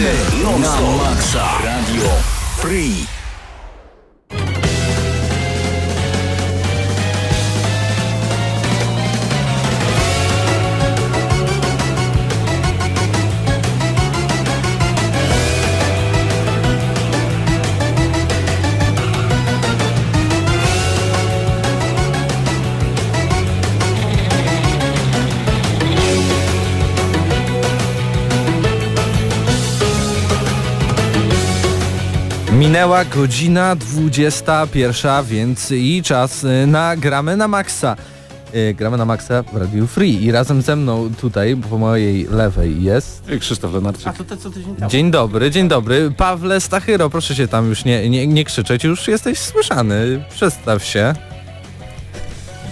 Na 0.00 0.80
maksa. 0.96 1.44
Radio 1.60 2.08
Free. 2.56 3.19
Minęła 32.60 33.04
godzina 33.04 33.76
21, 33.76 35.24
więc 35.24 35.70
i 35.70 36.02
czas 36.02 36.44
y, 36.44 36.66
na 36.66 36.96
gramy 36.96 37.36
na 37.36 37.48
maksa. 37.48 37.96
Y, 38.54 38.74
Gramy 38.74 38.96
na 38.96 39.04
maksa 39.04 39.42
w 39.42 39.56
Radio 39.56 39.86
Free 39.86 40.24
i 40.24 40.32
razem 40.32 40.62
ze 40.62 40.76
mną 40.76 41.10
tutaj 41.20 41.56
po 41.70 41.78
mojej 41.78 42.24
lewej 42.24 42.82
jest... 42.82 43.22
Krzysztof 43.40 43.74
Lenarczyk. 43.74 44.06
A 44.06 44.12
to 44.12 44.24
te 44.24 44.36
co 44.36 44.50
tydzień 44.50 44.76
temu. 44.76 44.90
Dzień 44.90 45.10
dobry, 45.10 45.50
dzień 45.50 45.68
dobry. 45.68 46.10
Pawle 46.16 46.60
Stachyro, 46.60 47.10
proszę 47.10 47.34
się 47.34 47.48
tam 47.48 47.68
już 47.68 47.84
nie, 47.84 48.10
nie, 48.10 48.26
nie 48.26 48.44
krzyczeć, 48.44 48.84
już 48.84 49.08
jesteś 49.08 49.38
słyszany. 49.38 50.24
Przedstaw 50.30 50.84
się. 50.84 51.14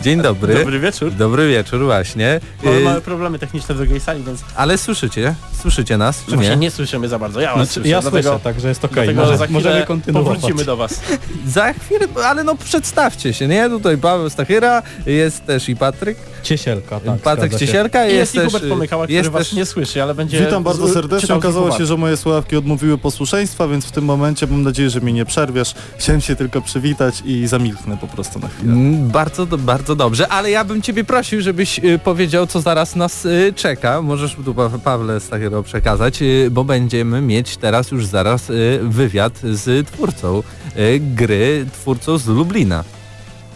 Dzień 0.03 0.23
dobry. 0.23 0.55
Dobry 0.55 0.81
wieczór. 0.81 1.13
Dobry 1.13 1.49
wieczór 1.49 1.85
właśnie. 1.85 2.41
Mamy 2.65 2.77
Y, 2.79 2.81
małe 2.85 3.01
problemy 3.01 3.39
techniczne 3.39 3.75
w 3.75 3.79
drugiej 3.79 4.01
sali, 4.01 4.23
więc 4.25 4.41
Ale 4.57 4.79
słyszycie? 4.79 5.35
Słyszycie 5.63 5.97
nas, 5.99 6.25
czy 6.29 6.37
nie? 6.37 6.57
nie 6.57 6.71
słyszymy 6.71 7.09
za 7.09 7.19
bardzo. 7.19 7.41
Ja 7.41 7.49
was 7.49 7.57
Znaczy, 7.57 7.73
słyszę, 7.73 7.89
ja 7.89 8.01
dlatego, 8.01 8.23
słyszę, 8.29 8.45
także 8.45 8.69
jest 8.69 8.85
okej. 8.85 9.15
dlatego 9.15 9.33
Może, 9.33 9.49
możemy 9.53 9.87
kontynuować. 9.87 10.35
powrócimy 10.35 10.65
do 10.65 10.77
was. 10.77 11.01
Za 11.47 11.73
chwilę, 11.73 12.07
ale 12.25 12.45
no 12.45 12.55
przedstawcie 12.57 13.33
się, 13.33 13.49
nie? 13.49 13.69
Tutaj 13.69 13.99
Paweł 13.99 14.31
Stachyra, 14.31 14.83
jest 15.07 15.47
też 15.47 15.69
i 15.69 15.77
Patryk. 15.77 16.19
Ciesielka, 16.43 17.01
tak. 17.01 17.21
Patryk. 17.21 17.55
Ciesielka 17.55 18.07
I 18.07 18.15
jest 18.15 18.19
jest 18.19 18.35
i 18.35 18.39
też... 18.39 18.47
Hubert 18.47 18.69
Pomykała, 18.69 19.05
który 19.05 19.17
jest 19.19 19.31
was 19.31 19.43
też 19.49 19.53
nie 19.53 19.67
słyszy, 19.67 20.03
ale 20.03 20.15
będzie 20.15 20.41
Witam 20.41 20.63
bardzo 20.63 20.89
serdecznie. 20.89 21.35
Okazało 21.35 21.79
się, 21.79 21.87
że 21.87 21.97
moje 21.97 22.17
słuchawki 22.17 22.57
odmówiły 22.57 22.99
posłuszeństwa, 22.99 23.69
więc 23.69 23.85
w 23.87 23.93
tym 23.93 24.05
momencie 24.05 24.47
mam 24.47 24.63
nadzieję, 24.63 24.91
że 24.91 25.01
mnie 25.01 25.13
nie 25.13 25.25
przerwiesz. 25.25 25.75
Chciałem 25.99 26.21
się 26.21 26.37
tylko 26.37 26.61
przywitać 26.61 27.23
i 27.25 27.47
zamilknę 27.47 27.97
po 27.97 28.07
prostu 28.07 28.39
na 28.39 28.49
chwilę. 28.49 28.73
Mm, 28.73 29.09
Bardzo, 29.09 29.47
bardzo 29.47 29.97
dobrze, 29.97 30.29
ale 30.29 30.51
ja 30.51 30.65
bym 30.65 30.83
Ciebie 30.83 31.05
prosił, 31.05 31.41
żebyś 31.43 31.79
y, 31.79 31.99
powiedział, 32.05 32.47
co 32.47 32.61
zaraz 32.61 32.97
nas 32.97 33.25
y, 33.27 33.53
czeka. 33.57 34.03
Możesz 34.03 34.37
tu 34.45 34.55
Pa- 34.55 34.69
Pawle 34.85 35.21
Stachyro 35.21 35.63
przekazać, 35.63 36.23
y, 36.23 36.49
bo 36.51 36.65
będziemy 36.65 37.21
mieć 37.21 37.57
teraz 37.57 37.91
już 37.91 38.07
zaraz 38.07 38.51
y, 38.51 38.81
wywiad 38.83 39.33
z 39.53 39.87
twórcą 39.89 40.43
y, 40.77 41.01
gry, 41.01 41.67
twórcą 41.73 42.19
z 42.19 42.27
Lublina. 42.27 42.85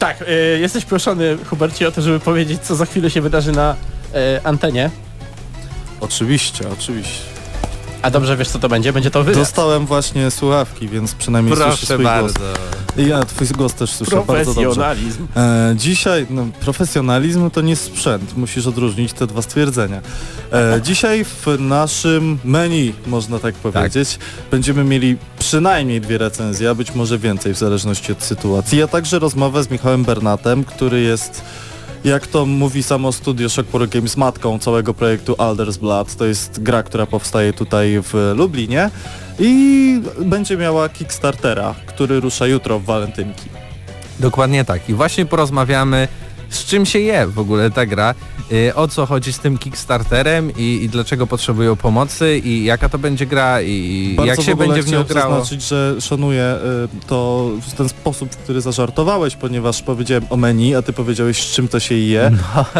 Tak, 0.02 0.22
y, 0.22 0.58
jesteś 0.60 0.84
proszony 0.84 1.38
Hubercie 1.46 1.88
o 1.88 1.92
to, 1.92 2.02
żeby 2.02 2.20
powiedzieć 2.20 2.60
co 2.62 2.76
za 2.76 2.86
chwilę 2.86 3.10
się 3.10 3.20
wydarzy 3.20 3.52
na 3.52 3.76
y, 4.36 4.44
antenie. 4.44 4.90
Oczywiście, 6.00 6.64
oczywiście. 6.72 7.22
A 8.02 8.10
dobrze 8.10 8.36
wiesz 8.36 8.48
co 8.48 8.58
to 8.58 8.68
będzie? 8.68 8.92
Będzie 8.92 9.10
to 9.10 9.24
wywiad. 9.24 9.40
Dostałem 9.40 9.86
właśnie 9.86 10.30
słuchawki, 10.30 10.88
więc 10.88 11.14
przynajmniej 11.14 11.56
słyszę 11.56 11.68
Proszę 11.68 11.86
swój 11.86 12.04
bardzo. 12.04 12.38
głos. 12.38 13.06
I 13.06 13.08
ja 13.08 13.24
twój 13.24 13.46
głos 13.46 13.74
też 13.74 13.90
słyszę 13.90 14.16
bardzo 14.26 14.54
dobrze. 14.54 14.62
Profesjonalizm. 14.62 15.26
E, 15.36 15.74
dzisiaj 15.76 16.26
no, 16.30 16.46
profesjonalizm 16.60 17.50
to 17.50 17.60
nie 17.60 17.76
sprzęt, 17.76 18.36
musisz 18.36 18.66
odróżnić 18.66 19.12
te 19.12 19.26
dwa 19.26 19.42
stwierdzenia. 19.42 20.00
E, 20.52 20.80
dzisiaj 20.84 21.24
w 21.24 21.46
naszym 21.58 22.38
menu, 22.44 22.94
można 23.06 23.38
tak 23.38 23.54
powiedzieć, 23.54 24.18
będziemy 24.50 24.84
mieli 24.84 25.16
przynajmniej 25.38 26.00
dwie 26.00 26.18
recenzje, 26.18 26.70
a 26.70 26.74
być 26.74 26.94
może 26.94 27.18
więcej 27.18 27.54
w 27.54 27.58
zależności 27.58 28.12
od 28.12 28.22
sytuacji, 28.22 28.82
a 28.82 28.86
także 28.86 29.18
rozmowę 29.18 29.64
z 29.64 29.70
Michałem 29.70 30.04
Bernatem, 30.04 30.64
który 30.64 31.00
jest 31.00 31.42
jak 32.04 32.26
to 32.26 32.46
mówi 32.46 32.82
samo 32.82 33.12
studio 33.12 33.48
Shockport 33.48 33.90
Games 33.90 34.16
matką 34.16 34.58
całego 34.58 34.94
projektu 34.94 35.34
Alders 35.38 35.76
Blood. 35.76 36.16
To 36.16 36.24
jest 36.24 36.62
gra, 36.62 36.82
która 36.82 37.06
powstaje 37.06 37.52
tutaj 37.52 38.02
w 38.02 38.32
Lublinie 38.36 38.90
i 39.38 40.02
będzie 40.18 40.56
miała 40.56 40.88
Kickstartera, 40.88 41.74
który 41.86 42.20
rusza 42.20 42.46
jutro 42.46 42.78
w 42.78 42.84
walentynki. 42.84 43.48
Dokładnie 44.20 44.64
tak. 44.64 44.88
I 44.88 44.94
właśnie 44.94 45.26
porozmawiamy, 45.26 46.08
z 46.52 46.64
czym 46.64 46.86
się 46.86 46.98
je 46.98 47.26
w 47.26 47.38
ogóle 47.38 47.70
ta 47.70 47.86
gra, 47.86 48.14
y, 48.52 48.74
o 48.74 48.88
co 48.88 49.06
chodzi 49.06 49.32
z 49.32 49.38
tym 49.38 49.58
Kickstarterem 49.58 50.50
i, 50.56 50.80
i 50.82 50.88
dlaczego 50.88 51.26
potrzebują 51.26 51.76
pomocy 51.76 52.38
i 52.38 52.64
jaka 52.64 52.88
to 52.88 52.98
będzie 52.98 53.26
gra 53.26 53.62
i, 53.62 54.14
Bardzo 54.16 54.30
jak 54.30 54.40
się 54.42 54.56
będzie 54.56 54.82
w 54.82 54.90
nią 54.92 55.04
grało. 55.04 55.34
zaznaczyć, 55.34 55.68
że 55.68 56.00
szanuję 56.00 56.56
y, 57.04 57.06
to 57.06 57.50
w 57.68 57.74
ten 57.74 57.88
sposób, 57.88 58.32
w 58.32 58.36
który 58.36 58.60
zażartowałeś, 58.60 59.36
ponieważ 59.36 59.82
powiedziałem 59.82 60.24
o 60.30 60.36
menu, 60.36 60.74
a 60.74 60.82
ty 60.82 60.92
powiedziałeś 60.92 61.42
z 61.42 61.54
czym 61.54 61.68
to 61.68 61.80
się 61.80 61.94
je. 61.94 62.30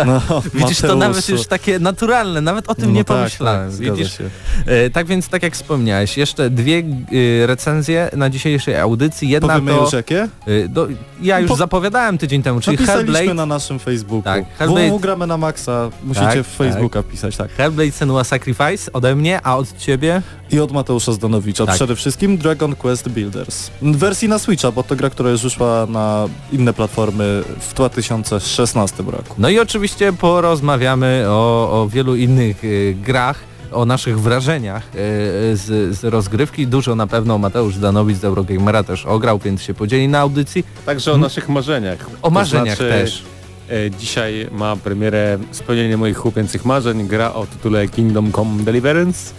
No, 0.07 0.23
Widzisz, 0.55 0.79
to 0.81 0.95
nawet 0.97 1.29
już 1.29 1.47
takie 1.47 1.79
naturalne, 1.79 2.41
nawet 2.41 2.69
o 2.71 2.75
tym 2.75 2.85
No 2.87 2.91
nie 2.93 3.05
tak, 3.05 3.17
pomyślałem. 3.17 3.71
Tak, 3.71 3.81
Widzisz? 3.81 4.19
się. 4.19 4.25
E, 4.67 4.91
tak 4.91 5.07
więc, 5.07 5.29
tak 5.29 5.43
jak 5.43 5.55
wspomniałeś, 5.55 6.17
jeszcze 6.17 6.51
dwie 6.51 6.83
y, 7.13 7.47
recenzje 7.47 8.11
na 8.17 8.31
dzisiejszej 8.31 8.77
audycji. 8.77 9.29
Jedna 9.29 9.49
Powiemy 9.55 9.73
to... 9.79 9.85
już 9.85 9.93
jakie? 9.93 10.29
y, 10.49 10.69
do, 10.69 10.89
ja 11.23 11.41
już 11.41 11.49
Po- 11.51 11.57
zapowiadałem 11.57 12.19
tydzień 12.19 12.43
temu, 12.43 12.61
czyli 12.61 12.77
Hellblade, 12.77 13.35
na 13.35 13.47
naszym 13.63 13.79
Facebooku. 13.79 14.23
Tak, 14.23 14.45
Tak, 14.59 14.69
Hellblade- 14.69 15.27
na 15.27 15.37
maksa, 15.37 15.91
musicie 16.05 16.27
Tak, 16.27 16.43
w 16.43 16.57
Facebooka 16.57 17.03
pisać, 17.03 17.37
tak. 17.37 17.53
Hellblade 17.53 17.93
Senua 17.93 18.25
Sacrifice 18.25 18.93
ode 18.93 19.15
mnie, 19.15 19.41
a 19.43 19.57
od 19.57 19.79
ciebie? 19.79 20.23
I 20.51 20.61
od 20.61 20.73
Mateusza 20.73 21.13
Zdanowicza. 21.13 21.67
Tak. 21.67 21.75
Przede 21.75 21.97
wszystkim 21.97 22.39
Dragon 22.39 22.77
Quest 22.77 23.09
Builders. 23.09 23.71
W 23.83 23.97
wersji 23.97 24.29
na 24.29 24.39
Switcha, 24.39 24.73
bo 24.73 24.83
to 24.83 24.97
gra, 24.97 25.11
która 25.11 25.31
już 25.31 25.43
wyszła 25.43 25.87
na 25.89 26.29
inne 26.53 26.73
platformy 26.73 27.43
w 27.61 27.75
2016 27.75 29.03
roku. 29.03 29.35
No 29.39 29.49
i 29.49 29.59
oczywiście 29.59 30.13
porozmawiamy 30.13 31.25
o, 31.29 31.83
o 31.83 31.89
wielu 31.89 32.17
innych 32.17 32.65
y, 32.65 32.97
grach, 33.03 33.39
o 33.73 33.85
naszych 33.85 34.21
wrażeniach 34.21 34.83
y, 34.87 35.57
z, 35.57 35.97
z 35.99 36.05
rozgrywki. 36.05 36.67
Dużo 36.67 36.95
na 36.95 37.07
pewno 37.07 37.39
Mateusz 37.39 37.79
Danowicz 37.79 38.19
z 38.19 38.25
Eurogamera 38.25 38.83
też 38.83 39.07
ograł, 39.07 39.39
więc 39.39 39.63
się 39.63 39.75
podzieli 39.75 40.09
na 40.09 40.19
audycji. 40.19 40.65
Także 40.87 41.13
o 41.13 41.17
naszych 41.17 41.49
marzeniach. 41.49 42.07
O 42.23 42.31
marzeniach 42.31 42.79
to 42.79 42.85
znaczy, 42.85 43.03
też. 43.03 43.23
E, 43.71 43.91
dzisiaj 43.91 44.47
ma 44.53 44.77
premierę 44.77 45.39
spełnienie 45.51 45.97
moich 45.97 46.17
chłopięcych 46.17 46.65
marzeń, 46.65 47.09
gra 47.09 47.35
o 47.35 47.47
tytule 47.47 47.89
Kingdom 47.89 48.33
Come 48.33 48.63
Deliverance. 48.65 49.33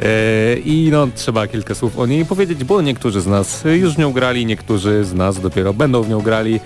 E, 0.00 0.56
I 0.64 0.88
no 0.92 1.08
trzeba 1.14 1.46
kilka 1.46 1.74
słów 1.74 1.98
o 1.98 2.06
niej 2.06 2.26
powiedzieć, 2.26 2.64
bo 2.64 2.82
niektórzy 2.82 3.20
z 3.20 3.26
nas 3.26 3.64
już 3.64 3.94
w 3.94 3.98
nią 3.98 4.12
grali, 4.12 4.46
niektórzy 4.46 5.04
z 5.04 5.14
nas 5.14 5.40
dopiero 5.40 5.74
będą 5.74 6.02
w 6.02 6.08
nią 6.08 6.20
grali. 6.20 6.60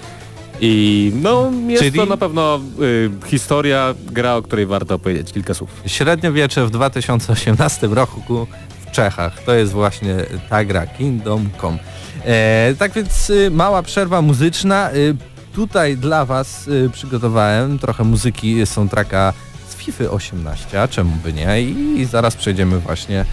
I 0.60 1.12
no 1.22 1.52
jest 1.68 1.82
Czyli- 1.82 1.98
to 1.98 2.06
na 2.06 2.16
pewno 2.16 2.60
y, 2.82 3.10
historia, 3.26 3.94
gra, 4.12 4.34
o 4.34 4.42
której 4.42 4.66
warto 4.66 4.94
opowiedzieć 4.94 5.32
kilka 5.32 5.54
słów. 5.54 5.70
Średniowiecze 5.86 6.66
w 6.66 6.70
2018 6.70 7.86
roku 7.86 8.46
w 8.86 8.90
Czechach. 8.90 9.42
To 9.42 9.54
jest 9.54 9.72
właśnie 9.72 10.16
ta 10.50 10.64
gra 10.64 10.86
Kingdom 10.86 11.48
Come. 11.60 11.78
E, 12.24 12.74
tak 12.78 12.92
więc 12.92 13.30
y, 13.30 13.50
mała 13.50 13.82
przerwa 13.82 14.22
muzyczna. 14.22 14.90
Y, 14.94 15.16
tutaj 15.56 15.96
dla 15.96 16.24
Was 16.24 16.68
y, 16.68 16.90
przygotowałem 16.92 17.78
trochę 17.78 18.04
muzyki 18.04 18.66
soundtracka 18.66 19.32
z 19.68 19.74
FIFA 19.74 20.04
18, 20.04 20.82
a 20.82 20.88
czemu 20.88 21.16
by 21.24 21.32
nie? 21.32 21.62
I, 21.62 22.04
zaraz 22.04 22.36
przejdziemy 22.36 22.78
właśnie 22.78 23.24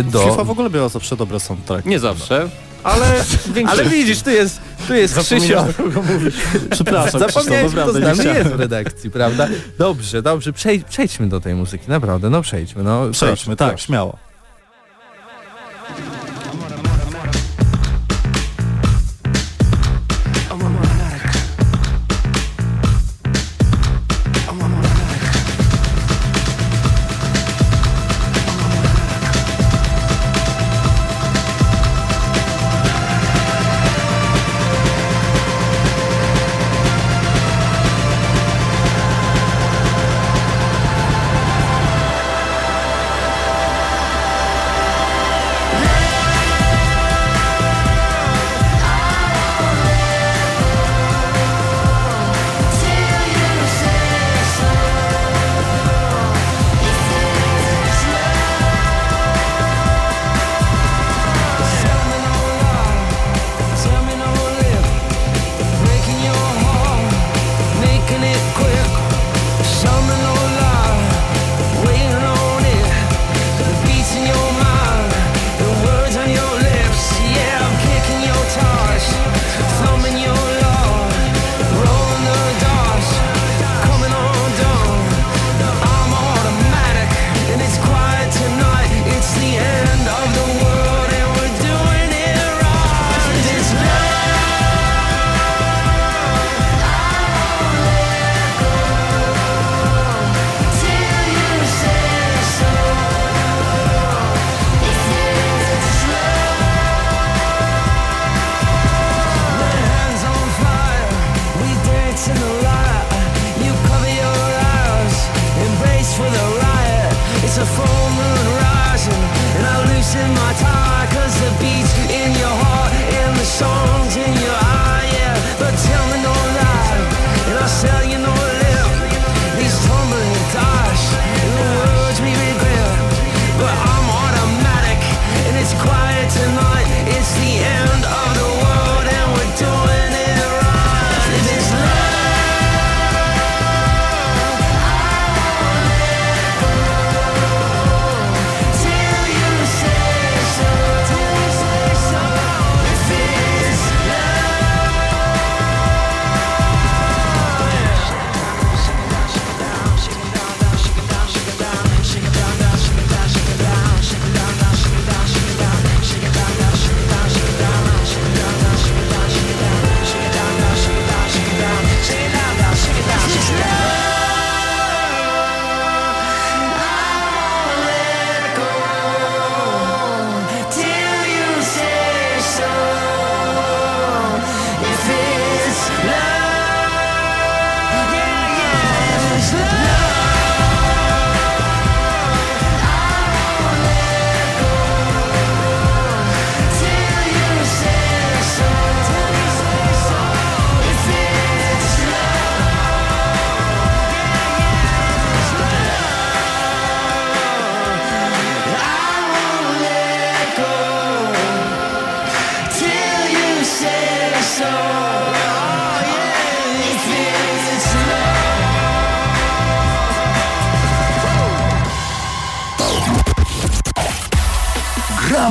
y, 0.00 0.02
do... 0.02 0.30
FIFA 0.30 0.44
w 0.44 0.50
ogóle 0.50 0.70
miała 0.70 0.88
zawsze 0.88 1.16
dobre 1.16 1.40
soundtrack. 1.40 1.86
Nie 1.86 1.98
zawsze, 1.98 2.48
ale 2.82 3.06
większość. 3.54 3.80
Ale 3.80 3.90
widzisz, 3.90 4.22
tu 4.22 4.30
jest, 4.30 4.60
tu 4.86 4.94
jest 4.94 5.14
Krzysio. 5.14 5.38
Zapomniałem, 5.38 5.72
kogo 5.72 6.02
mówisz. 6.02 6.34
Przepraszam, 6.70 7.20
Zapomniałeś, 7.20 7.72
Krzysztof, 7.72 7.90
kto 7.90 7.92
z 7.92 8.00
nami 8.00 8.18
nie 8.18 8.38
jest 8.38 8.50
w 8.50 8.60
redakcji, 8.60 9.10
prawda? 9.10 9.48
Dobrze, 9.78 10.22
dobrze, 10.22 10.52
Przej, 10.52 10.84
przejdźmy 10.88 11.28
do 11.28 11.40
tej 11.40 11.54
muzyki, 11.54 11.84
naprawdę, 11.88 12.30
no 12.30 12.42
przejdźmy. 12.42 12.82
No, 12.82 13.10
Przejdźmy, 13.12 13.56
proszę, 13.56 13.70
tak, 13.70 13.80
śmiało. 13.80 14.23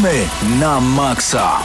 Gramy 0.03 0.27
na 0.59 0.79
maksa. 0.79 1.63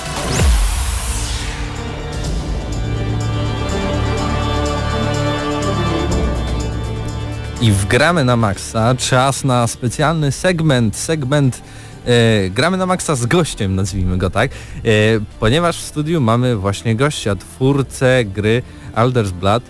I 7.61 7.73
wgramy 7.73 8.25
na 8.25 8.37
maksa. 8.37 8.95
Czas 8.95 9.45
na 9.45 9.67
specjalny 9.67 10.33
segment. 10.33 10.97
Segment 10.97 11.63
e, 12.07 12.51
gramy 12.51 12.77
na 12.77 12.87
maksa 12.87 13.17
z 13.17 13.27
gościem, 13.27 13.75
nazwijmy 13.75 14.19
go 14.19 14.31
tak. 14.31 14.51
E, 14.51 14.55
ponieważ 15.41 15.77
w 15.77 15.87
studiu 15.87 16.21
mamy 16.21 16.57
właśnie 16.57 16.97
gościa, 16.97 17.37
twórcę 17.37 18.25
gry 18.25 18.63
Alders 18.95 19.31
Blood, 19.31 19.63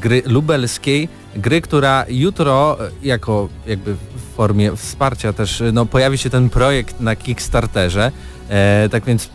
gry 0.00 0.22
lubelskiej, 0.26 1.08
gry, 1.36 1.60
która 1.60 2.04
jutro 2.08 2.78
e, 2.86 2.90
jako 3.02 3.48
jakby 3.66 3.94
w 3.94 4.31
formie 4.32 4.76
wsparcia 4.76 5.32
też 5.32 5.60
e, 5.60 5.72
no, 5.72 5.86
pojawi 5.86 6.18
się 6.18 6.30
ten 6.30 6.50
projekt 6.50 7.00
na 7.00 7.16
Kickstarterze. 7.16 8.12
E, 8.48 8.88
tak 8.88 9.04
więc 9.04 9.24
e, 9.24 9.28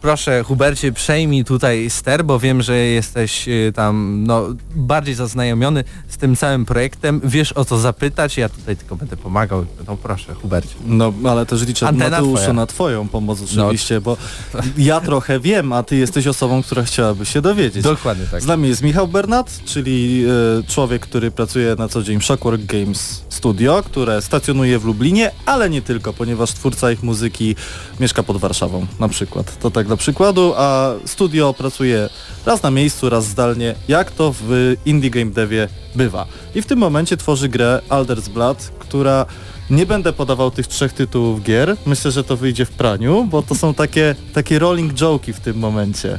proszę 0.00 0.44
Hubercie 0.44 0.92
przejmij 0.92 1.44
tutaj 1.44 1.90
ster, 1.90 2.24
bo 2.24 2.38
wiem, 2.38 2.62
że 2.62 2.76
jesteś 2.76 3.48
e, 3.48 3.72
tam 3.72 4.24
no, 4.26 4.46
bardziej 4.76 5.14
zaznajomiony 5.14 5.84
z 6.08 6.16
tym 6.16 6.36
całym 6.36 6.64
projektem, 6.64 7.20
wiesz 7.24 7.52
o 7.52 7.64
co 7.64 7.78
zapytać, 7.78 8.36
ja 8.36 8.48
tutaj 8.48 8.76
tylko 8.76 8.96
będę 8.96 9.16
pomagał. 9.16 9.66
No 9.86 9.96
proszę 9.96 10.34
Hubercie. 10.34 10.74
No, 10.86 11.12
ale 11.24 11.46
też 11.46 11.66
liczę 11.66 11.88
Antena 11.88 12.10
Mateuszu 12.10 12.36
twoja. 12.36 12.52
na 12.52 12.66
twoją 12.66 13.08
pomoc 13.08 13.42
oczywiście, 13.42 14.00
bo 14.00 14.16
ja 14.78 15.00
trochę 15.00 15.40
wiem, 15.40 15.72
a 15.72 15.82
ty 15.82 15.96
jesteś 15.96 16.26
osobą, 16.26 16.62
która 16.62 16.82
chciałaby 16.82 17.26
się 17.26 17.40
dowiedzieć. 17.40 17.82
Dokładnie 17.82 18.26
tak. 18.30 18.42
Z 18.42 18.46
nami 18.46 18.68
jest 18.68 18.82
Michał 18.82 19.08
Bernat, 19.08 19.60
czyli 19.64 20.24
e, 20.24 20.72
człowiek, 20.72 21.02
który 21.02 21.30
pracuje 21.30 21.76
na 21.78 21.88
co 21.88 22.02
dzień 22.02 22.20
w 22.20 22.24
Shockwork 22.24 22.62
Games 22.62 23.24
Studio, 23.28 23.82
które 23.82 24.22
stacjonuje 24.22 24.51
w 24.52 24.84
Lublinie, 24.84 25.30
ale 25.46 25.70
nie 25.70 25.82
tylko, 25.82 26.12
ponieważ 26.12 26.50
twórca 26.50 26.92
ich 26.92 27.02
muzyki 27.02 27.56
mieszka 28.00 28.22
pod 28.22 28.36
Warszawą 28.36 28.86
na 29.00 29.08
przykład. 29.08 29.58
To 29.58 29.70
tak 29.70 29.86
dla 29.86 29.96
przykładu, 29.96 30.54
a 30.56 30.92
studio 31.04 31.54
pracuje 31.54 32.08
raz 32.46 32.62
na 32.62 32.70
miejscu, 32.70 33.10
raz 33.10 33.26
zdalnie, 33.26 33.74
jak 33.88 34.10
to 34.10 34.34
w 34.40 34.76
indie 34.86 35.10
game 35.10 35.30
devie 35.30 35.68
bywa. 35.94 36.26
I 36.54 36.62
w 36.62 36.66
tym 36.66 36.78
momencie 36.78 37.16
tworzy 37.16 37.48
grę 37.48 37.80
Alders 37.88 38.28
Blood, 38.28 38.72
która 38.78 39.26
nie 39.70 39.86
będę 39.86 40.12
podawał 40.12 40.50
tych 40.50 40.66
trzech 40.66 40.92
tytułów 40.92 41.42
gier. 41.42 41.76
Myślę, 41.86 42.10
że 42.10 42.24
to 42.24 42.36
wyjdzie 42.36 42.64
w 42.64 42.70
praniu, 42.70 43.24
bo 43.30 43.42
to 43.42 43.54
są 43.54 43.74
takie, 43.74 44.14
takie 44.34 44.58
rolling 44.58 44.92
joke'i 44.94 45.32
w 45.32 45.40
tym 45.40 45.58
momencie. 45.58 46.18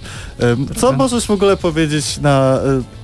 Co 0.78 0.92
możesz 0.92 1.26
w 1.26 1.32
ogóle 1.32 1.58
powiedzieć 1.58 2.18
na, 2.18 2.60
e, 2.66 3.03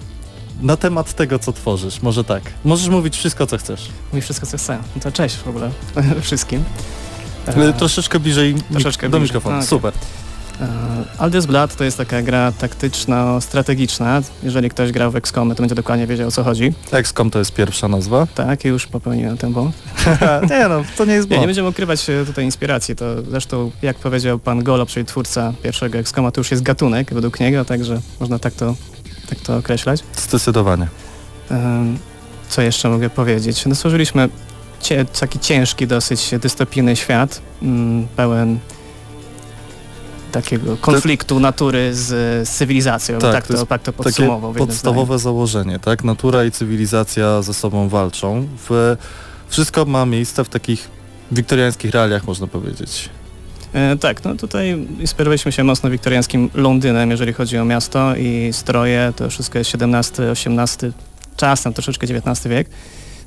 na 0.61 0.77
temat 0.77 1.13
tego, 1.13 1.39
co 1.39 1.53
tworzysz? 1.53 2.01
Może 2.01 2.23
tak. 2.23 2.43
Możesz 2.65 2.87
mówić 2.89 3.17
wszystko, 3.17 3.47
co 3.47 3.57
chcesz. 3.57 3.89
Mówi 4.13 4.21
wszystko 4.21 4.45
co 4.45 4.57
chcę. 4.57 4.77
No 4.95 5.01
to 5.01 5.11
cześć 5.11 5.35
w 5.35 5.47
ogóle 5.47 5.71
wszystkim. 6.21 6.63
E, 7.47 7.73
Troszeczkę 7.73 8.19
bliżej 8.19 8.55
mik- 8.55 8.61
troszeczkę 8.71 9.09
do 9.09 9.17
bliżej. 9.19 9.23
mikrofonu. 9.35 9.55
A, 9.55 9.57
okej. 9.57 9.67
Super. 9.69 9.93
E, 10.61 10.67
Aldous 11.17 11.45
Blood 11.45 11.75
to 11.75 11.83
jest 11.83 11.97
taka 11.97 12.21
gra 12.21 12.51
taktyczno-strategiczna. 12.51 14.21
Jeżeli 14.43 14.69
ktoś 14.69 14.91
grał 14.91 15.11
w 15.11 15.15
XCOM, 15.15 15.49
to 15.49 15.55
będzie 15.63 15.75
dokładnie 15.75 16.07
wiedział 16.07 16.27
o 16.27 16.31
co 16.31 16.43
chodzi. 16.43 16.73
XCOM 16.91 17.31
to 17.31 17.39
jest 17.39 17.53
pierwsza 17.53 17.87
nazwa. 17.87 18.27
Tak, 18.35 18.65
już 18.65 18.87
popełniłem 18.87 19.37
ten 19.37 19.53
błąd. 19.53 19.75
nie 20.51 20.67
no, 20.69 20.83
to 20.97 21.05
nie 21.05 21.13
jest 21.13 21.29
Nie, 21.29 21.35
nie 21.35 21.37
błąd. 21.37 21.45
będziemy 21.45 21.69
ukrywać 21.69 22.09
e, 22.09 22.25
tutaj 22.25 22.45
inspiracji. 22.45 22.95
To 22.95 23.05
zresztą, 23.29 23.71
jak 23.81 23.97
powiedział 23.97 24.39
pan 24.39 24.63
Golo, 24.63 24.85
czyli 24.85 25.05
twórca 25.05 25.53
pierwszego 25.63 25.97
XCOMa, 25.97 26.31
to 26.31 26.39
już 26.41 26.51
jest 26.51 26.63
gatunek 26.63 27.13
według 27.13 27.39
niego, 27.39 27.65
także 27.65 28.01
można 28.19 28.39
tak 28.39 28.53
to, 28.53 28.75
tak 29.29 29.39
to 29.39 29.57
określać. 29.57 30.03
Zdecydowanie. 30.17 30.88
Co 32.50 32.62
jeszcze 32.62 32.89
mogę 32.89 33.09
powiedzieć? 33.09 33.65
No, 33.65 33.75
stworzyliśmy 33.75 34.29
cie, 34.81 35.05
taki 35.05 35.39
ciężki, 35.39 35.88
dosyć 35.88 36.31
dystopijny 36.41 36.95
świat, 36.95 37.41
mm, 37.62 38.07
pełen 38.15 38.59
takiego 40.31 40.77
konfliktu 40.77 41.39
natury 41.39 41.95
z, 41.95 42.07
z 42.48 42.50
cywilizacją. 42.50 43.19
Tak, 43.19 43.33
Tak, 43.33 43.48
to 43.48 43.53
to, 43.53 43.65
tak 43.65 43.81
to 43.83 43.93
podsumował. 43.93 44.53
podstawowe 44.53 45.19
założenie, 45.19 45.79
tak? 45.79 46.03
Natura 46.03 46.43
i 46.45 46.51
cywilizacja 46.51 47.41
ze 47.41 47.53
sobą 47.53 47.89
walczą. 47.89 48.48
W, 48.69 48.95
wszystko 49.48 49.86
ma 49.86 50.05
miejsce 50.05 50.43
w 50.43 50.50
takich 50.50 50.89
wiktoriańskich 51.31 51.91
realiach, 51.91 52.27
można 52.27 52.48
powiedzieć. 52.48 53.09
E, 53.73 53.97
tak, 53.97 54.23
no 54.23 54.35
tutaj 54.35 54.88
inspirowaliśmy 54.99 55.51
się 55.51 55.63
mocno 55.63 55.89
wiktoriańskim 55.89 56.49
Londynem, 56.53 57.11
jeżeli 57.11 57.33
chodzi 57.33 57.57
o 57.57 57.65
miasto 57.65 58.15
i 58.15 58.49
stroje, 58.53 59.13
to 59.15 59.29
wszystko 59.29 59.57
jest 59.57 59.71
XVII, 59.75 60.25
XVIII, 60.25 60.93
czasem 61.38 61.73
troszeczkę 61.73 62.07
XIX 62.07 62.47
wiek. 62.47 62.69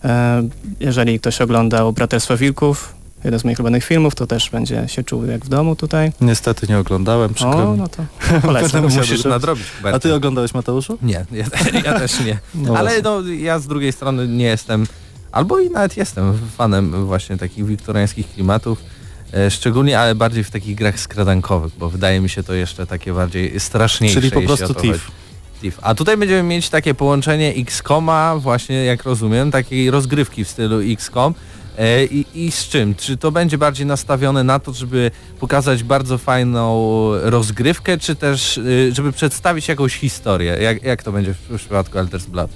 E, 0.05 0.43
jeżeli 0.81 1.21
ktoś 1.21 1.41
oglądał 1.41 1.93
Braterstwo 1.93 2.37
Wilków, 2.37 2.95
jeden 3.25 3.41
z 3.41 3.45
moich 3.45 3.59
ulubionych 3.59 3.85
filmów, 3.85 4.15
to 4.15 4.27
też 4.27 4.51
będzie 4.51 4.89
się 4.89 5.05
czuł 5.05 5.25
jak 5.25 5.45
w 5.45 5.49
domu 5.49 5.77
tutaj. 5.77 6.13
Niestety 6.21 6.67
nie 6.69 6.79
oglądałem, 6.79 7.35
przykro 7.35 7.71
O, 7.71 7.77
no 7.77 7.89
to 7.89 8.05
polecam. 8.43 8.83
Musisz 8.83 9.25
nadrobić. 9.25 9.65
A 9.93 9.99
ty 9.99 10.15
oglądałeś 10.15 10.55
Mateuszu? 10.55 10.99
Nie, 11.03 11.27
ja, 11.33 11.45
ja 11.85 11.99
też 11.99 12.21
nie. 12.21 12.39
No 12.55 12.77
Ale 12.77 12.91
właśnie. 12.91 13.03
no 13.03 13.23
ja 13.45 13.59
z 13.59 13.67
drugiej 13.67 13.93
strony 13.93 14.29
nie 14.29 14.45
jestem, 14.45 14.87
albo 15.33 15.59
i 15.59 15.71
nawet 15.71 15.97
jestem 15.97 16.39
fanem 16.57 17.07
właśnie 17.07 17.37
takich 17.37 17.67
wiktoriańskich 17.67 18.33
klimatów. 18.33 18.79
E, 19.33 19.51
Szczególnie, 19.51 19.99
ale 19.99 20.15
bardziej 20.15 20.45
w 20.45 20.51
takich 20.51 20.77
grach 20.77 21.01
skradankowych, 21.01 21.73
bo 21.79 21.91
wydaje 21.91 22.21
mi 22.21 22.29
się 22.29 22.43
to 22.43 22.55
jeszcze 22.55 22.87
takie 22.87 23.13
bardziej 23.13 23.61
straszniejsze. 23.61 24.21
Czyli 24.21 24.33
po 24.33 24.43
prostu 24.43 24.75
TIF. 24.75 25.11
TIF. 25.63 25.79
A 25.83 25.95
tutaj 25.95 26.17
będziemy 26.17 26.43
mieć 26.43 26.69
takie 26.69 26.95
połączenie 26.95 27.55
XCOMa, 27.57 28.37
właśnie 28.37 28.85
jak 28.85 29.03
rozumiem, 29.03 29.51
takiej 29.51 29.91
rozgrywki 29.91 30.45
w 30.45 30.49
stylu 30.49 30.81
XCOM. 30.81 31.35
E, 31.79 32.05
I, 32.05 32.27
I 32.35 32.51
z 32.51 32.69
czym? 32.69 32.95
Czy 32.95 33.17
to 33.17 33.33
będzie 33.33 33.59
bardziej 33.59 33.87
nastawione 33.87 34.45
na 34.45 34.59
to, 34.59 34.73
żeby 34.73 35.11
pokazać 35.41 35.83
bardzo 35.83 36.19
fajną 36.19 37.11
rozgrywkę, 37.23 37.99
czy 37.99 38.15
też 38.17 38.59
y, 38.59 38.93
żeby 38.95 39.13
przedstawić 39.13 39.69
jakąś 39.69 39.95
historię? 39.95 40.57
Jak, 40.61 40.83
jak 40.83 41.03
to 41.03 41.13
będzie 41.13 41.35
w, 41.35 41.39
w 41.39 41.57
przypadku 41.57 41.99
Alters 41.99 42.27
Blood? 42.27 42.51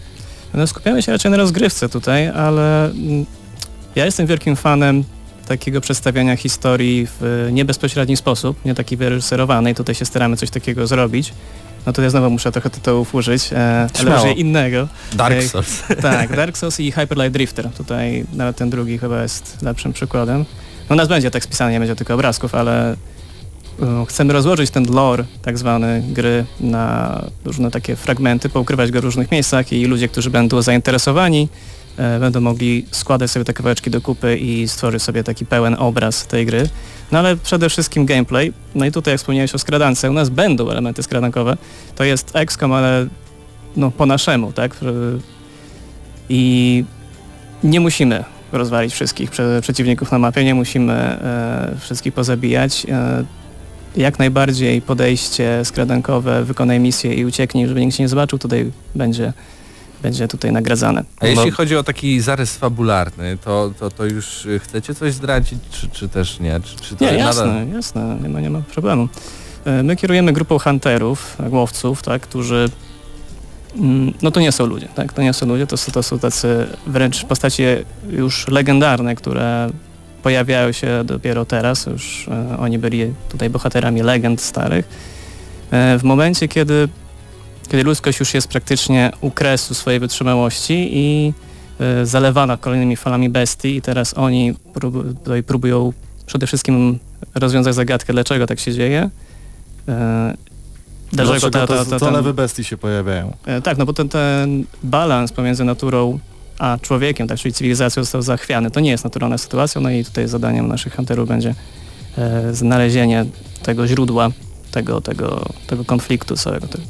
No, 0.54 0.66
skupiamy 0.66 1.02
się 1.02 1.12
raczej 1.12 1.30
na 1.30 1.36
rozgrywce 1.36 1.88
tutaj, 1.88 2.28
ale 2.28 2.84
mm, 2.90 3.26
ja 3.94 4.04
jestem 4.04 4.26
wielkim 4.26 4.56
fanem 4.56 5.04
takiego 5.46 5.80
przedstawiania 5.80 6.36
historii 6.36 7.06
w 7.20 7.48
niebezpośredni 7.52 8.16
sposób, 8.16 8.64
nie 8.64 8.74
taki 8.74 8.96
wyreżyserowany 8.96 9.70
i 9.70 9.74
tutaj 9.74 9.94
się 9.94 10.04
staramy 10.04 10.36
coś 10.36 10.50
takiego 10.50 10.86
zrobić. 10.86 11.32
No 11.86 11.92
to 11.92 12.02
ja 12.02 12.10
znowu 12.10 12.30
muszę 12.30 12.52
trochę 12.52 12.70
tytułów 12.70 13.14
użyć, 13.14 13.52
e, 13.52 13.88
ale 13.98 14.16
użyję 14.16 14.32
innego. 14.32 14.88
Dark 15.12 15.34
Ej. 15.34 15.48
Souls. 15.48 15.82
Tak, 16.02 16.36
Dark 16.36 16.58
Souls 16.58 16.80
i 16.80 16.92
Hyper 16.92 17.18
Light 17.18 17.32
Drifter. 17.32 17.70
Tutaj 17.70 18.24
nawet 18.32 18.56
ten 18.56 18.70
drugi 18.70 18.98
chyba 18.98 19.22
jest 19.22 19.62
lepszym 19.62 19.92
przykładem. 19.92 20.44
No 20.90 20.96
nas 20.96 21.08
będzie 21.08 21.30
tekst 21.30 21.50
pisany, 21.50 21.72
nie 21.72 21.78
będzie 21.78 21.96
tylko 21.96 22.14
obrazków, 22.14 22.54
ale 22.54 22.92
e, 22.92 22.96
chcemy 24.08 24.32
rozłożyć 24.32 24.70
ten 24.70 24.94
lore 24.94 25.24
tak 25.42 25.58
zwany 25.58 26.02
gry 26.08 26.44
na 26.60 27.20
różne 27.44 27.70
takie 27.70 27.96
fragmenty, 27.96 28.48
poukrywać 28.48 28.90
go 28.90 29.00
w 29.00 29.04
różnych 29.04 29.30
miejscach 29.30 29.72
i 29.72 29.84
ludzie, 29.84 30.08
którzy 30.08 30.30
będą 30.30 30.62
zainteresowani 30.62 31.48
e, 31.52 31.75
będą 32.20 32.40
mogli 32.40 32.86
składać 32.90 33.30
sobie 33.30 33.44
te 33.44 33.52
kawałeczki 33.52 33.90
do 33.90 34.00
kupy 34.00 34.36
i 34.36 34.68
stworzyć 34.68 35.02
sobie 35.02 35.24
taki 35.24 35.46
pełen 35.46 35.76
obraz 35.78 36.26
tej 36.26 36.46
gry. 36.46 36.68
No 37.12 37.18
ale 37.18 37.36
przede 37.36 37.68
wszystkim 37.68 38.06
gameplay. 38.06 38.52
No 38.74 38.84
i 38.84 38.92
tutaj 38.92 39.12
jak 39.12 39.20
wspomniałeś 39.20 39.54
o 39.54 39.58
skradance, 39.58 40.10
u 40.10 40.12
nas 40.12 40.28
będą 40.28 40.70
elementy 40.70 41.02
skradankowe. 41.02 41.56
To 41.96 42.04
jest 42.04 42.36
XCOM, 42.36 42.72
ale 42.72 43.06
no 43.76 43.90
po 43.90 44.06
naszemu, 44.06 44.52
tak? 44.52 44.76
I 46.28 46.84
nie 47.64 47.80
musimy 47.80 48.24
rozwalić 48.52 48.92
wszystkich 48.92 49.30
prze, 49.30 49.60
przeciwników 49.62 50.12
na 50.12 50.18
mapie, 50.18 50.44
nie 50.44 50.54
musimy 50.54 50.92
e, 50.92 51.76
wszystkich 51.80 52.14
pozabijać. 52.14 52.86
E, 52.88 53.24
jak 53.96 54.18
najbardziej 54.18 54.82
podejście 54.82 55.64
skradankowe, 55.64 56.44
wykonaj 56.44 56.80
misję 56.80 57.14
i 57.14 57.24
ucieknij, 57.24 57.66
żeby 57.68 57.80
nikt 57.80 57.96
się 57.96 58.02
nie 58.02 58.08
zobaczył, 58.08 58.38
tutaj 58.38 58.70
będzie, 58.94 59.32
będzie 60.06 60.28
tutaj 60.28 60.52
nagradzane. 60.52 61.04
A 61.20 61.26
jeśli 61.26 61.50
No. 61.50 61.56
chodzi 61.56 61.76
o 61.76 61.82
taki 61.82 62.20
zarys 62.20 62.56
fabularny, 62.56 63.38
to, 63.44 63.70
to, 63.78 63.90
to 63.90 64.04
już 64.04 64.46
y, 64.46 64.58
chcecie 64.58 64.94
coś 64.94 65.12
zdradzić, 65.12 65.58
czy, 65.70 65.88
czy 65.88 66.08
też 66.08 66.40
nie? 66.40 66.60
Czy, 66.60 66.76
czy 66.76 66.96
to 66.96 67.04
Nie, 67.04 67.10
nadal- 67.12 67.18
jasne, 67.26 67.66
jasne, 67.74 68.18
nie 68.22 68.28
ma, 68.28 68.40
nie 68.40 68.50
ma 68.50 68.60
problemu. 68.74 69.08
E, 69.64 69.82
My 69.82 69.96
kierujemy 69.96 70.32
grupą 70.32 70.58
hunterów, 70.58 71.36
łowców, 71.50 72.02
tak, 72.02 72.22
którzy 72.22 72.68
mm, 73.76 74.12
no 74.22 74.30
to 74.30 74.40
nie 74.40 74.52
są 74.52 74.66
ludzie, 74.66 74.88
tak? 74.94 75.12
To 75.12 75.22
nie 75.22 75.32
są 75.32 75.46
ludzie, 75.46 75.66
to 75.66 75.76
są, 75.76 75.92
to 75.92 76.02
są 76.02 76.18
tacy 76.18 76.66
wręcz 76.86 77.24
postacie 77.24 77.84
już 78.10 78.48
legendarne, 78.48 79.14
które 79.14 79.70
pojawiają 80.22 80.72
się 80.72 81.04
dopiero 81.04 81.44
teraz, 81.44 81.86
już 81.86 82.28
e, 82.28 82.58
oni 82.58 82.78
byli 82.78 83.14
tutaj 83.28 83.50
bohaterami 83.50 84.02
legend 84.02 84.40
starych. 84.40 84.88
E, 85.70 85.98
w 85.98 86.02
momencie, 86.04 86.48
kiedy, 86.48 86.88
kiedy 87.68 87.84
ludzkość 87.84 88.20
już 88.20 88.34
jest 88.34 88.48
praktycznie 88.48 89.12
u 89.20 89.30
kresu 89.30 89.74
swojej 89.74 90.00
wytrzymałości 90.00 90.88
i 90.92 91.32
e, 91.80 92.06
zalewana 92.06 92.56
kolejnymi 92.56 92.96
falami 92.96 93.28
bestii 93.30 93.76
i 93.76 93.82
teraz 93.82 94.14
oni 94.18 94.54
prób, 94.74 95.18
tutaj 95.18 95.42
próbują 95.42 95.92
przede 96.26 96.46
wszystkim 96.46 96.98
rozwiązać 97.34 97.74
zagadkę, 97.74 98.12
dlaczego 98.12 98.46
tak 98.46 98.60
się 98.60 98.72
dzieje. 98.72 99.10
E, 99.88 100.34
Dlaczego 101.12 101.50
ta- 101.50 101.66
ta- 101.66 101.84
ta- 101.84 102.12
ten- 102.22 102.32
bestii 102.34 102.64
się 102.64 102.76
pojawiają? 102.76 103.32
E, 103.46 103.62
Tak, 103.62 103.78
no 103.78 103.86
bo 103.86 103.92
ten, 103.92 104.08
ten 104.08 104.64
balans 104.82 105.32
pomiędzy 105.32 105.64
naturą 105.64 106.18
a 106.58 106.78
człowiekiem, 106.82 107.28
tak, 107.28 107.38
czyli 107.38 107.54
cywilizacją 107.54 108.02
został 108.02 108.22
zachwiany. 108.22 108.70
To 108.70 108.80
nie 108.80 108.90
jest 108.90 109.04
naturalna 109.04 109.38
sytuacja, 109.38 109.80
no 109.80 109.90
i 109.90 110.04
tutaj 110.04 110.28
zadaniem 110.28 110.68
naszych 110.68 110.96
hunterów 110.96 111.28
będzie 111.28 111.54
znalezienie 112.52 113.24
tego 113.62 113.86
źródła, 113.88 114.30
tego, 114.70 115.00
tego, 115.00 115.46
tego 115.66 115.84
konfliktu 115.84 116.36
całego. 116.36 116.66
Tego. 116.66 116.84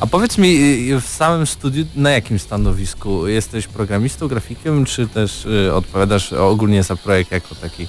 A 0.00 0.06
powiedz 0.06 0.38
mi, 0.38 0.48
y, 0.92 1.00
w 1.00 1.06
samym 1.06 1.46
studiu 1.46 1.84
na 1.96 2.10
jakim 2.10 2.38
stanowisku? 2.38 3.26
Jesteś 3.26 3.66
programistą, 3.66 4.28
grafikiem, 4.28 4.84
czy 4.84 5.08
też 5.08 5.46
y, 5.46 5.74
odpowiadasz 5.74 6.32
ogólnie 6.32 6.82
za 6.82 6.96
projekt 6.96 7.32
jako 7.32 7.54
taki, 7.54 7.88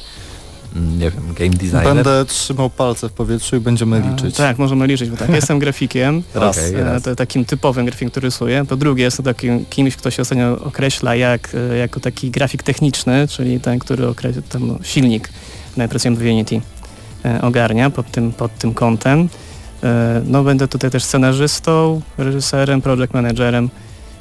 mm, 0.76 1.00
nie 1.00 1.12
wiem, 1.12 1.34
game 1.34 1.50
designer? 1.50 1.84
Będę 1.84 2.26
trzymał 2.26 2.70
palce 2.70 3.10
w 3.10 3.12
powietrzu 3.12 3.56
i 3.56 3.60
będziemy 3.60 4.02
liczyć. 4.10 4.36
Tak, 4.36 4.58
możemy 4.58 4.88
liczyć, 4.88 5.10
bo 5.10 5.18
tak, 5.18 5.30
jestem 5.40 5.60
grafikiem, 5.60 6.24
Raz. 6.34 6.58
Okej, 6.58 6.76
e, 6.76 6.84
raz. 6.84 7.04
to, 7.04 7.16
takim 7.16 7.46
typowym 7.46 7.86
grafikiem, 7.86 8.10
który 8.10 8.28
rysuje. 8.28 8.66
Po 8.66 8.76
drugie 8.76 9.04
jestem 9.04 9.26
takim 9.26 9.66
kimś, 9.66 9.96
kto 9.96 10.12
się 10.12 10.22
ostatnio 10.22 10.60
określa 10.64 11.16
jak, 11.16 11.50
e, 11.72 11.78
jako 11.78 12.00
taki 12.00 12.32
grafik 12.32 12.64
techniczny, 12.64 13.28
czyli 13.28 13.60
ten, 13.60 13.80
który 13.80 14.08
określa 14.08 14.42
ten 14.50 14.78
silnik, 14.84 15.30
my 15.78 15.88
pracujemy 15.88 16.18
w 16.18 16.22
Unity, 16.22 16.62
e, 17.26 17.42
ogarnia 17.42 17.90
pod 17.90 18.12
tym, 18.12 18.32
pod 18.32 18.58
tym 18.58 18.74
kątem. 18.74 19.30
E, 19.84 20.22
No 20.26 20.44
będę 20.44 20.68
tutaj 20.68 20.92
też 20.92 21.04
scenarzystą, 21.04 22.02
reżyserem, 22.18 22.82
project 22.82 23.14
managerem. 23.14 23.70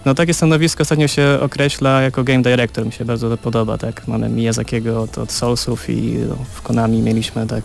No 0.05 0.15
takie 0.15 0.35
stanowisko 0.35 0.83
ostatnio 0.83 1.09
się 1.09 1.39
określa 1.43 2.03
jako 2.03 2.25
game 2.25 2.43
director, 2.43 2.87
mi 2.87 2.93
się 2.93 3.05
bardzo 3.05 3.31
to 3.31 3.37
podoba, 3.37 3.79
tak. 3.79 4.09
Mamy 4.09 4.29
Miyazakiego 4.29 5.03
od, 5.03 5.19
od 5.19 5.33
Soulsów 5.33 5.91
i 5.91 6.03
no, 6.29 6.37
w 6.55 6.63
Konami 6.63 7.03
mieliśmy 7.03 7.47
tak 7.47 7.65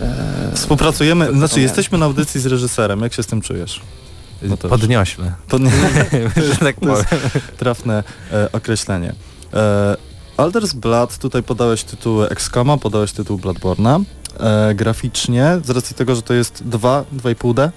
e, 0.00 0.50
Współpracujemy, 0.54 1.24
znaczy 1.24 1.38
Zapomniałem. 1.40 1.62
jesteśmy 1.62 1.98
na 1.98 2.06
audycji 2.06 2.40
z 2.40 2.46
reżyserem, 2.46 3.00
jak 3.00 3.12
się 3.14 3.22
z 3.22 3.26
tym 3.26 3.40
czujesz? 3.40 3.80
No 4.42 4.56
to 4.56 4.68
już- 4.68 4.80
Podniośle, 4.80 5.32
To 5.48 5.58
nie 5.58 5.70
że 6.50 6.56
tak 6.60 6.76
To 6.80 6.88
jest- 6.98 7.04
trafne 7.58 8.04
e, 8.32 8.48
określenie. 8.52 9.12
E, 9.54 9.96
Alders 10.36 10.72
Blood, 10.72 11.18
tutaj 11.18 11.42
podałeś 11.42 11.84
tytuły 11.84 12.28
XCOMa, 12.28 12.76
podałeś 12.76 13.12
tytuł 13.12 13.38
Bloodborna. 13.38 14.00
E, 14.40 14.74
graficznie, 14.74 15.58
z 15.64 15.70
racji 15.70 15.96
tego, 15.96 16.14
że 16.14 16.22
to 16.22 16.34
jest 16.34 16.62
2, 16.68 17.04
2,5D? 17.16 17.70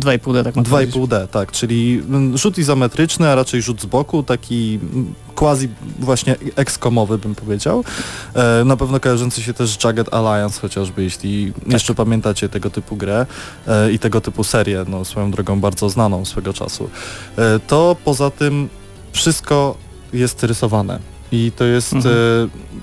2,5D 0.00 0.44
tak 0.44 0.56
można 0.56 0.70
powiedzieć. 0.70 0.94
2,5D, 0.96 1.28
tak, 1.28 1.52
czyli 1.52 2.02
mm, 2.08 2.38
rzut 2.38 2.58
izometryczny, 2.58 3.28
a 3.28 3.34
raczej 3.34 3.62
rzut 3.62 3.82
z 3.82 3.86
boku, 3.86 4.22
taki 4.22 4.78
mm, 4.82 5.14
quasi 5.34 5.68
właśnie 5.98 6.36
XCOMowy 6.56 7.18
bym 7.18 7.34
powiedział. 7.34 7.84
E, 8.34 8.64
na 8.64 8.76
pewno 8.76 9.00
kojarzący 9.00 9.42
się 9.42 9.54
też 9.54 9.84
Jagged 9.84 10.14
Alliance 10.14 10.60
chociażby, 10.60 11.02
jeśli 11.02 11.52
jeszcze 11.66 11.94
pamiętacie 11.94 12.48
tego 12.48 12.70
typu 12.70 12.96
grę 12.96 13.26
e, 13.66 13.92
i 13.92 13.98
tego 13.98 14.20
typu 14.20 14.44
serię, 14.44 14.84
no 14.88 15.04
swoją 15.04 15.30
drogą 15.30 15.60
bardzo 15.60 15.88
znaną 15.90 16.24
swego 16.24 16.52
czasu. 16.52 16.90
E, 17.38 17.58
to 17.66 17.96
poza 18.04 18.30
tym 18.30 18.68
wszystko 19.12 19.76
jest 20.12 20.42
rysowane 20.44 20.98
i 21.32 21.52
to 21.56 21.64
jest, 21.64 21.92
Mhm. 21.92 22.14
e, 22.14 22.18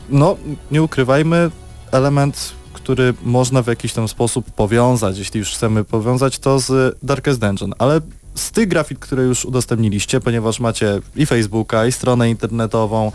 no 0.10 0.36
nie 0.72 0.84
ukrywajmy, 0.84 1.51
element 1.92 2.51
który 2.84 3.13
można 3.24 3.62
w 3.62 3.68
jakiś 3.68 3.94
tam 3.94 4.08
sposób 4.08 4.52
powiązać, 4.52 5.18
jeśli 5.18 5.40
już 5.40 5.50
chcemy 5.50 5.84
powiązać 5.84 6.40
to 6.40 6.60
z 6.60 6.98
Darkest 7.04 7.40
Dungeon, 7.40 7.74
ale 7.80 8.02
z 8.36 8.52
tych 8.52 8.68
grafik, 8.68 9.00
które 9.00 9.24
już 9.24 9.46
udostępniliście, 9.46 10.20
ponieważ 10.20 10.60
macie 10.60 11.00
i 11.16 11.25
Facebooka, 11.25 11.86
i 11.86 11.92
stronę 11.92 12.30
internetową, 12.30 13.12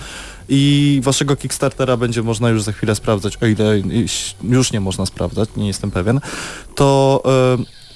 i 0.49 1.01
waszego 1.05 1.37
Kickstartera 1.37 1.97
będzie 1.97 2.23
można 2.23 2.49
już 2.49 2.63
za 2.63 2.73
chwilę 2.73 2.95
sprawdzać, 2.95 3.37
o 3.37 3.47
ile 3.47 3.83
już 4.43 4.73
nie 4.73 4.81
można 4.81 5.07
sprawdzać, 5.07 5.49
nie 5.57 5.67
jestem 5.67 5.91
pewien, 5.91 6.21
to 6.75 7.23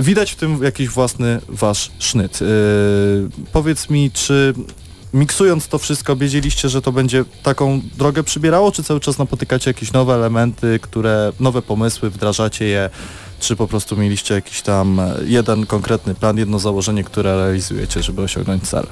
e, 0.01 0.03
widać 0.03 0.33
w 0.33 0.37
tym 0.37 0.63
jakiś 0.63 0.89
własny 0.89 1.41
wasz 1.49 1.91
sznyt. 1.99 2.39
E, 2.43 2.47
powiedz 3.53 3.91
mi, 3.91 4.11
czy 4.11 4.55
miksując 5.15 5.69
to 5.69 5.79
wszystko, 5.79 6.17
wiedzieliście, 6.17 6.69
że 6.69 6.83
to 6.83 6.93
będzie 6.93 7.25
taką 7.43 7.81
drogę 7.99 8.23
przybierało, 8.23 8.73
czy 8.73 8.83
cały 8.83 9.01
czas 9.01 9.19
napotykacie 9.19 9.71
jakieś 9.71 9.93
nowe 9.93 10.15
elementy, 10.15 10.79
które, 10.83 11.33
nowe 11.41 11.63
pomysły, 11.63 12.11
wdrażacie 12.11 12.65
je, 12.65 12.91
czy 13.41 13.57
po 13.57 13.67
prostu 13.69 13.97
mieliście 13.97 14.35
jakiś 14.35 14.63
tam 14.63 15.01
e, 15.01 15.15
jeden 15.27 15.67
konkretny 15.67 16.15
plan, 16.15 16.39
jedno 16.39 16.59
założenie, 16.59 17.05
które 17.05 17.37
realizujecie, 17.37 18.03
żeby 18.03 18.23
osiągnąć 18.23 18.63
cel? 18.69 18.87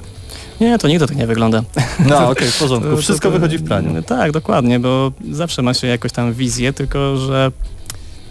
Nie, 0.61 0.77
to 0.77 0.87
nigdy 0.87 1.07
tak 1.07 1.17
nie 1.17 1.27
wygląda. 1.27 1.63
No 2.09 2.29
okej, 2.29 2.51
w 2.51 2.59
porządku, 2.59 2.89
To- 2.89 2.95
to- 2.95 3.01
wszystko 3.01 3.27
to- 3.27 3.31
wychodzi 3.31 3.57
w 3.57 3.63
praniu. 3.63 4.03
Tak, 4.03 4.31
dokładnie, 4.31 4.79
bo 4.79 5.11
zawsze 5.31 5.61
ma 5.61 5.73
się 5.73 5.87
jakoś 5.87 6.11
tam 6.11 6.33
wizję, 6.33 6.73
tylko 6.73 7.17
że 7.17 7.51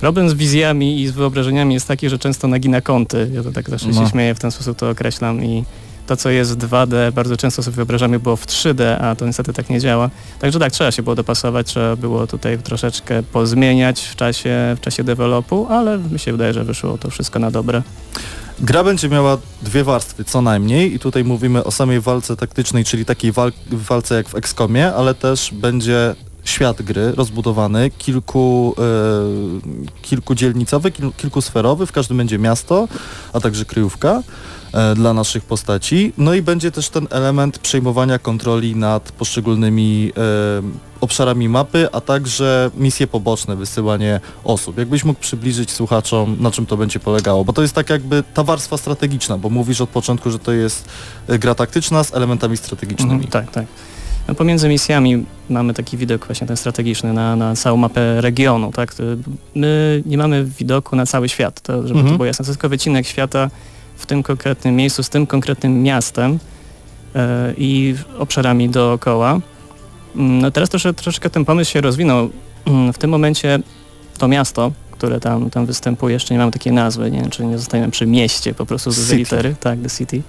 problem 0.00 0.30
z 0.30 0.35
wizjami 0.35 1.00
i 1.00 1.09
z 1.09 1.11
wyobrażeniami 1.11 1.75
jest 1.75 1.88
taki, 1.88 2.09
że 2.09 2.18
często 2.18 2.49
nagina 2.49 2.80
kąty. 2.80 3.30
Ja 3.35 3.42
to 3.42 3.52
tak 3.52 3.70
zawsze 3.70 3.88
No. 3.88 4.04
się 4.04 4.11
śmieję, 4.11 4.35
w 4.35 4.38
ten 4.38 4.50
sposób 4.50 4.78
to 4.78 4.90
określam 4.90 5.44
i 5.44 5.64
to, 6.11 6.17
co 6.17 6.31
jest 6.31 6.59
w 6.59 6.69
2D, 6.69 7.12
bardzo 7.12 7.37
często 7.37 7.62
sobie 7.62 7.75
wyobrażamy 7.75 8.19
było 8.19 8.37
w 8.37 8.47
3D, 8.47 8.97
a 9.00 9.14
to 9.14 9.26
niestety 9.26 9.52
tak 9.52 9.71
nie 9.71 9.81
działa. 9.81 10.11
Także 10.38 10.59
tak, 10.59 10.73
trzeba 10.73 10.90
się 10.90 11.02
było 11.02 11.17
dopasować, 11.17 11.67
trzeba 11.67 11.97
było 11.97 12.26
tutaj 12.26 12.59
troszeczkę 12.59 13.23
pozmieniać 13.23 14.00
w 14.00 14.17
czasie, 14.17 14.76
w 14.76 14.81
czasie 14.81 15.05
dewelopu, 15.05 15.67
ale 15.71 15.99
mi 15.99 16.19
się 16.19 16.33
wydaje, 16.33 16.52
że 16.52 16.64
wyszło 16.64 16.99
to 16.99 17.11
wszystko 17.11 17.38
na 17.38 17.50
dobre. 17.50 17.83
Gra 18.61 18.85
będzie 18.85 19.09
miała 19.09 19.38
dwie 19.62 19.85
warstwy 19.85 20.25
co 20.25 20.43
najmniej 20.43 20.95
i 20.95 20.99
tutaj 20.99 21.25
mówimy 21.25 21.64
o 21.64 21.71
samej 21.71 22.00
walce 22.00 22.37
taktycznej, 22.37 22.85
czyli 22.85 23.05
takiej 23.05 23.33
wal 23.33 23.52
walce 23.71 24.14
jak 24.14 24.29
w 24.29 24.35
XCOMie, 24.35 24.95
ale 24.95 25.14
też 25.14 25.50
będzie 25.52 26.14
świat 26.45 26.83
gry 26.83 27.12
rozbudowany, 27.12 27.90
kilku, 27.90 28.75
e, 28.79 30.02
kilkudzielnicowy, 30.02 30.90
kil, 30.90 31.12
kilkusferowy, 31.17 31.87
w 31.87 31.93
każdym 31.93 32.17
będzie 32.17 32.38
miasto, 32.38 32.88
a 33.33 33.40
także 33.40 33.64
kryjówka 33.64 34.23
dla 34.96 35.12
naszych 35.14 35.44
postaci. 35.44 36.12
No 36.18 36.34
i 36.34 36.42
będzie 36.42 36.70
też 36.70 36.88
ten 36.88 37.06
element 37.10 37.58
przejmowania 37.58 38.18
kontroli 38.18 38.76
nad 38.76 39.12
poszczególnymi 39.12 40.12
e, 40.16 41.00
obszarami 41.00 41.48
mapy, 41.48 41.88
a 41.92 42.00
także 42.00 42.70
misje 42.76 43.06
poboczne, 43.06 43.56
wysyłanie 43.56 44.20
osób. 44.44 44.78
Jakbyś 44.78 45.04
mógł 45.04 45.20
przybliżyć 45.20 45.70
słuchaczom, 45.70 46.36
na 46.40 46.50
czym 46.50 46.66
to 46.66 46.76
będzie 46.76 47.00
polegało, 47.00 47.44
bo 47.44 47.52
to 47.52 47.62
jest 47.62 47.74
tak 47.74 47.90
jakby 47.90 48.22
ta 48.34 48.42
warstwa 48.44 48.76
strategiczna, 48.76 49.38
bo 49.38 49.50
mówisz 49.50 49.80
od 49.80 49.90
początku, 49.90 50.30
że 50.30 50.38
to 50.38 50.52
jest 50.52 50.88
e, 51.28 51.38
gra 51.38 51.54
taktyczna 51.54 52.04
z 52.04 52.14
elementami 52.14 52.56
strategicznymi. 52.56 53.12
Mhm, 53.12 53.30
tak, 53.30 53.50
tak. 53.50 53.66
No, 54.28 54.34
pomiędzy 54.34 54.68
misjami 54.68 55.24
mamy 55.48 55.74
taki 55.74 55.96
widok 55.96 56.26
właśnie 56.26 56.46
ten 56.46 56.56
strategiczny 56.56 57.12
na, 57.12 57.36
na 57.36 57.56
całą 57.56 57.76
mapę 57.76 58.20
regionu, 58.20 58.72
tak? 58.72 58.94
My 59.54 60.02
nie 60.06 60.18
mamy 60.18 60.44
widoku 60.44 60.96
na 60.96 61.06
cały 61.06 61.28
świat, 61.28 61.60
to, 61.60 61.72
żeby 61.72 61.90
Mhm. 62.00 62.06
to 62.08 62.16
było 62.16 62.26
jasne. 62.26 62.44
To 62.44 62.50
jest 62.50 62.58
tylko 62.60 62.68
wycinek 62.68 63.06
świata 63.06 63.50
w 64.00 64.07
tym 64.07 64.23
konkretnym 64.23 64.76
miejscu, 64.76 65.02
z 65.02 65.09
tym 65.09 65.26
konkretnym 65.26 65.83
miastem 65.83 66.38
e, 67.14 67.54
i 67.59 67.95
obszarami 68.19 68.69
dookoła. 68.69 69.40
Mm, 70.16 70.38
No 70.40 70.50
teraz 70.50 70.69
trosze, 70.69 70.95
troszeczkę 70.95 71.30
ten 71.30 71.45
pomysł 71.45 71.71
się 71.73 71.80
rozwinął. 71.80 72.30
Mm, 72.66 72.92
W 72.92 72.99
tym 72.99 73.11
momencie 73.11 73.59
to 74.19 74.28
miasto, 74.28 74.73
które 74.90 75.21
tam, 75.21 75.50
tam 75.50 75.66
występuje, 75.66 76.12
jeszcze 76.12 76.35
nie 76.35 76.38
mamy 76.38 76.52
takiej 76.52 76.73
nazwy, 76.73 77.11
nie 77.11 77.21
wiem, 77.21 77.30
czy 77.30 77.45
nie 77.45 77.59
zostajemy 77.59 77.90
przy 77.90 78.07
mieście 78.07 78.54
po 78.54 78.66
prostu 78.66 78.92
City. 78.95 79.16
litery, 79.16 79.54
tak, 79.61 79.78
The 79.83 79.90
City. 79.90 80.23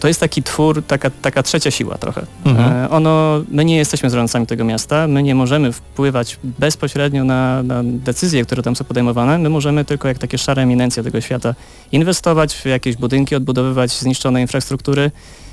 To 0.00 0.08
jest 0.08 0.20
taki 0.20 0.42
twór, 0.42 0.82
taka, 0.86 1.10
taka 1.10 1.42
trzecia 1.42 1.70
siła 1.70 1.98
trochę. 1.98 2.26
Mhm. 2.44 2.72
E, 2.84 2.90
Ono, 2.90 3.40
my 3.50 3.64
nie 3.64 3.76
jesteśmy 3.76 4.10
zarządcami 4.10 4.46
tego 4.46 4.64
miasta, 4.64 5.06
my 5.06 5.22
nie 5.22 5.34
możemy 5.34 5.72
wpływać 5.72 6.38
bezpośrednio 6.44 7.24
na, 7.24 7.62
na 7.62 7.80
decyzje, 7.84 8.44
które 8.44 8.62
tam 8.62 8.76
są 8.76 8.84
podejmowane, 8.84 9.38
my 9.38 9.48
możemy 9.48 9.84
tylko 9.84 10.08
jak 10.08 10.18
takie 10.18 10.38
szare 10.38 10.62
eminencje 10.62 11.02
tego 11.02 11.20
świata 11.20 11.54
inwestować 11.92 12.54
w 12.54 12.64
jakieś 12.66 12.96
budynki, 12.96 13.34
odbudowywać 13.34 13.90
zniszczone 13.98 14.40
infrastruktury, 14.40 15.10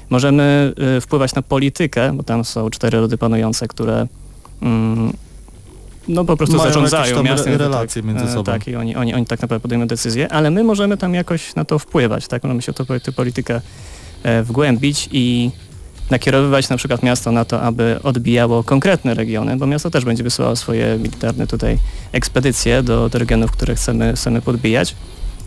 możemy 0.10 0.74
y, 0.98 1.02
wpływać 1.02 1.36
na 1.36 1.42
politykę, 1.42 2.14
bo 2.14 2.24
tam 2.24 2.46
są 2.46 2.70
cztery 2.70 3.00
rody 3.00 3.18
panujące, 3.18 3.68
które 3.68 4.08
mm, 4.62 5.14
no 6.08 6.26
po 6.26 6.38
prostu 6.38 6.56
Mają 6.58 6.70
zarządzają 6.70 7.24
miastem. 7.24 7.54
re- 7.54 7.58
relacje 7.58 8.04
między 8.04 8.24
E, 8.24 8.28
sobą. 8.34 8.44
Tak, 8.44 8.68
i 8.68 8.76
oni, 8.76 8.96
oni, 8.96 9.14
oni 9.14 9.26
tak 9.26 9.42
naprawdę 9.42 9.62
podejmują 9.62 9.88
decyzje, 9.88 10.32
ale 10.32 10.52
my 10.52 10.64
możemy 10.64 10.98
tam 10.98 11.14
jakoś 11.14 11.56
na 11.56 11.66
to 11.66 11.80
wpływać, 11.80 12.28
tak? 12.28 12.44
Możemy 12.44 12.62
się 12.62 12.74
to 12.74 12.86
tę 12.86 13.12
politykę 13.12 13.62
wgłębić 14.44 15.10
i 15.12 15.52
nakierowywać 16.10 16.70
na 16.70 16.78
przykład 16.78 17.04
miasto 17.04 17.32
na 17.32 17.46
to, 17.46 17.62
aby 17.62 18.00
odbijało 18.04 18.64
konkretne 18.64 19.14
regiony, 19.14 19.58
bo 19.58 19.68
miasto 19.68 19.90
też 19.90 20.06
będzie 20.06 20.24
wysyłało 20.24 20.56
swoje 20.56 20.98
militarne 20.98 21.48
tutaj 21.48 21.78
ekspedycje 22.12 22.84
do, 22.84 23.10
do 23.10 23.20
regionów, 23.20 23.52
które 23.52 23.76
chcemy, 23.76 24.14
chcemy 24.14 24.42
podbijać. 24.42 24.96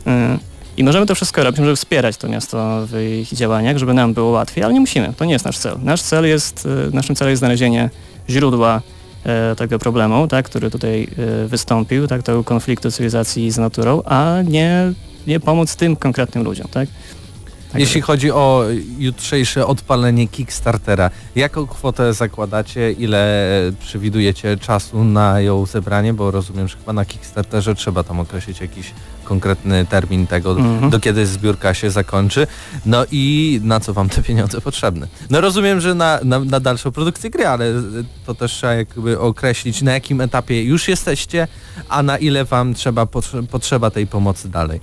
E, 0.07 0.39
I 0.77 0.85
możemy 0.85 1.07
to 1.07 1.15
wszystko 1.15 1.45
robić, 1.45 1.61
żeby 1.61 1.77
wspierać 1.77 2.17
to 2.17 2.29
miasto 2.29 2.87
w 2.87 3.21
ich 3.21 3.29
działaniach, 3.39 3.79
żeby 3.79 3.95
nam 3.95 4.15
było 4.15 4.31
łatwiej, 4.31 4.65
ale 4.65 4.75
nie 4.75 4.81
musimy, 4.81 5.13
to 5.17 5.25
nie 5.25 5.33
jest 5.33 5.45
nasz 5.45 5.59
cel. 5.59 5.79
Nasz 5.83 6.03
cel 6.03 6.27
jest, 6.27 6.67
e, 6.67 6.97
naszym 6.97 7.17
celem 7.17 7.31
jest 7.31 7.41
znalezienie 7.41 7.91
źródła 8.31 8.83
e, 9.25 9.57
tego 9.57 9.79
problemu, 9.79 10.29
tak, 10.29 10.47
który 10.47 10.71
tutaj 10.71 11.09
e, 11.45 11.49
wystąpił, 11.49 12.07
tak, 12.07 12.23
tego 12.23 12.45
konfliktu 12.45 12.91
cywilizacji 12.91 13.51
z 13.51 13.59
naturą, 13.59 14.03
a 14.03 14.37
nie, 14.45 14.93
nie 15.27 15.41
pomóc 15.41 15.77
tym 15.77 15.97
konkretnym 15.97 16.45
ludziom, 16.45 16.69
tak? 16.71 16.89
Tak 17.73 17.81
Jeśli 17.81 18.01
chodzi 18.01 18.31
o 18.31 18.65
jutrzejsze 18.99 19.67
odpalenie 19.67 20.29
Kickstartera, 20.29 21.11
jaką 21.37 21.67
kwotę 21.67 22.15
zakładacie, 22.15 22.93
ile 22.93 23.49
przewidujecie 23.81 24.57
czasu 24.57 25.05
na 25.05 25.41
ją 25.41 25.67
zebranie, 25.67 26.15
bo 26.15 26.31
rozumiem, 26.31 26.69
że 26.69 26.77
chyba 26.77 26.93
na 26.93 27.05
Kickstarterze 27.05 27.75
trzeba 27.75 28.03
tam 28.05 28.21
określić 28.21 28.61
jakiś 28.61 28.93
konkretny 29.25 29.87
termin 29.87 30.27
tego, 30.27 30.51
Mhm. 30.51 30.91
do 30.91 31.01
kiedy 31.01 31.27
zbiórka 31.27 31.75
się 31.75 31.91
zakończy, 31.91 32.47
no 32.87 33.05
i 33.13 33.61
na 33.65 33.81
co 33.81 33.93
wam 33.95 34.09
te 34.09 34.23
pieniądze 34.23 34.61
potrzebne. 34.61 35.07
No 35.31 35.41
rozumiem, 35.41 35.81
że 35.81 35.95
na, 35.95 36.19
na, 36.25 36.39
na 36.39 36.61
dalszą 36.61 36.91
produkcję 36.93 37.31
gry, 37.31 37.47
ale 37.47 37.67
to 38.27 38.35
też 38.35 38.53
trzeba 38.53 38.75
jakby 38.75 39.19
określić, 39.21 39.83
na 39.83 39.93
jakim 39.93 40.21
etapie 40.21 40.63
już 40.65 40.89
jesteście, 40.89 41.49
a 41.89 42.03
na 42.03 42.19
ile 42.19 42.45
wam 42.45 42.75
trzeba 42.75 43.05
potrze- 43.07 43.47
potrzeba 43.47 43.91
tej 43.91 44.07
pomocy 44.07 44.49
dalej. 44.49 44.81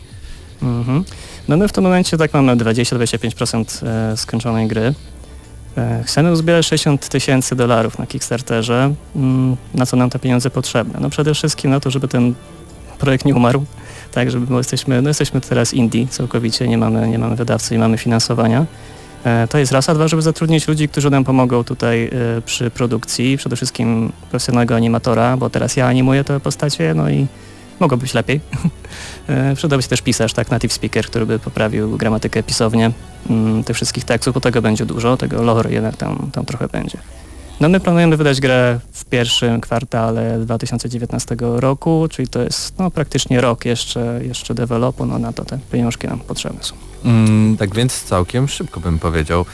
Mhm. 0.62 1.04
No 1.48 1.58
my 1.58 1.68
w 1.68 1.72
tym 1.72 1.84
momencie 1.84 2.18
tak 2.18 2.34
mamy 2.34 2.56
20-25% 2.56 3.86
e, 3.88 4.18
skończonej 4.18 4.68
gry. 4.68 4.94
Chcemy 6.04 6.32
uzbierać 6.32 6.66
60 6.68 7.10
tysięcy 7.10 7.56
dolarów 7.56 8.00
na 8.00 8.06
Kickstarterze. 8.08 8.94
Mm, 9.16 9.58
Na 9.74 9.86
co 9.86 9.98
nam 9.98 10.10
te 10.10 10.20
pieniądze 10.20 10.50
potrzebne? 10.50 11.00
No 11.02 11.10
przede 11.10 11.34
wszystkim 11.34 11.72
na 11.72 11.80
to, 11.80 11.92
żeby 11.92 12.08
ten 12.08 12.34
projekt 13.00 13.26
nie 13.26 13.36
umarł. 13.36 13.66
Tak, 14.14 14.32
żeby 14.32 14.46
bo 14.48 14.58
jesteśmy, 14.58 15.02
no 15.02 15.10
jesteśmy 15.10 15.42
teraz 15.42 15.74
indie 15.74 16.08
całkowicie, 16.08 16.68
nie 16.68 16.78
mamy, 16.78 17.08
nie 17.08 17.20
mamy 17.20 17.36
wydawcy, 17.36 17.74
nie 17.74 17.80
mamy 17.80 17.98
finansowania. 17.98 18.66
E, 19.24 19.48
To 19.48 19.58
jest 19.58 19.72
raz, 19.72 19.90
a 19.90 19.94
dwa, 19.94 20.08
żeby 20.08 20.22
zatrudnić 20.22 20.68
ludzi, 20.68 20.90
którzy 20.90 21.10
nam 21.10 21.24
pomogą 21.24 21.64
tutaj 21.64 22.06
e, 22.38 22.42
przy 22.42 22.70
produkcji, 22.72 23.38
przede 23.38 23.56
wszystkim 23.56 24.12
profesjonalnego 24.30 24.76
animatora, 24.76 25.38
bo 25.38 25.50
teraz 25.50 25.76
ja 25.76 25.88
animuję 25.88 26.24
te 26.24 26.40
postacie, 26.40 26.94
no 26.94 27.10
i 27.10 27.28
mogło 27.80 27.98
być 27.98 28.14
lepiej. 28.14 28.42
E, 29.28 29.56
Przydałby 29.56 29.84
się 29.84 29.90
też 29.90 30.02
pisarz, 30.02 30.34
tak, 30.34 30.52
native 30.52 30.74
speaker, 30.74 31.06
który 31.06 31.26
by 31.26 31.40
poprawił 31.40 31.98
gramatykę, 31.98 32.44
pisownię 32.44 32.92
mm, 33.30 33.64
tych 33.64 33.76
wszystkich 33.76 34.04
tekstów, 34.04 34.34
bo 34.34 34.42
tego 34.42 34.62
będzie 34.62 34.86
dużo, 34.86 35.18
tego 35.18 35.42
lore 35.42 35.72
jednak 35.72 35.98
tam, 35.98 36.30
tam 36.34 36.46
trochę 36.46 36.68
będzie. 36.68 36.98
No 37.60 37.70
my 37.70 37.80
planujemy 37.80 38.18
wydać 38.18 38.42
grę 38.42 38.80
w 38.92 39.06
pierwszym 39.06 39.62
kwartale 39.62 40.40
2019 40.40 41.36
roku, 41.40 42.08
czyli 42.12 42.28
to 42.28 42.42
jest 42.42 42.80
no, 42.80 42.92
praktycznie 42.92 43.42
rok 43.42 43.66
jeszcze, 43.66 44.20
jeszcze 44.24 44.54
dewelopu, 44.54 45.06
no 45.06 45.20
na 45.20 45.34
to 45.34 45.46
te 45.46 45.60
pieniążki 45.72 46.08
nam 46.08 46.20
potrzebne 46.20 46.64
są. 46.64 46.76
Mm, 47.06 47.58
tak 47.58 47.76
więc 47.76 48.04
całkiem 48.04 48.48
szybko 48.48 48.80
bym 48.80 49.00
powiedział. 49.00 49.46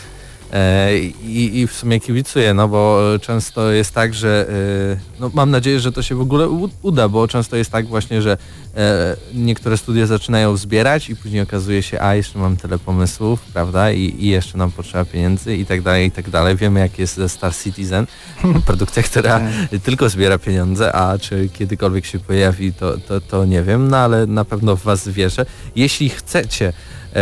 E, 0.53 0.97
i, 1.25 1.59
I 1.59 1.67
w 1.67 1.73
sumie 1.73 1.99
kibicuję, 1.99 2.53
no 2.53 2.67
bo 2.67 3.01
często 3.21 3.71
jest 3.71 3.93
tak, 3.93 4.13
że 4.13 4.45
e, 4.49 5.19
no 5.19 5.31
mam 5.33 5.51
nadzieję, 5.51 5.79
że 5.79 5.91
to 5.91 6.01
się 6.01 6.15
w 6.15 6.21
ogóle 6.21 6.49
uda, 6.81 7.09
bo 7.09 7.27
często 7.27 7.55
jest 7.55 7.71
tak 7.71 7.87
właśnie, 7.87 8.21
że 8.21 8.37
e, 8.77 9.15
niektóre 9.33 9.77
studia 9.77 10.05
zaczynają 10.05 10.57
zbierać 10.57 11.09
i 11.09 11.15
później 11.15 11.41
okazuje 11.41 11.83
się, 11.83 12.01
a 12.01 12.15
jeszcze 12.15 12.39
mam 12.39 12.57
tyle 12.57 12.79
pomysłów, 12.79 13.41
prawda, 13.53 13.91
i, 13.91 14.15
i 14.19 14.27
jeszcze 14.27 14.57
nam 14.57 14.71
potrzeba 14.71 15.05
pieniędzy 15.05 15.55
i 15.55 15.65
tak 15.65 15.81
dalej, 15.81 16.07
i 16.07 16.11
tak 16.11 16.29
dalej. 16.29 16.55
Wiemy 16.55 16.79
jak 16.79 16.99
jest 16.99 17.15
ze 17.15 17.29
Star 17.29 17.55
Citizen, 17.55 18.07
produkcja, 18.65 19.03
która 19.03 19.41
tylko 19.83 20.09
zbiera 20.09 20.37
pieniądze, 20.37 20.95
a 20.95 21.17
czy 21.17 21.49
kiedykolwiek 21.49 22.05
się 22.05 22.19
pojawi, 22.19 22.73
to, 22.73 22.97
to, 22.97 23.21
to 23.21 23.45
nie 23.45 23.63
wiem, 23.63 23.87
no 23.87 23.97
ale 23.97 24.25
na 24.25 24.45
pewno 24.45 24.75
w 24.75 24.83
Was 24.83 25.07
wierzę. 25.07 25.45
Jeśli 25.75 26.09
chcecie 26.09 26.73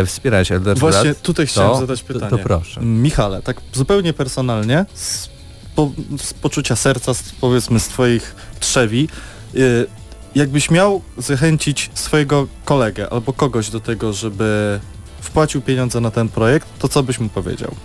wspierać 0.05 0.51
Elder 0.51 0.77
Właśnie 0.77 1.15
tutaj 1.15 1.47
chciałem 1.47 1.71
to, 1.71 1.79
zadać 1.79 2.01
to, 2.01 2.13
pytanie. 2.13 2.29
to 2.29 2.37
proszę. 2.37 2.81
Michale, 2.81 3.41
tak 3.41 3.61
zupełnie 3.73 4.13
personalnie, 4.13 4.85
z, 4.93 5.29
po, 5.75 5.91
z 6.17 6.33
poczucia 6.33 6.75
serca, 6.75 7.13
z, 7.13 7.23
powiedzmy 7.41 7.79
z 7.79 7.87
twoich 7.87 8.35
trzewi, 8.59 9.07
y, 9.55 9.87
jakbyś 10.35 10.71
miał 10.71 11.01
zachęcić 11.17 11.89
swojego 11.93 12.47
kolegę 12.65 13.09
albo 13.09 13.33
kogoś 13.33 13.69
do 13.69 13.79
tego, 13.79 14.13
żeby 14.13 14.79
wpłacił 15.21 15.61
pieniądze 15.61 16.01
na 16.01 16.11
ten 16.11 16.29
projekt, 16.29 16.67
to 16.79 16.87
co 16.87 17.03
byś 17.03 17.19
mu 17.19 17.29
powiedział? 17.29 17.75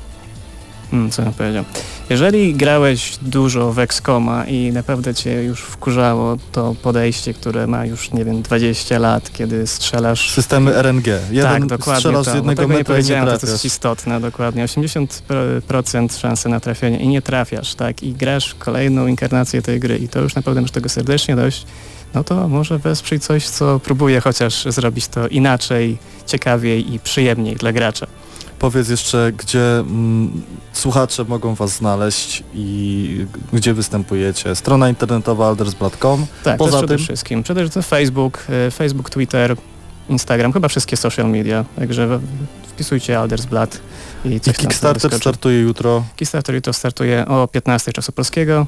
Mm, 0.92 1.11
co 1.11 1.22
bym 1.22 1.33
powiedział? 1.33 1.64
Jeżeli 2.11 2.55
grałeś 2.55 3.18
dużo 3.22 3.72
w 3.72 3.79
Excoma 3.79 4.44
i 4.44 4.72
naprawdę 4.72 5.14
cię 5.14 5.42
już 5.42 5.61
wkurzało 5.61 6.37
to 6.53 6.75
podejście, 6.83 7.35
które 7.35 7.66
ma 7.66 7.87
już, 7.87 8.12
nie 8.12 8.25
wiem, 8.25 8.42
20 8.42 8.99
lat, 8.99 9.33
kiedy 9.33 9.66
strzelasz 9.66 10.31
Systemy 10.31 10.83
RNG. 10.83 11.07
Jeden 11.31 11.53
tak, 11.53 11.66
dokładnie 11.66 12.01
strzelasz 12.01 12.25
to. 12.25 12.31
z 12.31 12.35
Bo 12.35 12.37
jednego 12.37 12.62
nie 12.62 12.68
metra 12.68 12.79
nie 12.79 12.85
powiedziałem, 12.85 13.27
to, 13.27 13.38
to 13.38 13.46
jest 13.46 13.64
istotne, 13.64 14.20
dokładnie. 14.20 14.64
80% 14.64 16.18
szansy 16.18 16.49
na 16.49 16.61
trafienie 16.61 16.99
i 16.99 17.09
nie 17.09 17.22
trafiasz, 17.22 17.75
tak? 17.75 18.03
I 18.03 18.12
grasz 18.12 18.55
kolejną 18.55 19.07
inkarnację 19.07 19.62
tej 19.62 19.81
gry 19.81 19.99
i 19.99 20.09
to 20.09 20.20
już 20.20 20.35
naprawdę 20.35 20.61
masz 20.61 20.70
tego 20.70 20.88
serdecznie 20.88 21.37
dość. 21.37 21.66
No 22.14 22.25
to 22.25 22.49
może 22.49 22.79
wesprzyj 22.79 23.20
coś, 23.20 23.49
co 23.49 23.81
próbuje 23.81 24.20
chociaż 24.20 24.64
zrobić 24.64 25.09
to 25.09 25.29
inaczej, 25.29 25.99
ciekawiej 26.27 26.94
i 26.94 26.99
przyjemniej 26.99 27.57
dla 27.57 27.72
gracza. 27.72 28.07
Powiedz 28.59 28.88
jeszcze, 28.88 29.33
gdzie 29.33 29.79
mm, 29.79 30.42
słuchacze 30.73 31.25
mogą 31.25 31.55
was 31.55 31.71
znaleźć 31.77 32.42
i 32.55 33.27
gdzie 33.53 33.75
występujecie. 33.75 34.55
Strona 34.55 34.88
internetowa 34.88 35.49
aldersblad.com. 35.49 36.27
Tak, 36.45 36.57
Poza 36.57 36.79
przede 36.79 36.97
tym? 36.97 37.05
wszystkim. 37.05 37.42
Przede 37.42 37.61
wszystkim 37.61 37.83
Facebook, 37.83 38.47
e, 38.66 38.71
Facebook, 38.71 39.11
Twitter, 39.11 39.57
Instagram, 40.09 40.53
chyba 40.53 40.69
wszystkie 40.69 40.97
social 40.97 41.31
media, 41.31 41.64
także 41.79 42.21
wpisujcie 42.69 43.19
Aldersblad 43.19 43.81
i 44.25 44.29
I 44.29 44.40
coś 44.40 44.57
Kickstarter 44.57 45.19
startuje 45.19 45.61
jutro. 45.61 46.05
Kickstarter 46.16 46.62
to 46.62 46.73
startuje 46.73 47.27
o 47.27 47.49
15 47.49 47.92
czasu 47.92 48.12
polskiego. 48.12 48.66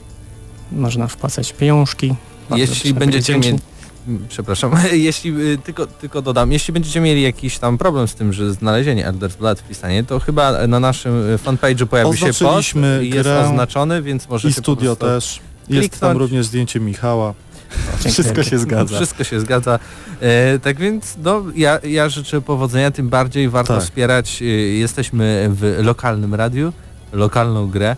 Można 0.72 1.06
wpłacać 1.06 1.52
pieniążki. 1.52 2.14
Jeśli 2.50 2.94
będziecie 2.94 3.38
mieli... 3.38 3.58
wdzięczni. 4.06 4.28
Przepraszam, 4.28 4.72
jeśli 4.92 5.40
y, 5.40 5.58
tylko, 5.58 5.86
tylko 5.86 6.22
dodam, 6.22 6.52
jeśli 6.52 6.74
będziecie 6.74 7.00
mieli 7.00 7.22
jakiś 7.22 7.58
tam 7.58 7.78
problem 7.78 8.08
z 8.08 8.14
tym, 8.14 8.32
że 8.32 8.52
znalezienie 8.52 9.06
Elder's 9.06 9.36
Blood 9.36 9.60
wpisanie, 9.60 10.04
to 10.04 10.20
chyba 10.20 10.66
na 10.66 10.80
naszym 10.80 11.30
y, 11.30 11.38
fanpage'u 11.38 11.86
pojawił 11.86 12.16
się 12.16 12.32
post 12.44 12.74
i 13.02 13.10
jest 13.10 13.28
oznaczony, 13.28 14.02
więc 14.02 14.28
możecie 14.28 14.48
I 14.48 14.62
studio 14.62 14.96
też. 14.96 15.40
Jest 15.68 15.80
kliknąć. 15.80 16.00
tam 16.00 16.16
również 16.16 16.46
zdjęcie 16.46 16.80
Michała. 16.80 17.34
Dzięki 18.02 18.12
Wszystko 18.12 18.42
się 18.42 18.58
zgadza. 18.58 18.96
Wszystko 18.96 19.24
się 19.24 19.40
zgadza. 19.40 19.78
E, 20.20 20.58
tak 20.58 20.78
więc 20.78 21.16
no, 21.22 21.42
ja, 21.56 21.78
ja 21.84 22.08
życzę 22.08 22.40
powodzenia, 22.40 22.90
tym 22.90 23.08
bardziej 23.08 23.48
warto 23.48 23.74
Tak. 23.74 23.82
wspierać. 23.82 24.42
E, 24.42 24.44
jesteśmy 24.44 25.50
w 25.52 25.78
lokalnym 25.82 26.34
radiu, 26.34 26.72
lokalną 27.12 27.66
grę. 27.66 27.96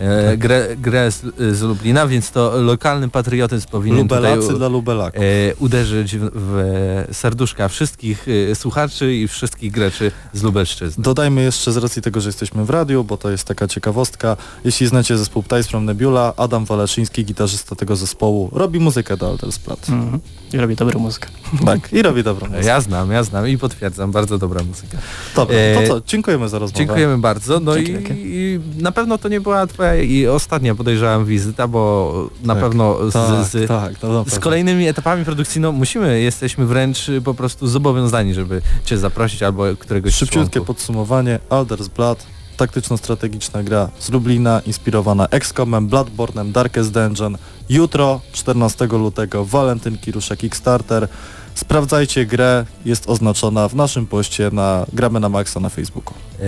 E, 0.00 0.36
grę, 0.36 0.68
grę 0.76 1.10
z, 1.10 1.22
z 1.58 1.62
Lublina, 1.62 2.06
więc 2.06 2.30
to 2.30 2.52
lokalny 2.60 3.08
patriotyzm 3.08 3.68
powinien 3.68 4.08
tutaj 4.08 4.18
Lubelacy 4.22 4.54
u, 4.54 4.58
dla 4.58 4.68
lubelaków. 4.68 5.20
e, 5.22 5.54
uderzyć 5.58 6.16
w, 6.16 6.30
w 6.32 7.16
serduszka 7.16 7.68
wszystkich 7.68 8.26
e, 8.50 8.54
słuchaczy 8.54 9.14
i 9.14 9.28
wszystkich 9.28 9.72
graczy 9.72 10.12
z 10.32 10.42
Lubelszczyzny. 10.42 11.02
Dodajmy 11.04 11.42
jeszcze 11.42 11.72
z 11.72 11.76
racji 11.76 12.02
tego, 12.02 12.20
że 12.20 12.28
jesteśmy 12.28 12.64
w 12.64 12.70
radiu, 12.70 13.04
bo 13.04 13.16
to 13.16 13.30
jest 13.30 13.44
taka 13.44 13.68
ciekawostka. 13.68 14.36
Jeśli 14.64 14.86
znacie 14.86 15.18
zespół 15.18 15.42
Ties 15.42 15.66
from 15.68 15.84
Nebula, 15.84 16.32
Adam 16.36 16.64
Waleszyński, 16.64 17.24
gitarzysta 17.24 17.76
tego 17.76 17.96
zespołu, 17.96 18.50
robi 18.52 18.80
muzykę 18.80 19.16
do 19.16 19.28
Altersplat. 19.28 19.88
Mhm. 19.88 20.20
I 20.52 20.56
robi 20.56 20.76
dobrą 20.76 21.00
muzykę. 21.00 21.28
Tak, 21.66 21.92
i 21.92 22.02
robi 22.02 22.22
dobrą 22.22 22.46
muzykę. 22.50 22.66
Ja 22.66 22.80
znam, 22.80 23.10
ja 23.12 23.22
znam 23.22 23.48
i 23.48 23.58
potwierdzam, 23.58 24.12
bardzo 24.12 24.38
dobra 24.38 24.62
muzyka. 24.64 24.98
Dobra, 25.36 25.56
E, 25.56 25.86
to 25.88 25.94
co? 26.00 26.06
Dziękujemy 26.06 26.48
za 26.48 26.58
rozmowę. 26.58 26.78
Dziękujemy 26.78 27.18
bardzo. 27.18 27.60
No 27.60 27.76
i, 27.76 27.96
i 28.14 28.60
na 28.78 28.92
pewno 28.92 29.18
to 29.18 29.28
nie 29.28 29.40
była 29.40 29.66
twoja 29.66 29.89
i 29.96 30.26
ostatnia 30.28 30.74
podejrzewam 30.74 31.24
wizyta, 31.24 31.68
bo 31.68 32.12
na 32.42 32.54
Tak, 32.54 32.62
pewno 32.62 33.10
z, 33.10 33.12
Tak, 33.12 33.46
z, 33.46 33.68
tak, 33.68 33.92
z 34.32 34.38
kolejnymi 34.38 34.88
etapami 34.88 35.24
produkcji 35.24 35.60
no, 35.60 35.72
musimy, 35.72 36.20
jesteśmy 36.20 36.66
wręcz 36.66 37.08
y, 37.08 37.22
po 37.22 37.34
prostu 37.34 37.66
zobowiązani, 37.66 38.34
żeby 38.34 38.62
cię 38.84 38.98
zaprosić 38.98 39.42
albo 39.42 39.64
któregoś 39.78 40.14
Szybciutkie 40.14 40.50
członków. 40.52 40.66
podsumowanie. 40.66 41.38
Alders 41.50 41.88
Blood, 41.88 42.26
taktyczno-strategiczna 42.56 43.62
gra 43.62 43.88
z 43.98 44.10
Lublina, 44.10 44.60
inspirowana 44.66 45.26
XCOMem, 45.30 45.88
Bloodborne'em, 45.88 46.52
Darkest 46.52 46.92
Dungeon. 46.92 47.38
Jutro, 47.68 48.20
14 48.32 48.86
lutego, 48.86 49.44
walentynki 49.44 50.12
rusza 50.12 50.36
Kickstarter. 50.36 51.08
Sprawdzajcie 51.54 52.26
grę, 52.26 52.64
jest 52.84 53.08
oznaczona 53.08 53.68
w 53.68 53.74
naszym 53.74 54.06
poście 54.06 54.50
na 54.52 54.86
Gramy 54.92 55.20
na 55.20 55.28
Maxa 55.28 55.60
na 55.60 55.68
Facebooku. 55.68 56.14
E, 56.40 56.44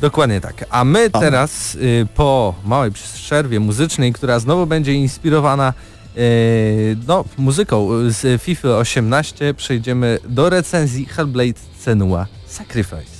dokładnie 0.00 0.40
tak. 0.40 0.64
A 0.70 0.84
my 0.84 1.08
A. 1.12 1.20
teraz 1.20 1.74
y, 1.74 2.06
po 2.14 2.54
małej 2.64 2.92
przerwie 2.92 3.60
muzycznej, 3.60 4.12
która 4.12 4.38
znowu 4.38 4.66
będzie 4.66 4.92
inspirowana 4.94 5.72
y, 6.16 6.96
no, 7.06 7.24
muzyką 7.38 7.88
z 8.08 8.42
FIFA 8.42 8.68
18 8.68 9.54
przejdziemy 9.54 10.18
do 10.28 10.50
recenzji 10.50 11.06
Hellblade 11.06 11.60
Senua 11.80 12.26
Sacrifice. 12.46 13.16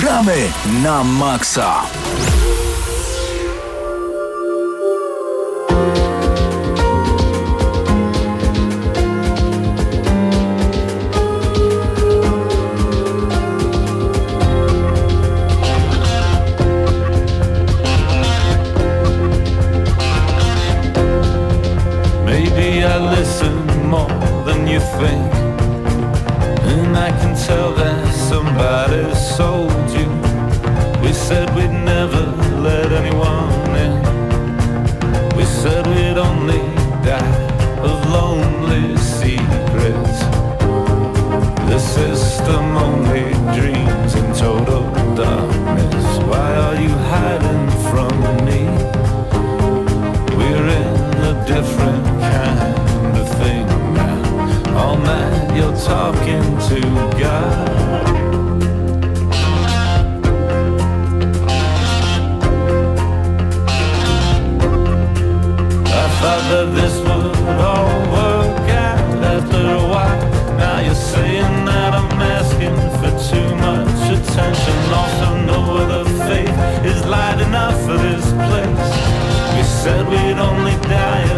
Gramy 0.00 0.52
na 0.82 1.04
maksa. 1.04 1.82
I 22.86 22.98
listen 22.98 23.88
more 23.88 24.08
than 24.44 24.66
you 24.66 24.78
think. 24.78 25.32
And 26.72 26.96
I 26.96 27.10
can 27.10 27.34
tell 27.34 27.72
that 27.72 28.12
somebody 28.12 29.14
sold 29.14 29.72
you. 29.98 30.08
We 31.02 31.12
said 31.12 31.48
we'd 31.56 31.70
never 31.70 32.24
let 32.60 32.92
anyone 32.92 33.76
in. 33.84 33.94
We 35.36 35.44
said 35.44 35.86
we'd 35.86 36.18
only 36.18 36.60
die 37.02 37.36
of 37.88 37.96
lonely 38.10 38.96
secrets. 38.98 40.18
The 41.70 41.78
system 41.78 42.76
only 42.76 43.32
dreams 43.58 44.14
in 44.14 44.32
total 44.34 44.82
darkness. 45.14 45.53
talking 55.84 56.42
to 56.68 56.80
God. 57.20 57.68
I 65.86 66.06
thought 66.20 66.44
that 66.52 66.68
this 66.74 66.94
would 67.00 67.36
all 67.60 68.00
work 68.16 68.70
out 68.70 69.24
after 69.34 69.60
a 69.60 69.86
while. 69.92 70.56
Now 70.56 70.80
you're 70.80 70.94
saying 70.94 71.66
that 71.66 71.92
I'm 71.92 72.22
asking 72.38 72.76
for 72.98 73.12
too 73.28 73.48
much 73.56 74.04
attention. 74.16 74.76
Also, 75.00 75.28
no 75.52 75.76
other 75.82 76.04
faith 76.26 76.56
is 76.86 77.04
light 77.04 77.40
enough 77.40 77.78
for 77.84 77.98
this 77.98 78.24
place. 78.48 78.90
We 79.54 79.62
said 79.62 80.08
we'd 80.08 80.38
only 80.38 80.76
die. 80.88 81.33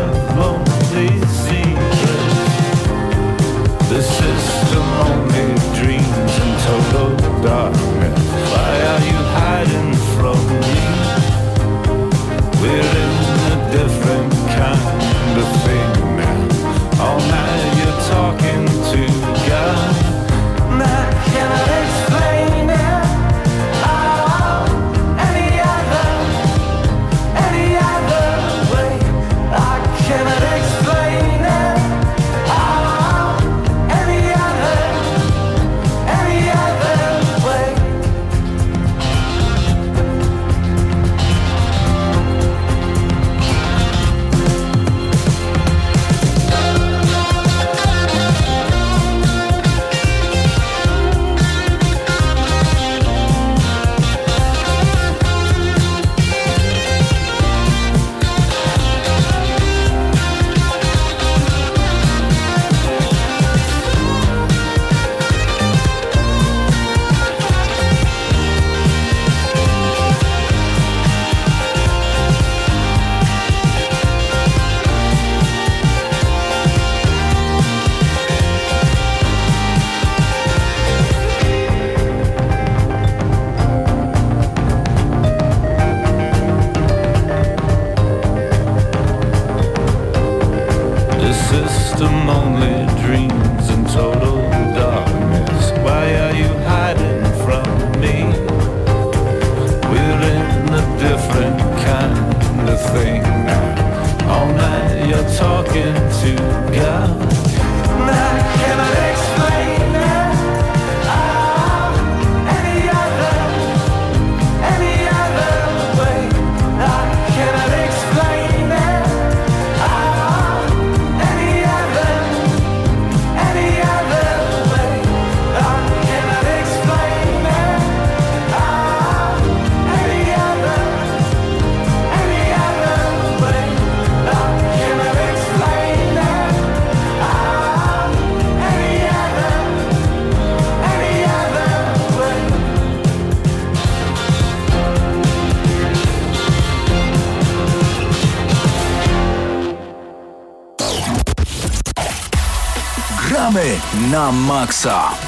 Na 154.45 155.26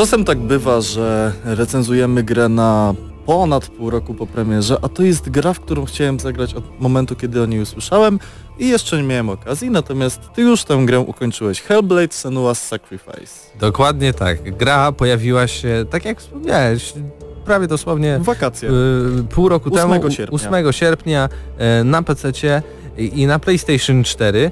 Czasem 0.00 0.24
tak 0.24 0.38
bywa, 0.38 0.80
że 0.80 1.32
recenzujemy 1.44 2.22
grę 2.22 2.48
na 2.48 2.94
ponad 3.26 3.66
pół 3.68 3.90
roku 3.90 4.14
po 4.14 4.26
premierze, 4.26 4.78
a 4.82 4.88
to 4.88 5.02
jest 5.02 5.30
gra, 5.30 5.52
w 5.52 5.60
którą 5.60 5.84
chciałem 5.84 6.20
zagrać 6.20 6.54
od 6.54 6.80
momentu, 6.80 7.16
kiedy 7.16 7.42
o 7.42 7.46
niej 7.46 7.60
usłyszałem 7.60 8.18
i 8.58 8.68
jeszcze 8.68 8.96
nie 8.96 9.02
miałem 9.02 9.28
okazji, 9.28 9.70
natomiast 9.70 10.20
ty 10.34 10.42
już 10.42 10.64
tę 10.64 10.82
grę 10.84 11.00
ukończyłeś. 11.00 11.62
Hellblade 11.62 12.08
Senua's 12.08 12.54
Sacrifice. 12.54 13.58
Dokładnie 13.58 14.12
tak. 14.12 14.56
Gra 14.56 14.92
pojawiła 14.92 15.46
się, 15.46 15.84
tak 15.90 16.04
jak 16.04 16.20
wspomniałeś, 16.20 16.92
prawie 17.44 17.66
dosłownie 17.66 18.18
Wakacje. 18.20 18.70
y, 18.70 19.24
pół 19.34 19.48
roku 19.48 19.70
8 19.74 19.90
temu, 19.90 20.10
sierpnia. 20.10 20.38
8 20.38 20.72
sierpnia 20.72 21.28
y, 21.80 21.84
na 21.84 22.02
PC 22.02 22.32
i, 22.98 23.20
i 23.20 23.26
na 23.26 23.38
PlayStation 23.38 24.04
4. 24.04 24.50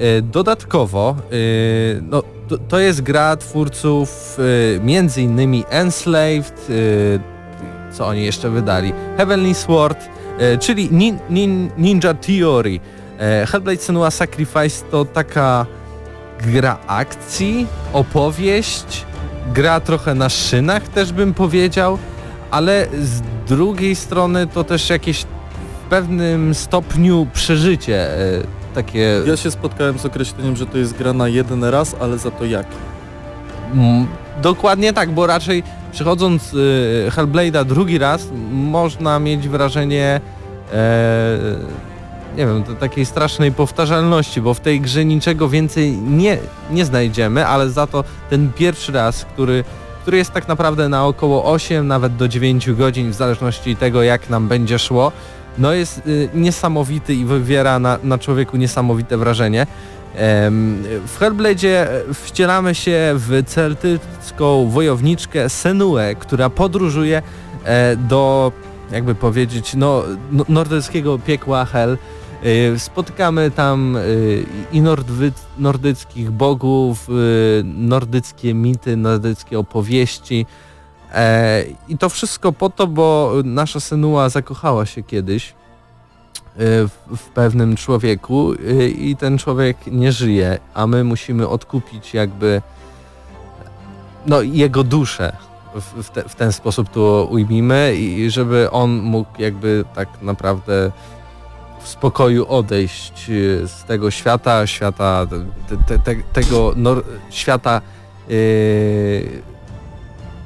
Y, 0.00 0.22
Dodatkowo, 0.22 1.16
y, 1.32 2.02
no, 2.02 2.22
to, 2.68 2.78
jest 2.78 3.00
gra 3.02 3.36
twórców 3.36 4.38
y, 4.38 4.80
między 4.84 5.22
innymi 5.22 5.64
Enslaved, 5.70 6.68
co 7.92 8.06
oni 8.06 8.24
jeszcze 8.24 8.50
wydali, 8.50 8.92
Heavenly 9.16 9.54
Sword, 9.54 10.08
czyli 10.60 10.88
nin, 10.92 11.18
nin, 11.30 11.70
Ninja 11.78 12.14
Theory. 12.14 12.80
Hellblade 13.46 13.80
Senua 13.80 14.10
Sacrifice 14.10 14.84
to 14.90 15.04
taka 15.04 15.66
gra 16.46 16.78
akcji, 16.86 17.66
opowieść, 17.92 19.04
gra 19.54 19.80
trochę 19.80 20.14
na 20.14 20.28
szynach 20.28 20.88
też 20.88 21.12
bym 21.12 21.34
powiedział, 21.34 21.98
ale 22.50 22.86
z 23.02 23.22
drugiej 23.48 23.96
strony 23.96 24.46
to 24.46 24.64
też 24.64 24.90
jakieś 24.90 25.22
w 25.22 25.88
pewnym 25.90 26.54
stopniu 26.54 27.26
przeżycie 27.32 28.08
takie 28.74 29.22
Ja 29.26 29.36
się 29.36 29.50
spotkałem 29.50 29.98
z 29.98 30.06
określeniem, 30.06 30.56
że 30.56 30.66
to 30.66 30.78
jest 30.78 30.96
gra 30.96 31.12
na 31.12 31.28
jeden 31.28 31.64
raz, 31.64 31.96
ale 32.00 32.18
za 32.18 32.30
to 32.30 32.44
jaki. 32.44 32.76
Mm, 33.74 34.06
Dokładnie 34.42 34.92
tak, 34.92 35.10
bo 35.10 35.26
raczej 35.26 35.62
przechodząc 35.92 36.54
y, 36.54 37.10
Hellblade'a 37.10 37.64
drugi 37.64 37.98
raz 37.98 38.26
można 38.52 39.18
mieć 39.18 39.48
wrażenie 39.48 40.20
e, 40.72 41.38
nie 42.36 42.46
wiem, 42.46 42.64
takiej 42.80 43.06
strasznej 43.06 43.52
powtarzalności, 43.52 44.40
bo 44.40 44.54
w 44.54 44.60
tej 44.60 44.80
grze 44.80 45.04
niczego 45.04 45.48
więcej 45.48 45.92
nie, 45.92 46.38
nie 46.70 46.84
znajdziemy, 46.84 47.46
ale 47.46 47.70
za 47.70 47.86
to 47.86 48.04
ten 48.30 48.52
pierwszy 48.52 48.92
raz, 48.92 49.24
który, 49.24 49.64
który 50.02 50.16
jest 50.16 50.32
tak 50.32 50.48
naprawdę 50.48 50.88
na 50.88 51.06
około 51.06 51.52
8, 51.52 51.86
nawet 51.86 52.16
do 52.16 52.28
9 52.28 52.72
godzin, 52.72 53.10
w 53.10 53.14
zależności 53.14 53.76
tego 53.76 54.02
jak 54.02 54.30
nam 54.30 54.48
będzie 54.48 54.78
szło, 54.78 55.12
no 55.60 55.72
jest 55.72 56.06
y, 56.06 56.28
niesamowity 56.34 57.14
i 57.14 57.24
wywiera 57.24 57.78
na, 57.78 57.98
na 58.02 58.18
człowieku 58.18 58.56
niesamowite 58.56 59.16
wrażenie. 59.16 59.66
W 61.06 61.16
Hellblade'zie 61.20 61.86
wcielamy 62.14 62.74
się 62.74 63.12
w 63.14 63.42
celtycką 63.46 64.68
wojowniczkę 64.68 65.48
Senuę, 65.48 66.14
która 66.14 66.50
podróżuje 66.50 67.22
e, 67.64 67.96
do, 67.96 68.52
jakby 68.92 69.14
powiedzieć, 69.14 69.74
no, 69.74 70.02
no 70.32 70.44
nordyckiego 70.48 71.18
piekła 71.18 71.64
Hel. 71.64 71.98
E, 72.42 72.78
Spotykamy 72.78 73.50
tam 73.50 73.96
e, 73.96 74.00
i 74.72 74.80
nordwy, 74.80 75.32
nordyckich 75.58 76.30
bogów, 76.30 77.08
e, 77.08 77.12
nordyckie 77.64 78.54
mity, 78.54 78.96
nordyckie 78.96 79.58
opowieści. 79.58 80.46
E, 81.14 81.64
I 81.88 81.98
to 81.98 82.08
wszystko 82.08 82.52
po 82.52 82.70
to, 82.70 82.86
bo 82.86 83.32
nasza 83.44 83.80
Senua 83.80 84.28
zakochała 84.28 84.86
się 84.86 85.02
kiedyś 85.02 85.48
y, 85.48 85.52
w, 86.56 86.90
w 87.16 87.28
pewnym 87.28 87.76
człowieku 87.76 88.52
y, 88.52 88.88
i 88.88 89.16
ten 89.16 89.38
człowiek 89.38 89.76
nie 89.86 90.12
żyje, 90.12 90.58
a 90.74 90.86
my 90.86 91.04
musimy 91.04 91.48
odkupić 91.48 92.14
jakby 92.14 92.62
no 94.26 94.42
jego 94.42 94.84
duszę 94.84 95.36
w, 95.74 96.10
te, 96.10 96.28
w 96.28 96.34
ten 96.34 96.52
sposób 96.52 96.88
to 96.88 97.28
ujmijmy 97.30 97.94
i 97.94 98.30
żeby 98.30 98.70
on 98.70 98.90
mógł 98.90 99.30
jakby 99.38 99.84
tak 99.94 100.08
naprawdę 100.22 100.92
w 101.82 101.88
spokoju 101.88 102.46
odejść 102.48 103.30
y, 103.30 103.68
z 103.68 103.84
tego 103.84 104.10
świata, 104.10 104.66
świata 104.66 105.26
te, 105.86 105.98
te, 105.98 106.16
tego 106.32 106.72
nor, 106.76 107.04
świata 107.30 107.80
yy, 108.28 109.42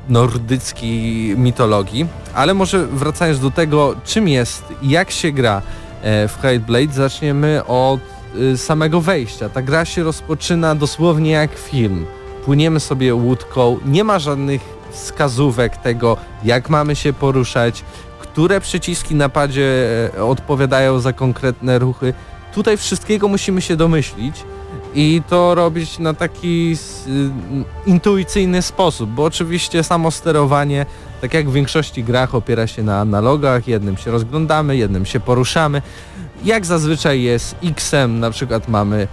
nordyckiej 0.08 1.36
mitologii, 1.38 2.06
ale 2.34 2.54
może 2.54 2.86
wracając 2.86 3.40
do 3.40 3.50
tego, 3.50 3.94
czym 4.04 4.28
jest 4.28 4.64
jak 4.82 5.10
się 5.10 5.32
gra 5.32 5.62
e, 6.02 6.28
w 6.28 6.38
Hellblade, 6.40 6.92
zaczniemy 6.92 7.62
od 7.66 8.00
y, 8.36 8.58
samego 8.58 9.00
wejścia. 9.00 9.48
Ta 9.48 9.62
gra 9.62 9.84
się 9.84 10.02
rozpoczyna 10.02 10.74
dosłownie 10.74 11.30
jak 11.30 11.58
film. 11.58 12.06
Płyniemy 12.44 12.80
sobie 12.80 13.14
łódką, 13.14 13.78
nie 13.86 14.04
ma 14.04 14.18
żadnych 14.18 14.62
wskazówek 14.90 15.76
tego, 15.76 16.16
jak 16.44 16.70
mamy 16.70 16.96
się 16.96 17.12
poruszać, 17.12 17.84
które 18.20 18.60
przyciski 18.60 19.14
na 19.14 19.28
padzie 19.28 19.70
e, 20.16 20.24
odpowiadają 20.24 21.00
za 21.00 21.12
konkretne 21.12 21.78
ruchy. 21.78 22.14
Tutaj 22.54 22.76
wszystkiego 22.76 23.28
musimy 23.28 23.60
się 23.60 23.76
domyślić 23.76 24.44
i 24.94 25.22
to 25.28 25.54
robić 25.54 25.98
na 25.98 26.14
taki 26.14 26.76
y, 27.07 27.30
intuicyjny 27.87 28.62
sposób, 28.62 29.11
bo 29.11 29.24
oczywiście 29.24 29.83
samo 29.83 30.11
sterowanie, 30.11 30.87
tak 31.20 31.35
jak 31.35 31.50
w 31.50 31.52
większości 31.52 32.04
grach, 32.04 32.35
opiera 32.35 32.66
się 32.66 32.83
na 32.83 33.00
analogach, 33.00 33.68
jednym 33.68 33.96
się 33.96 34.11
rozglądamy, 34.11 34.76
jednym 34.76 35.07
się 35.07 35.20
poruszamy. 35.20 35.83
Jak 36.44 36.66
zazwyczaj 36.66 37.22
jest 37.22 37.57
X-em, 37.64 38.20
na 38.20 38.30
przykład 38.30 38.68
mamy 38.68 39.09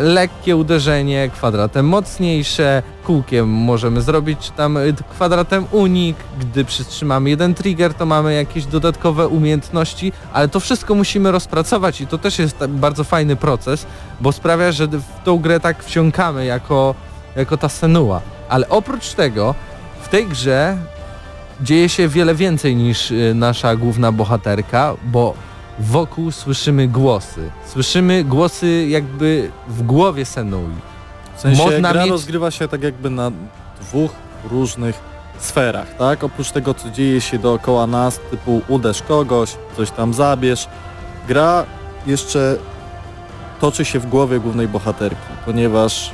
lekkie 0.00 0.56
uderzenie, 0.56 1.30
kwadratem 1.32 1.88
mocniejsze, 1.88 2.82
kółkiem 3.04 3.48
możemy 3.48 4.02
zrobić, 4.02 4.38
czy 4.40 4.52
tam 4.52 4.76
e, 4.76 4.80
kwadratem 5.10 5.66
unik, 5.72 6.16
gdy 6.40 6.64
przytrzymamy 6.64 7.30
jeden 7.30 7.54
trigger, 7.54 7.94
to 7.94 8.06
mamy 8.06 8.34
jakieś 8.34 8.66
dodatkowe 8.66 9.28
umiejętności, 9.28 10.12
ale 10.32 10.48
to 10.48 10.60
wszystko 10.60 10.94
musimy 10.94 11.32
rozpracować 11.32 12.00
i 12.00 12.06
to 12.06 12.18
też 12.18 12.38
jest 12.38 12.56
bardzo 12.68 13.04
fajny 13.04 13.36
proces, 13.36 13.86
bo 14.20 14.32
sprawia, 14.32 14.72
że 14.72 14.86
w 14.86 15.04
tą 15.24 15.38
grę 15.38 15.60
tak 15.60 15.84
wsiąkamy 15.84 16.44
jako, 16.44 16.94
jako 17.36 17.56
ta 17.56 17.68
senua. 17.68 18.20
Ale 18.48 18.68
oprócz 18.68 19.14
tego 19.14 19.54
w 20.02 20.08
tej 20.08 20.26
grze 20.26 20.76
dzieje 21.60 21.88
się 21.88 22.08
wiele 22.08 22.34
więcej 22.34 22.76
niż 22.76 23.10
y, 23.10 23.32
nasza 23.34 23.76
główna 23.76 24.12
bohaterka, 24.12 24.94
bo 25.04 25.34
wokół 25.78 26.30
słyszymy 26.32 26.88
głosy. 26.88 27.50
Słyszymy 27.66 28.24
głosy 28.24 28.86
jakby 28.88 29.50
w 29.68 29.82
głowie 29.82 30.24
Senui. 30.24 30.74
W 31.36 31.40
sensie 31.40 31.64
Można 31.64 31.92
gra 31.92 32.02
mieć- 32.02 32.10
rozgrywa 32.10 32.50
się 32.50 32.68
tak 32.68 32.82
jakby 32.82 33.10
na 33.10 33.30
dwóch 33.80 34.10
różnych 34.50 35.00
sferach, 35.38 35.96
tak? 35.96 36.24
Oprócz 36.24 36.50
tego, 36.50 36.74
co 36.74 36.90
dzieje 36.90 37.20
się 37.20 37.38
dookoła 37.38 37.86
nas, 37.86 38.20
typu 38.30 38.60
uderz 38.68 39.02
kogoś, 39.02 39.56
coś 39.76 39.90
tam 39.90 40.14
zabierz, 40.14 40.68
gra 41.28 41.64
jeszcze 42.06 42.56
toczy 43.60 43.84
się 43.84 43.98
w 43.98 44.06
głowie 44.06 44.40
głównej 44.40 44.68
bohaterki, 44.68 45.16
ponieważ 45.46 46.10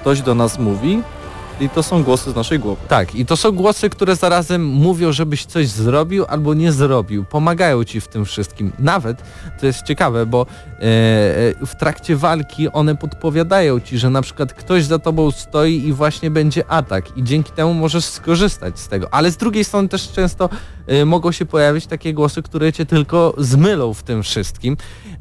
ktoś 0.00 0.20
do 0.22 0.34
nas 0.34 0.58
mówi 0.58 1.02
i 1.60 1.68
to 1.68 1.82
są 1.82 2.02
głosy 2.02 2.30
z 2.30 2.34
naszej 2.34 2.58
głowy. 2.58 2.82
Tak, 2.88 3.14
i 3.14 3.26
to 3.26 3.36
są 3.36 3.52
głosy, 3.52 3.90
które 3.90 4.16
zarazem 4.16 4.64
mówią, 4.64 5.12
żebyś 5.12 5.44
coś 5.44 5.68
zrobił 5.68 6.24
albo 6.28 6.54
nie 6.54 6.72
zrobił. 6.72 7.24
Pomagają 7.24 7.84
ci 7.84 8.00
w 8.00 8.08
tym 8.08 8.24
wszystkim. 8.24 8.72
Nawet, 8.78 9.22
to 9.60 9.66
jest 9.66 9.82
ciekawe, 9.82 10.26
bo 10.26 10.46
e, 10.46 10.82
e, 10.82 11.66
w 11.66 11.74
trakcie 11.78 12.16
walki 12.16 12.68
one 12.68 12.96
podpowiadają 12.96 13.80
ci, 13.80 13.98
że 13.98 14.10
na 14.10 14.22
przykład 14.22 14.54
ktoś 14.54 14.84
za 14.84 14.98
tobą 14.98 15.30
stoi 15.30 15.86
i 15.86 15.92
właśnie 15.92 16.30
będzie 16.30 16.70
atak 16.70 17.16
i 17.18 17.24
dzięki 17.24 17.52
temu 17.52 17.74
możesz 17.74 18.04
skorzystać 18.04 18.78
z 18.78 18.88
tego. 18.88 19.14
Ale 19.14 19.30
z 19.30 19.36
drugiej 19.36 19.64
strony 19.64 19.88
też 19.88 20.12
często 20.12 20.48
e, 20.86 21.04
mogą 21.04 21.32
się 21.32 21.46
pojawić 21.46 21.86
takie 21.86 22.14
głosy, 22.14 22.42
które 22.42 22.72
cię 22.72 22.86
tylko 22.86 23.34
zmylą 23.38 23.94
w 23.94 24.02
tym 24.02 24.22
wszystkim. 24.22 24.76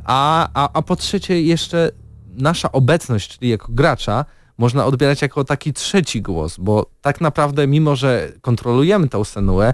A, 0.05 0.49
a, 0.53 0.69
a 0.73 0.81
po 0.81 0.95
trzecie 0.95 1.41
jeszcze 1.41 1.91
nasza 2.37 2.71
obecność, 2.71 3.37
czyli 3.37 3.51
jako 3.51 3.67
gracza, 3.71 4.25
można 4.59 4.85
odbierać 4.85 5.21
jako 5.21 5.43
taki 5.43 5.73
trzeci 5.73 6.21
głos, 6.21 6.57
bo 6.57 6.85
tak 7.01 7.21
naprawdę 7.21 7.67
mimo, 7.67 7.95
że 7.95 8.31
kontrolujemy 8.41 9.09
tą 9.09 9.23
scenuę, 9.23 9.73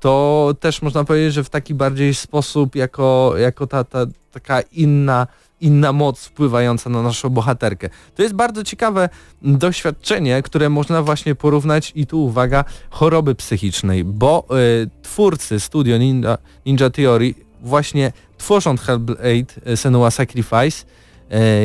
to 0.00 0.54
też 0.60 0.82
można 0.82 1.04
powiedzieć, 1.04 1.34
że 1.34 1.44
w 1.44 1.50
taki 1.50 1.74
bardziej 1.74 2.14
sposób 2.14 2.76
jako, 2.76 3.34
jako 3.36 3.66
ta, 3.66 3.84
ta 3.84 4.06
taka 4.32 4.60
inna, 4.60 5.26
inna 5.60 5.92
moc 5.92 6.24
wpływająca 6.24 6.90
na 6.90 7.02
naszą 7.02 7.30
bohaterkę. 7.30 7.90
To 8.14 8.22
jest 8.22 8.34
bardzo 8.34 8.64
ciekawe 8.64 9.08
doświadczenie, 9.42 10.42
które 10.42 10.68
można 10.68 11.02
właśnie 11.02 11.34
porównać 11.34 11.92
i 11.94 12.06
tu 12.06 12.24
uwaga, 12.24 12.64
choroby 12.90 13.34
psychicznej, 13.34 14.04
bo 14.04 14.46
y, 14.82 14.90
twórcy 15.02 15.60
studio 15.60 15.98
Ninja, 15.98 16.38
Ninja 16.66 16.90
Theory 16.90 17.34
właśnie 17.62 18.12
tworząc 18.38 18.80
Hellblade 18.80 19.70
y, 19.72 19.76
Senua 19.76 20.10
Sacrifice 20.10 20.84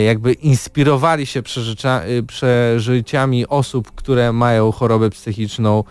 jakby 0.06 0.34
inspirowali 0.34 1.26
się 1.26 1.40
y, 1.40 2.24
przeżyciami 2.24 3.48
osób, 3.48 3.92
które 3.96 4.34
mają 4.34 4.72
chorobę 4.72 5.10
psychiczną, 5.10 5.84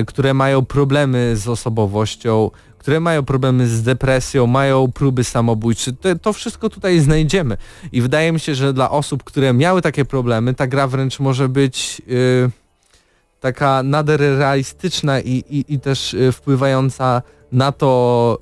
y, 0.00 0.04
które 0.04 0.34
mają 0.34 0.64
problemy 0.64 1.36
z 1.36 1.48
osobowością, 1.48 2.50
które 2.78 3.00
mają 3.00 3.22
problemy 3.22 3.68
z 3.68 3.82
depresją, 3.82 4.46
mają 4.46 4.92
próby 4.92 5.24
samobójcze. 5.24 5.92
To, 5.92 6.18
to 6.18 6.32
wszystko 6.32 6.68
tutaj 6.68 7.00
znajdziemy. 7.00 7.56
I 7.92 8.02
wydaje 8.02 8.32
mi 8.32 8.40
się, 8.40 8.54
że 8.54 8.72
dla 8.72 8.90
osób, 8.90 9.24
które 9.24 9.52
miały 9.52 9.82
takie 9.82 10.04
problemy, 10.04 10.54
ta 10.54 10.66
gra 10.66 10.86
wręcz 10.86 11.20
może 11.20 11.48
być 11.48 12.02
taka 13.40 13.82
nader 13.82 14.20
realistyczna 14.20 15.20
i, 15.20 15.44
i, 15.50 15.74
i 15.74 15.80
też 15.80 16.16
wpływająca 16.32 17.22
na 17.52 17.72
to, 17.72 18.38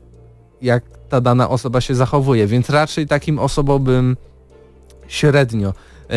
jak 0.63 0.85
ta 1.09 1.21
dana 1.21 1.49
osoba 1.49 1.81
się 1.81 1.95
zachowuje. 1.95 2.47
Więc 2.47 2.71
raczej 2.71 3.07
takim 3.07 3.39
osobom 3.39 3.85
bym 3.85 4.17
średnio 5.11 5.75
yy, 6.09 6.17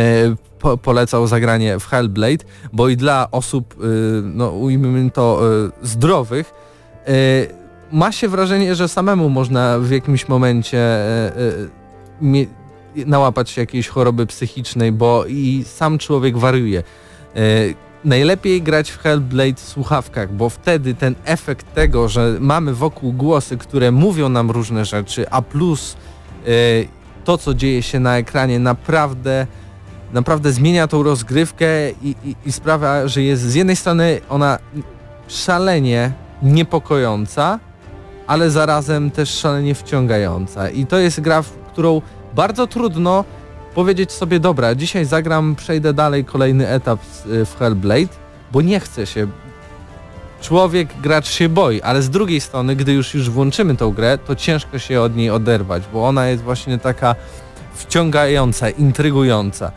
po, 0.59 0.77
polecał 0.77 1.27
zagranie 1.27 1.79
w 1.79 1.87
Hellblade, 1.87 2.45
bo 2.73 2.89
i 2.89 2.97
dla 2.97 3.31
osób, 3.31 3.75
yy, 3.79 4.21
no 4.23 4.49
ujmijmy 4.49 5.11
to, 5.11 5.39
yy, 5.81 5.87
zdrowych, 5.87 6.53
ma 7.93 8.11
się 8.11 8.27
wrażenie, 8.27 8.75
że 8.75 8.87
samemu 8.87 9.29
można 9.29 9.79
w 9.79 9.91
jakimś 9.91 10.27
momencie 10.27 10.77
e, 10.77 11.31
e, 12.21 13.05
nałapać 13.05 13.49
się 13.49 13.61
jakiejś 13.61 13.87
choroby 13.87 14.25
psychicznej, 14.25 14.91
bo 14.91 15.25
i 15.25 15.65
sam 15.67 15.97
człowiek 15.97 16.37
wariuje. 16.37 16.79
E, 16.79 17.41
najlepiej 18.05 18.61
grać 18.61 18.91
w 18.91 18.97
Hellblade 18.97 19.55
w 19.55 19.59
słuchawkach, 19.59 20.33
bo 20.33 20.49
wtedy 20.49 20.93
ten 20.93 21.15
efekt 21.25 21.73
tego, 21.73 22.09
że 22.09 22.37
mamy 22.39 22.73
wokół 22.73 23.13
głosy, 23.13 23.57
które 23.57 23.91
mówią 23.91 24.29
nam 24.29 24.51
różne 24.51 24.85
rzeczy, 24.85 25.29
a 25.29 25.41
plus 25.41 25.95
e, 26.45 26.49
to, 27.23 27.37
co 27.37 27.53
dzieje 27.53 27.81
się 27.83 27.99
na 27.99 28.17
ekranie, 28.17 28.59
naprawdę 28.59 29.47
naprawdę 30.13 30.51
zmienia 30.51 30.87
tą 30.87 31.03
rozgrywkę 31.03 31.65
i, 31.91 32.15
i, 32.25 32.35
i 32.45 32.51
sprawia, 32.51 33.07
że 33.07 33.21
jest 33.21 33.41
z 33.43 33.55
jednej 33.55 33.75
strony 33.75 34.21
ona 34.29 34.59
szalenie 35.27 36.11
niepokojąca, 36.41 37.59
ale 38.27 38.49
zarazem 38.51 39.11
też 39.11 39.29
szalenie 39.29 39.75
wciągająca. 39.75 40.69
I 40.69 40.85
to 40.85 40.97
jest 40.97 41.19
gra, 41.21 41.41
w 41.41 41.49
którą 41.51 42.01
bardzo 42.35 42.67
trudno 42.67 43.25
powiedzieć 43.75 44.11
sobie, 44.11 44.39
dobra, 44.39 44.75
dzisiaj 44.75 45.05
zagram, 45.05 45.55
przejdę 45.55 45.93
dalej 45.93 46.25
kolejny 46.25 46.67
etap 46.67 46.99
z- 47.05 47.49
w 47.49 47.57
Hellblade, 47.59 48.13
bo 48.51 48.61
nie 48.61 48.79
chce 48.79 49.05
się. 49.05 49.27
Człowiek, 50.43 50.89
gracz 51.01 51.29
się 51.29 51.49
boi, 51.49 51.81
ale 51.81 52.01
z 52.01 52.09
drugiej 52.09 52.41
strony, 52.41 52.75
gdy 52.75 52.93
już 52.93 53.13
już 53.13 53.29
włączymy 53.29 53.75
tą 53.75 53.91
grę, 53.91 54.17
to 54.17 54.35
ciężko 54.35 54.79
się 54.79 55.01
od 55.01 55.15
niej 55.15 55.29
oderwać, 55.29 55.83
bo 55.93 56.07
ona 56.07 56.27
jest 56.27 56.43
właśnie 56.43 56.77
taka 56.77 57.15
wciągająca, 57.73 58.69
intrygująca. 58.69 59.71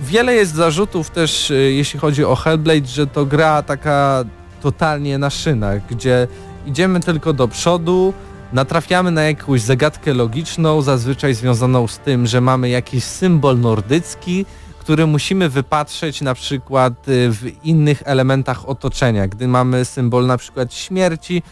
Wiele 0.00 0.34
jest 0.34 0.54
zarzutów 0.54 1.10
też, 1.10 1.50
y, 1.50 1.54
jeśli 1.54 2.00
chodzi 2.00 2.24
o 2.24 2.36
Hellblade, 2.36 2.86
że 2.86 3.06
to 3.06 3.26
gra 3.26 3.62
taka 3.62 4.24
totalnie 4.62 5.18
na 5.18 5.30
szynach, 5.30 5.86
gdzie 5.90 6.28
idziemy 6.66 7.00
tylko 7.00 7.32
do 7.32 7.48
przodu, 7.48 8.14
natrafiamy 8.52 9.10
na 9.10 9.22
jakąś 9.22 9.60
zagadkę 9.60 10.14
logiczną, 10.14 10.82
zazwyczaj 10.82 11.34
związaną 11.34 11.86
z 11.86 11.98
tym, 11.98 12.26
że 12.26 12.40
mamy 12.40 12.68
jakiś 12.68 13.04
symbol 13.04 13.60
nordycki, 13.60 14.46
który 14.86 15.06
musimy 15.06 15.48
wypatrzeć 15.48 16.20
na 16.20 16.34
przykład 16.34 17.08
y, 17.08 17.32
w 17.32 17.64
innych 17.64 18.02
elementach 18.04 18.68
otoczenia. 18.68 19.28
Gdy 19.28 19.48
mamy 19.48 19.84
symbol 19.84 20.26
na 20.26 20.36
przykład 20.36 20.74
śmierci, 20.74 21.42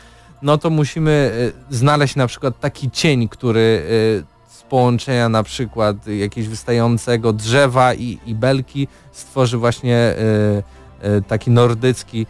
no 0.43 0.59
to 0.59 0.71
musimy 0.71 1.33
y, 1.71 1.75
znaleźć 1.77 2.17
na 2.17 2.27
przykład 2.27 2.61
taki 2.61 2.91
cień, 2.91 3.29
który 3.29 3.61
y, 3.61 4.25
z 4.49 4.63
połączenia 4.63 5.29
na 5.29 5.43
przykład 5.43 6.07
jakiegoś 6.07 6.49
wystającego 6.49 7.33
drzewa 7.33 7.95
i, 7.95 8.19
i 8.27 8.35
belki 8.35 8.89
stworzy 9.13 9.59
właśnie 9.59 10.15
taki 11.29 11.51
nordycki 11.51 12.27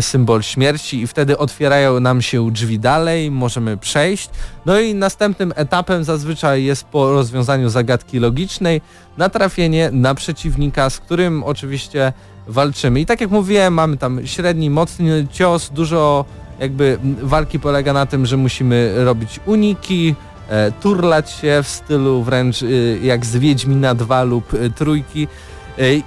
symbol 0.00 0.42
śmierci 0.42 1.00
i 1.00 1.06
wtedy 1.06 1.38
otwierają 1.38 2.00
nam 2.00 2.22
się 2.22 2.50
drzwi 2.50 2.78
dalej, 2.78 3.30
możemy 3.30 3.76
przejść. 3.76 4.30
No 4.66 4.80
i 4.80 4.94
następnym 4.94 5.52
etapem 5.56 6.04
zazwyczaj 6.04 6.64
jest 6.64 6.84
po 6.84 7.12
rozwiązaniu 7.12 7.68
zagadki 7.68 8.18
logicznej 8.18 8.80
natrafienie 9.18 9.90
na 9.92 10.14
przeciwnika, 10.14 10.90
z 10.90 10.98
którym 10.98 11.44
oczywiście 11.44 12.12
walczymy. 12.46 13.00
I 13.00 13.06
tak 13.06 13.20
jak 13.20 13.30
mówiłem, 13.30 13.74
mamy 13.74 13.96
tam 13.96 14.26
średni, 14.26 14.70
mocny 14.70 15.26
cios, 15.32 15.70
dużo 15.70 16.24
jakby 16.60 16.98
walki 17.22 17.60
polega 17.60 17.92
na 17.92 18.06
tym, 18.06 18.26
że 18.26 18.36
musimy 18.36 19.04
robić 19.04 19.40
uniki, 19.46 20.14
e, 20.48 20.72
turlać 20.72 21.30
się 21.30 21.60
w 21.62 21.68
stylu 21.68 22.22
wręcz 22.22 22.62
y, 22.62 23.00
jak 23.02 23.26
z 23.26 23.36
Wiedźmina 23.36 23.94
2 23.94 24.22
lub 24.22 24.54
y, 24.54 24.70
trójki. 24.70 25.28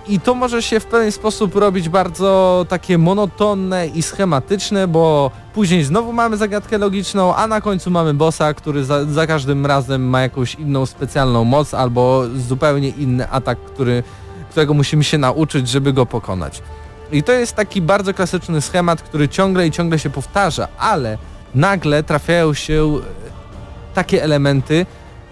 I 0.08 0.20
to 0.20 0.36
może 0.36 0.62
się 0.62 0.80
w 0.80 0.86
pewien 0.86 1.12
sposób 1.12 1.56
robić 1.56 1.90
bardzo 1.90 2.66
takie 2.70 2.98
monotonne 2.98 3.88
i 3.88 4.02
schematyczne, 4.02 4.88
bo 4.88 5.32
później 5.54 5.84
znowu 5.84 6.14
mamy 6.14 6.38
zagadkę 6.38 6.78
logiczną, 6.78 7.36
a 7.36 7.48
na 7.48 7.62
końcu 7.62 7.92
mamy 7.92 8.14
bossa, 8.14 8.54
który 8.54 8.86
za, 8.86 9.06
za 9.06 9.28
każdym 9.28 9.66
razem 9.66 10.10
ma 10.10 10.22
jakąś 10.22 10.56
inną 10.56 10.86
specjalną 10.86 11.44
moc 11.44 11.74
albo 11.74 12.24
zupełnie 12.48 12.90
inny 12.90 13.30
atak, 13.30 13.58
który, 13.60 14.04
którego 14.52 14.74
musimy 14.74 15.04
się 15.04 15.18
nauczyć, 15.18 15.70
żeby 15.70 15.94
go 15.94 16.06
pokonać. 16.06 16.62
I 17.12 17.24
to 17.24 17.32
jest 17.32 17.56
taki 17.56 17.82
bardzo 17.82 18.14
klasyczny 18.14 18.62
schemat, 18.62 19.02
który 19.02 19.30
ciągle 19.30 19.68
i 19.68 19.72
ciągle 19.72 20.00
się 20.00 20.10
powtarza, 20.10 20.68
ale 20.78 21.18
nagle 21.56 22.04
trafiają 22.04 22.54
się 22.54 22.94
takie 23.94 24.24
elementy, 24.24 24.86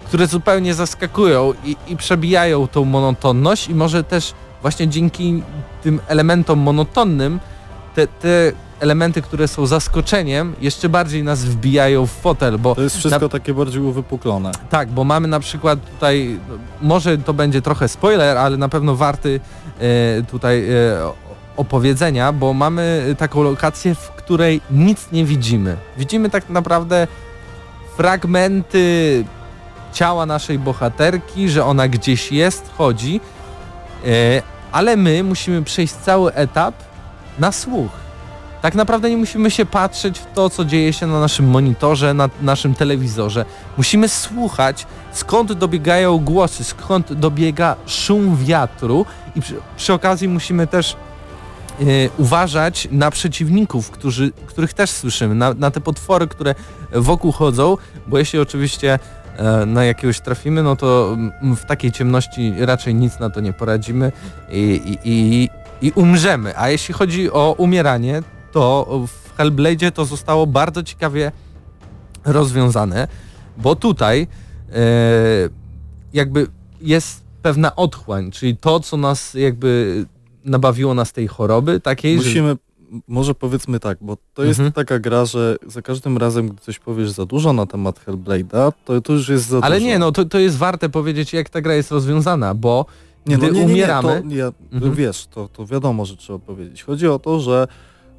które 0.06 0.26
zupełnie 0.26 0.74
zaskakują 0.74 1.52
i, 1.64 1.76
i 1.88 1.96
przebijają 1.96 2.68
tą 2.68 2.84
monotonność 2.84 3.68
i 3.68 3.74
może 3.74 4.04
też 4.04 4.34
właśnie 4.62 4.88
dzięki 4.88 5.42
tym 5.82 6.00
elementom 6.08 6.58
monotonnym 6.58 7.40
te, 7.94 8.06
te 8.06 8.52
elementy, 8.80 9.22
które 9.22 9.48
są 9.48 9.66
zaskoczeniem, 9.66 10.54
jeszcze 10.60 10.88
bardziej 10.88 11.22
nas 11.24 11.44
wbijają 11.44 12.06
w 12.06 12.10
fotel, 12.10 12.58
bo 12.58 12.74
To 12.74 12.82
jest 12.82 12.96
wszystko 12.96 13.28
takie 13.28 13.54
bardziej 13.54 13.82
uwypuklone. 13.82 14.52
tak, 14.70 14.88
bo 14.88 15.04
mamy 15.04 15.28
na 15.28 15.40
przykład 15.40 15.78
tutaj, 15.90 16.38
może 16.82 17.18
to 17.18 17.34
będzie 17.34 17.62
trochę 17.62 17.88
spoiler, 17.88 18.38
ale 18.38 18.56
na 18.56 18.68
pewno 18.68 18.96
warty 18.96 19.40
e, 19.80 20.22
tutaj 20.22 20.70
e, 20.70 20.74
opowiedzenia, 21.56 22.32
bo 22.32 22.52
mamy 22.52 23.14
taką 23.18 23.42
lokację, 23.42 23.94
w 23.94 24.08
której 24.10 24.60
nic 24.70 25.12
nie 25.12 25.24
widzimy. 25.24 25.76
Widzimy 25.98 26.30
tak 26.30 26.48
naprawdę 26.50 27.06
fragmenty 27.96 29.24
ciała 29.96 30.26
naszej 30.26 30.58
bohaterki, 30.58 31.48
że 31.48 31.64
ona 31.64 31.88
gdzieś 31.88 32.32
jest, 32.32 32.70
chodzi, 32.78 33.20
e, 34.06 34.42
ale 34.72 34.96
my 34.96 35.22
musimy 35.22 35.62
przejść 35.62 35.94
cały 35.94 36.34
etap 36.34 36.74
na 37.38 37.52
słuch. 37.52 37.90
Tak 38.62 38.74
naprawdę 38.74 39.10
nie 39.10 39.16
musimy 39.16 39.50
się 39.50 39.66
patrzeć 39.66 40.18
w 40.18 40.26
to, 40.34 40.50
co 40.50 40.64
dzieje 40.64 40.92
się 40.92 41.06
na 41.06 41.20
naszym 41.20 41.48
monitorze, 41.48 42.14
na 42.14 42.28
naszym 42.42 42.74
telewizorze. 42.74 43.44
Musimy 43.76 44.08
słuchać, 44.08 44.86
skąd 45.12 45.52
dobiegają 45.52 46.18
głosy, 46.18 46.64
skąd 46.64 47.12
dobiega 47.12 47.76
szum 47.86 48.36
wiatru 48.36 49.06
i 49.36 49.40
przy, 49.40 49.54
przy 49.76 49.92
okazji 49.92 50.28
musimy 50.28 50.66
też 50.66 50.92
e, 50.92 51.84
uważać 52.18 52.88
na 52.90 53.10
przeciwników, 53.10 53.90
którzy, 53.90 54.32
których 54.46 54.72
też 54.72 54.90
słyszymy, 54.90 55.34
na, 55.34 55.54
na 55.54 55.70
te 55.70 55.80
potwory, 55.80 56.26
które 56.26 56.54
wokół 56.92 57.32
chodzą, 57.32 57.76
bo 58.06 58.18
jeśli 58.18 58.38
oczywiście 58.38 58.98
na 59.66 59.84
jakiegoś 59.84 60.20
trafimy, 60.20 60.62
no 60.62 60.76
to 60.76 61.16
w 61.42 61.64
takiej 61.64 61.92
ciemności 61.92 62.54
raczej 62.58 62.94
nic 62.94 63.18
na 63.18 63.30
to 63.30 63.40
nie 63.40 63.52
poradzimy 63.52 64.12
i, 64.50 64.80
i, 64.84 64.98
i, 65.04 65.48
i 65.88 65.92
umrzemy. 65.94 66.58
A 66.58 66.68
jeśli 66.68 66.94
chodzi 66.94 67.30
o 67.30 67.54
umieranie, 67.58 68.22
to 68.52 68.86
w 69.06 69.36
Hellblade 69.36 69.92
to 69.92 70.04
zostało 70.04 70.46
bardzo 70.46 70.82
ciekawie 70.82 71.32
rozwiązane, 72.24 73.08
bo 73.56 73.76
tutaj 73.76 74.26
e, 74.72 74.76
jakby 76.12 76.46
jest 76.80 77.24
pewna 77.42 77.76
otchłań, 77.76 78.30
czyli 78.30 78.56
to, 78.56 78.80
co 78.80 78.96
nas 78.96 79.34
jakby 79.34 80.04
nabawiło 80.44 80.94
nas 80.94 81.12
tej 81.12 81.28
choroby, 81.28 81.80
takiej, 81.80 82.22
że... 82.22 82.56
Może 83.08 83.34
powiedzmy 83.34 83.80
tak, 83.80 83.98
bo 84.00 84.16
to 84.34 84.44
jest 84.44 84.60
Mhm. 84.60 84.72
taka 84.72 84.98
gra, 84.98 85.24
że 85.24 85.56
za 85.66 85.82
każdym 85.82 86.18
razem, 86.18 86.48
gdy 86.48 86.60
coś 86.60 86.78
powiesz 86.78 87.10
za 87.10 87.26
dużo 87.26 87.52
na 87.52 87.66
temat 87.66 88.00
Hellblade'a, 88.06 88.72
to, 88.84 89.00
to 89.00 89.12
już 89.12 89.28
jest 89.28 89.46
za 89.48 89.58
Ale 89.62 89.76
dużo. 89.76 89.86
nie, 89.88 89.98
no 89.98 90.12
to, 90.12 90.24
to 90.24 90.38
jest 90.38 90.56
warte 90.56 90.88
powiedzieć, 90.88 91.32
jak 91.32 91.48
ta 91.50 91.60
gra 91.60 91.74
jest 91.74 91.90
rozwiązana, 91.90 92.54
bo 92.54 92.86
Nie, 93.26 93.36
gdy 93.36 93.46
no, 93.46 93.52
nie, 93.52 93.58
nie, 93.60 93.66
nie, 93.66 93.72
umieramy... 93.72 94.22
to, 94.28 94.34
ja, 94.34 94.52
Mhm. 94.72 94.94
wiesz, 94.94 95.26
to, 95.26 95.48
to 95.48 95.66
wiadomo, 95.66 96.04
że 96.04 96.16
trzeba 96.16 96.38
powiedzieć. 96.38 96.82
Chodzi 96.84 97.08
o 97.08 97.18
to, 97.18 97.40
że 97.40 97.68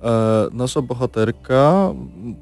e, 0.04 0.08
nasza 0.52 0.82
bohaterka 0.82 1.90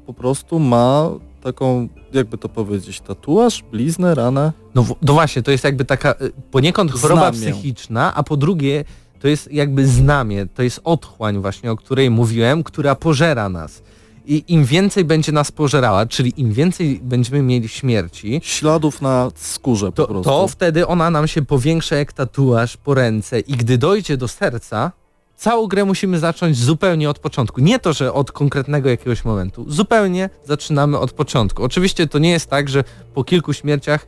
po 0.06 0.14
prostu 0.14 0.58
ma 0.58 1.10
taką, 1.42 1.88
jakby 2.12 2.38
to 2.38 2.48
powiedzieć, 2.48 3.00
tatuaż, 3.00 3.62
bliznę, 3.72 4.14
ranę? 4.14 4.52
No, 4.74 4.86
no 5.02 5.12
właśnie, 5.12 5.42
to 5.42 5.50
jest 5.50 5.64
jakby 5.64 5.84
taka 5.84 6.12
y, 6.12 6.32
poniekąd 6.50 6.92
choroba 6.92 7.32
Znamię. 7.32 7.52
psychiczna, 7.52 8.14
a 8.14 8.22
po 8.22 8.36
drugie 8.36 8.84
to 9.20 9.28
jest 9.28 9.52
jakby 9.52 9.86
znamie, 9.86 10.46
to 10.46 10.62
jest 10.62 10.80
otchłań 10.84 11.38
właśnie, 11.38 11.72
o 11.72 11.76
której 11.76 12.10
mówiłem, 12.10 12.62
która 12.64 12.94
pożera 12.94 13.48
nas. 13.48 13.82
I 14.26 14.44
im 14.48 14.64
więcej 14.64 15.04
będzie 15.04 15.32
nas 15.32 15.52
pożerała, 15.52 16.06
czyli 16.06 16.40
im 16.40 16.52
więcej 16.52 17.00
będziemy 17.02 17.42
mieli 17.42 17.68
śmierci, 17.68 18.40
Śladów 18.44 19.02
na 19.02 19.30
skórze 19.34 19.86
po 19.86 19.92
to, 19.92 20.06
prostu. 20.06 20.30
to 20.30 20.48
wtedy 20.48 20.86
ona 20.86 21.10
nam 21.10 21.28
się 21.28 21.42
powiększa 21.42 21.96
jak 21.96 22.12
tatuaż 22.12 22.76
po 22.76 22.94
ręce 22.94 23.40
i 23.40 23.52
gdy 23.52 23.78
dojdzie 23.78 24.16
do 24.16 24.28
serca, 24.28 24.92
całą 25.36 25.66
grę 25.66 25.84
musimy 25.84 26.18
zacząć 26.18 26.58
zupełnie 26.58 27.10
od 27.10 27.18
początku. 27.18 27.60
Nie 27.60 27.78
to, 27.78 27.92
że 27.92 28.12
od 28.12 28.32
konkretnego 28.32 28.88
jakiegoś 28.88 29.24
momentu. 29.24 29.64
Zupełnie 29.68 30.30
zaczynamy 30.44 30.98
od 30.98 31.12
początku. 31.12 31.62
Oczywiście 31.62 32.06
to 32.06 32.18
nie 32.18 32.30
jest 32.30 32.50
tak, 32.50 32.68
że 32.68 32.84
po 33.14 33.24
kilku 33.24 33.52
śmierciach 33.52 34.06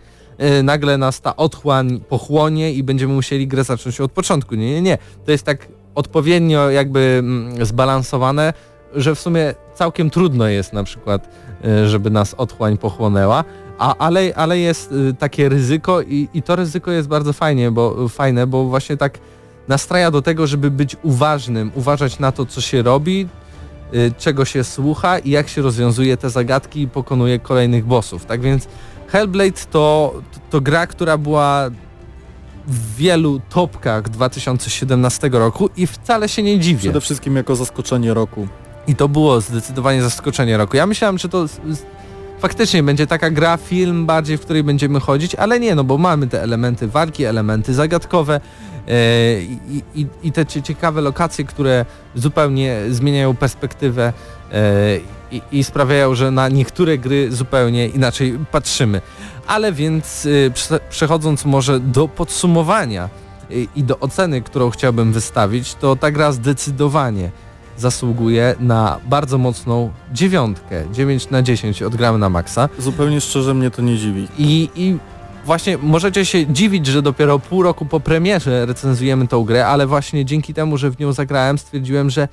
nagle 0.62 0.98
nas 0.98 1.20
ta 1.20 1.36
otchłań 1.36 2.00
pochłonie 2.08 2.72
i 2.72 2.82
będziemy 2.82 3.14
musieli 3.14 3.48
grę 3.48 3.64
zacząć 3.64 4.00
od 4.00 4.12
początku. 4.12 4.54
Nie, 4.54 4.70
nie, 4.70 4.82
nie. 4.82 4.98
To 5.24 5.30
jest 5.30 5.44
tak 5.44 5.68
odpowiednio 5.94 6.70
jakby 6.70 7.16
mm, 7.18 7.66
zbalansowane, 7.66 8.52
że 8.94 9.14
w 9.14 9.20
sumie 9.20 9.54
całkiem 9.74 10.10
trudno 10.10 10.48
jest 10.48 10.72
na 10.72 10.84
przykład, 10.84 11.28
e, 11.64 11.88
żeby 11.88 12.10
nas 12.10 12.34
otchłań 12.34 12.78
pochłonęła, 12.78 13.44
a, 13.78 13.94
ale, 13.96 14.32
ale 14.34 14.58
jest 14.58 14.92
y, 14.92 15.14
takie 15.14 15.48
ryzyko 15.48 16.02
i, 16.02 16.28
i 16.34 16.42
to 16.42 16.56
ryzyko 16.56 16.90
jest 16.90 17.08
bardzo 17.08 17.32
fajnie, 17.32 17.70
bo, 17.70 18.08
fajne, 18.08 18.46
bo 18.46 18.64
właśnie 18.64 18.96
tak 18.96 19.18
nastraja 19.68 20.10
do 20.10 20.22
tego, 20.22 20.46
żeby 20.46 20.70
być 20.70 20.96
uważnym, 21.02 21.70
uważać 21.74 22.18
na 22.18 22.32
to, 22.32 22.46
co 22.46 22.60
się 22.60 22.82
robi, 22.82 23.28
y, 23.94 24.12
czego 24.18 24.44
się 24.44 24.64
słucha 24.64 25.18
i 25.18 25.30
jak 25.30 25.48
się 25.48 25.62
rozwiązuje 25.62 26.16
te 26.16 26.30
zagadki 26.30 26.80
i 26.80 26.88
pokonuje 26.88 27.38
kolejnych 27.38 27.84
bossów. 27.86 28.26
Tak 28.26 28.40
więc 28.40 28.68
Hellblade 29.08 29.52
to, 29.70 30.14
to, 30.32 30.40
to 30.50 30.60
gra, 30.60 30.86
która 30.86 31.18
była 31.18 31.70
w 32.66 32.96
wielu 32.96 33.40
topkach 33.48 34.08
2017 34.08 35.28
roku 35.32 35.70
i 35.76 35.86
wcale 35.86 36.28
się 36.28 36.42
nie 36.42 36.58
dziwię. 36.58 36.80
Przede 36.80 37.00
wszystkim 37.00 37.36
jako 37.36 37.56
zaskoczenie 37.56 38.14
roku. 38.14 38.48
I 38.86 38.94
to 38.96 39.08
było 39.08 39.40
zdecydowanie 39.40 40.02
zaskoczenie 40.02 40.56
roku. 40.56 40.76
Ja 40.76 40.86
myślałem, 40.86 41.18
że 41.18 41.28
to 41.28 41.46
faktycznie 42.38 42.82
będzie 42.82 43.06
taka 43.06 43.30
gra, 43.30 43.56
film 43.56 44.06
bardziej, 44.06 44.38
w 44.38 44.40
której 44.40 44.64
będziemy 44.64 45.00
chodzić, 45.00 45.34
ale 45.34 45.60
nie, 45.60 45.74
no 45.74 45.84
bo 45.84 45.98
mamy 45.98 46.26
te 46.26 46.42
elementy 46.42 46.88
walki, 46.88 47.24
elementy 47.24 47.74
zagadkowe 47.74 48.40
e, 48.88 48.90
i, 49.94 50.06
i, 50.22 50.32
te 50.32 50.46
cie- 50.46 50.62
ciekawe 50.62 51.00
lokacje, 51.00 51.44
które 51.44 51.84
zupełnie 52.14 52.80
zmieniają 52.90 53.36
perspektywę 53.36 54.12
e, 54.52 54.62
i, 55.32 55.42
i 55.52 55.64
sprawiają, 55.64 56.14
że 56.14 56.30
na 56.30 56.48
niektóre 56.48 56.98
gry 56.98 57.32
zupełnie 57.32 57.86
inaczej 57.88 58.38
patrzymy. 58.52 59.00
Ale 59.46 59.72
więc 59.72 60.28
prze- 60.54 60.80
przechodząc 60.90 61.44
może 61.44 61.80
do 61.80 62.08
podsumowania 62.08 63.08
i, 63.50 63.68
i 63.76 63.82
do 63.84 63.98
oceny, 64.00 64.42
którą 64.42 64.70
chciałbym 64.70 65.12
wystawić, 65.12 65.74
to 65.74 65.96
ta 65.96 66.10
gra 66.10 66.32
zdecydowanie 66.32 67.30
zasługuje 67.78 68.54
na 68.60 68.98
bardzo 69.06 69.38
mocną 69.38 69.92
dziewiątkę. 70.12 70.84
9 70.92 71.30
na 71.30 71.42
10 71.42 71.82
odgramy 71.82 72.18
na 72.18 72.28
maksa. 72.28 72.68
Zupełnie 72.78 73.20
szczerze 73.20 73.54
mnie 73.54 73.70
to 73.70 73.82
nie 73.82 73.96
dziwi. 73.98 74.28
I, 74.38 74.70
I 74.76 74.96
właśnie 75.44 75.78
możecie 75.78 76.24
się 76.24 76.46
dziwić, 76.46 76.86
że 76.86 77.02
dopiero 77.02 77.38
pół 77.38 77.62
roku 77.62 77.86
po 77.86 78.00
premierze 78.00 78.66
recenzujemy 78.66 79.28
tą 79.28 79.44
grę, 79.44 79.66
ale 79.66 79.86
właśnie 79.86 80.24
dzięki 80.24 80.54
temu, 80.54 80.76
że 80.76 80.90
w 80.90 80.98
nią 80.98 81.12
zagrałem, 81.12 81.58
stwierdziłem, 81.58 82.10
że 82.10 82.28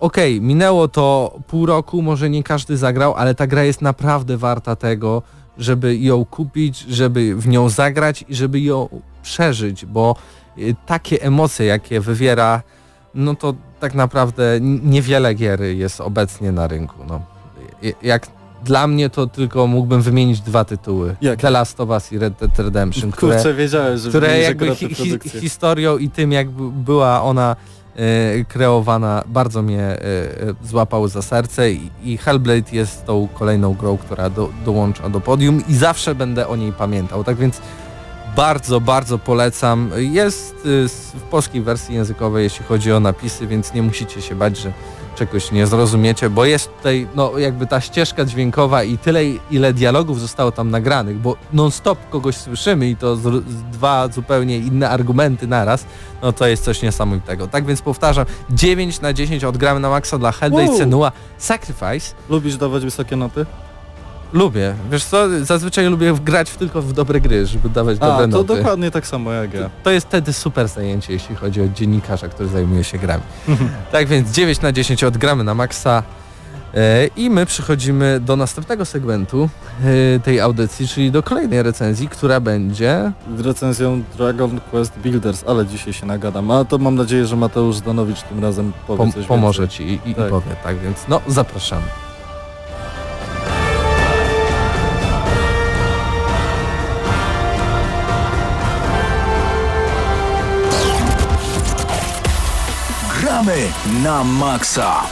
okej, 0.00 0.40
minęło 0.40 0.88
to 0.88 1.38
pół 1.46 1.66
roku, 1.66 2.02
może 2.02 2.30
nie 2.30 2.42
każdy 2.42 2.76
zagrał, 2.76 3.14
ale 3.14 3.34
ta 3.34 3.46
gra 3.46 3.64
jest 3.64 3.82
naprawdę 3.82 4.36
warta 4.36 4.76
tego, 4.76 5.22
żeby 5.58 5.96
ją 5.98 6.24
kupić, 6.24 6.78
żeby 6.80 7.34
w 7.36 7.48
nią 7.48 7.68
zagrać 7.68 8.24
i 8.28 8.34
żeby 8.34 8.60
ją 8.60 8.88
przeżyć, 9.22 9.86
bo 9.86 10.16
y, 10.58 10.74
takie 10.86 11.22
emocje, 11.22 11.66
jakie 11.66 12.00
wywiera, 12.00 12.62
no 13.14 13.34
to 13.34 13.54
tak 13.80 13.94
naprawdę 13.94 14.42
niewiele 14.60 15.34
gier 15.34 15.60
jest 15.62 16.00
obecnie 16.00 16.52
na 16.52 16.66
rynku. 16.66 16.94
No. 17.08 17.20
Y- 17.84 17.94
Jak 18.02 18.26
dla 18.64 18.86
mnie 18.86 19.10
to 19.10 19.26
tylko 19.26 19.66
mógłbym 19.66 20.02
wymienić 20.02 20.40
dwa 20.40 20.64
tytuły. 20.64 21.16
Jakie? 21.20 21.42
The 21.42 21.50
Last 21.50 21.80
of 21.80 21.88
Us 21.88 22.12
i 22.12 22.18
Red 22.18 22.34
Dead 22.40 22.58
Redemption, 22.58 23.10
które, 23.12 23.34
Kurczę, 23.34 23.54
wiedziałem, 23.54 23.98
że 23.98 24.08
które 24.08 24.38
jakby 24.38 24.74
hi, 24.74 24.94
hi, 24.94 25.18
historią 25.40 25.98
i 25.98 26.10
tym 26.10 26.32
jak 26.32 26.50
by- 26.50 26.70
była 26.70 27.22
ona 27.22 27.56
kreowana 28.48 29.24
bardzo 29.26 29.62
mnie 29.62 29.82
e, 29.82 30.02
e, 30.02 30.54
złapał 30.64 31.08
za 31.08 31.22
serce 31.22 31.72
i, 32.02 32.16
Hellblade 32.16 32.72
jest 32.72 33.06
tą 33.06 33.28
kolejną 33.34 33.74
grą, 33.74 33.96
która 33.96 34.30
do, 34.30 34.48
dołącza 34.64 35.08
do 35.08 35.20
podium 35.20 35.62
i 35.68 35.74
zawsze 35.74 36.14
będę 36.14 36.48
o 36.48 36.56
niej 36.56 36.72
pamiętał. 36.72 37.24
Tak 37.24 37.36
więc 37.36 37.60
bardzo, 38.36 38.80
bardzo 38.80 39.18
polecam. 39.18 39.90
Jest 39.96 40.66
y, 40.66 40.88
w 40.88 41.22
polskiej 41.30 41.62
wersji 41.62 41.94
językowej, 41.94 42.44
jeśli 42.44 42.64
chodzi 42.64 42.92
o 42.92 43.00
napisy, 43.00 43.46
więc 43.46 43.74
nie 43.74 43.82
musicie 43.82 44.22
się 44.22 44.34
bać, 44.34 44.58
że 44.58 44.72
czegoś 45.18 45.52
nie 45.52 45.66
zrozumiecie, 45.66 46.30
bo 46.30 46.44
jest 46.44 46.76
tutaj 46.76 47.06
no 47.14 47.38
jakby 47.38 47.66
ta 47.66 47.80
ścieżka 47.80 48.24
dźwiękowa 48.24 48.82
i 48.82 48.98
tyle 48.98 49.24
ile 49.50 49.72
dialogów 49.72 50.20
zostało 50.20 50.52
tam 50.52 50.70
nagranych, 50.70 51.18
bo 51.18 51.36
non-stop 51.52 51.98
kogoś 52.10 52.36
słyszymy 52.36 52.88
i 52.88 52.96
to 52.96 53.16
z, 53.16 53.20
z 53.20 53.62
dwa 53.62 54.08
zupełnie 54.08 54.58
inne 54.58 54.90
argumenty 54.90 55.46
naraz, 55.46 55.84
no 56.22 56.32
to 56.32 56.46
jest 56.46 56.64
coś 56.64 56.82
niesamowitego. 56.82 57.46
Tak 57.46 57.66
więc 57.66 57.82
powtarzam, 57.82 58.26
9 58.50 59.00
na 59.00 59.12
10 59.12 59.44
odgramy 59.44 59.80
na 59.80 59.90
maksa 59.90 60.18
dla 60.18 60.32
Hellblade 60.32 60.68
Wow. 60.70 60.78
Senua 60.78 61.12
Sacrifice. 61.38 62.14
Lubisz 62.28 62.56
dawać 62.56 62.84
wysokie 62.84 63.16
noty? 63.16 63.46
Lubię. 64.32 64.74
Wiesz 64.90 65.04
co, 65.04 65.44
zazwyczaj 65.44 65.86
lubię 65.86 66.14
grać 66.24 66.50
tylko 66.50 66.82
w 66.82 66.92
dobre 66.92 67.20
gry, 67.20 67.46
żeby 67.46 67.68
dawać 67.68 67.98
dobre 67.98 68.14
A, 68.14 68.18
to 68.18 68.26
noty. 68.26 68.56
dokładnie 68.56 68.90
tak 68.90 69.06
samo 69.06 69.32
jak 69.32 69.54
ja. 69.54 69.70
To 69.82 69.90
jest 69.90 70.06
wtedy 70.06 70.32
super 70.32 70.68
zajęcie, 70.68 71.12
jeśli 71.12 71.36
chodzi 71.36 71.62
o 71.62 71.68
dziennikarza, 71.68 72.28
który 72.28 72.48
zajmuje 72.48 72.84
się 72.84 72.98
grami. 72.98 73.22
tak 73.92 74.06
więc 74.08 74.30
9 74.30 74.60
na 74.60 74.72
10 74.72 75.04
odgramy 75.04 75.44
na 75.44 75.54
maksa 75.54 76.02
e, 76.74 77.06
i 77.16 77.30
my 77.30 77.46
przechodzimy 77.46 78.20
do 78.20 78.36
następnego 78.36 78.84
segmentu 78.84 79.48
e, 80.16 80.20
tej 80.20 80.40
audycji, 80.40 80.88
czyli 80.88 81.10
do 81.10 81.22
kolejnej 81.22 81.62
recenzji, 81.62 82.08
która 82.08 82.40
będzie... 82.40 83.12
Recenzją 83.38 84.02
Dragon 84.16 84.60
Quest 84.70 84.98
Builders, 84.98 85.44
ale 85.46 85.66
dzisiaj 85.66 85.92
się 85.92 86.06
nagadam. 86.06 86.50
A 86.50 86.64
to 86.64 86.78
mam 86.78 86.94
nadzieję, 86.94 87.26
że 87.26 87.36
Mateusz 87.36 87.76
Zdanowicz 87.76 88.22
tym 88.22 88.42
razem 88.42 88.72
powie 88.86 88.98
Pom- 89.12 89.24
pomoże 89.26 89.62
więcej. 89.62 89.86
Ci 90.00 90.00
i, 90.08 90.10
i 90.10 90.14
Tak. 90.14 90.28
powie. 90.30 90.50
Tak 90.64 90.78
więc 90.78 90.96
no 91.08 91.20
zapraszamy. 91.28 91.86
Na 104.02 104.22
maksa. 104.24 105.02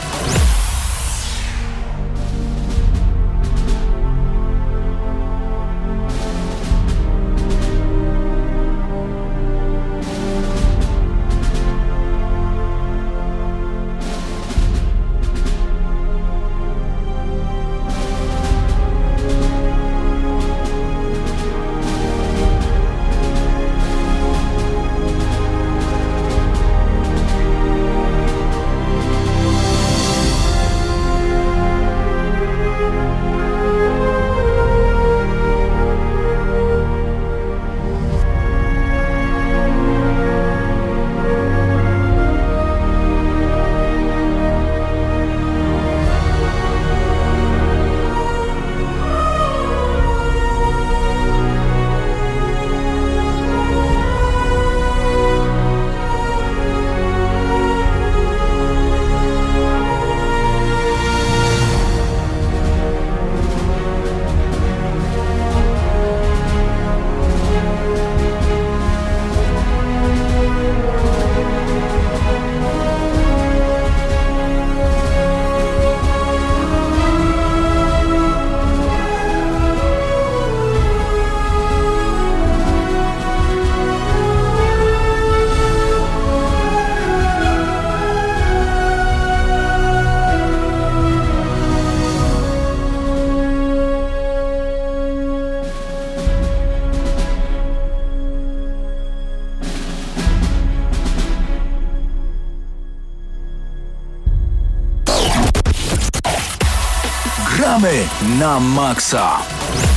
gramy 107.86 108.08
na 108.38 108.58
maksa. 108.60 109.95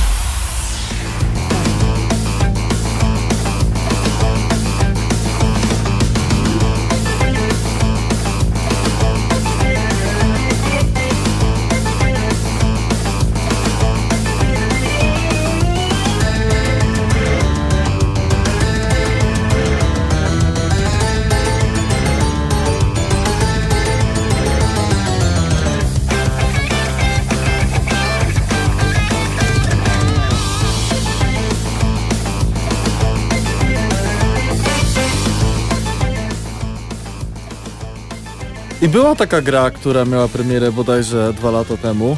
I 38.82 38.88
była 38.88 39.14
taka 39.16 39.42
gra, 39.42 39.70
która 39.70 40.04
miała 40.04 40.28
premierę 40.28 40.72
bodajże 40.72 41.32
dwa 41.32 41.50
lata 41.50 41.76
temu. 41.76 42.16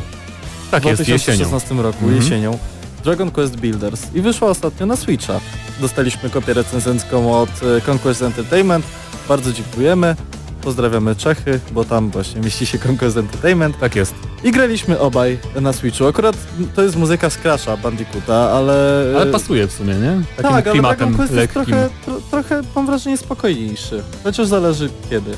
Tak 0.70 0.82
w 0.82 0.86
jest, 0.86 1.00
jesienią. 1.08 1.38
2016 1.38 1.74
roku, 1.82 1.98
Mhm. 2.04 2.22
jesienią. 2.22 2.58
Dragon 3.04 3.30
Quest 3.30 3.56
Builders. 3.56 4.02
I 4.14 4.20
wyszła 4.20 4.48
ostatnio 4.50 4.86
na 4.86 4.96
Switcha. 4.96 5.40
Dostaliśmy 5.80 6.30
kopię 6.30 6.54
recenzencką 6.54 7.40
od 7.40 7.48
e, 7.62 7.90
Conquest 7.90 8.22
Entertainment. 8.22 8.84
Bardzo 9.28 9.52
dziękujemy. 9.52 10.16
Pozdrawiamy 10.62 11.16
Czechy, 11.16 11.60
bo 11.72 11.84
tam 11.84 12.10
właśnie 12.10 12.40
mieści 12.40 12.66
się 12.66 12.78
Conquest 12.88 13.16
Entertainment. 13.16 13.78
Tak 13.78 13.96
jest. 13.96 14.14
I 14.44 14.52
graliśmy 14.52 14.98
obaj 14.98 15.38
na 15.60 15.72
Switchu. 15.72 16.06
Akurat 16.06 16.36
to 16.74 16.82
jest 16.82 16.96
muzyka 16.96 17.30
z 17.30 17.36
Crasha 17.38 17.76
Bandicoota, 17.76 18.34
ale... 18.50 19.04
Ale 19.16 19.26
pasuje 19.26 19.66
w 19.66 19.72
sumie, 19.72 19.94
nie? 19.94 20.20
Takim 20.36 20.42
tak, 20.42 20.52
ale 20.52 20.62
klimatem 20.62 20.98
Dragon 20.98 21.14
Quest 21.14 21.32
jest 21.32 21.56
lekkim. 21.56 21.64
trochę, 21.74 21.88
tro, 22.04 22.14
trochę, 22.30 22.62
mam 22.76 22.86
wrażenie, 22.86 23.16
spokojniejszy. 23.16 24.02
Chociaż 24.24 24.46
zależy 24.46 24.90
kiedy. 25.10 25.30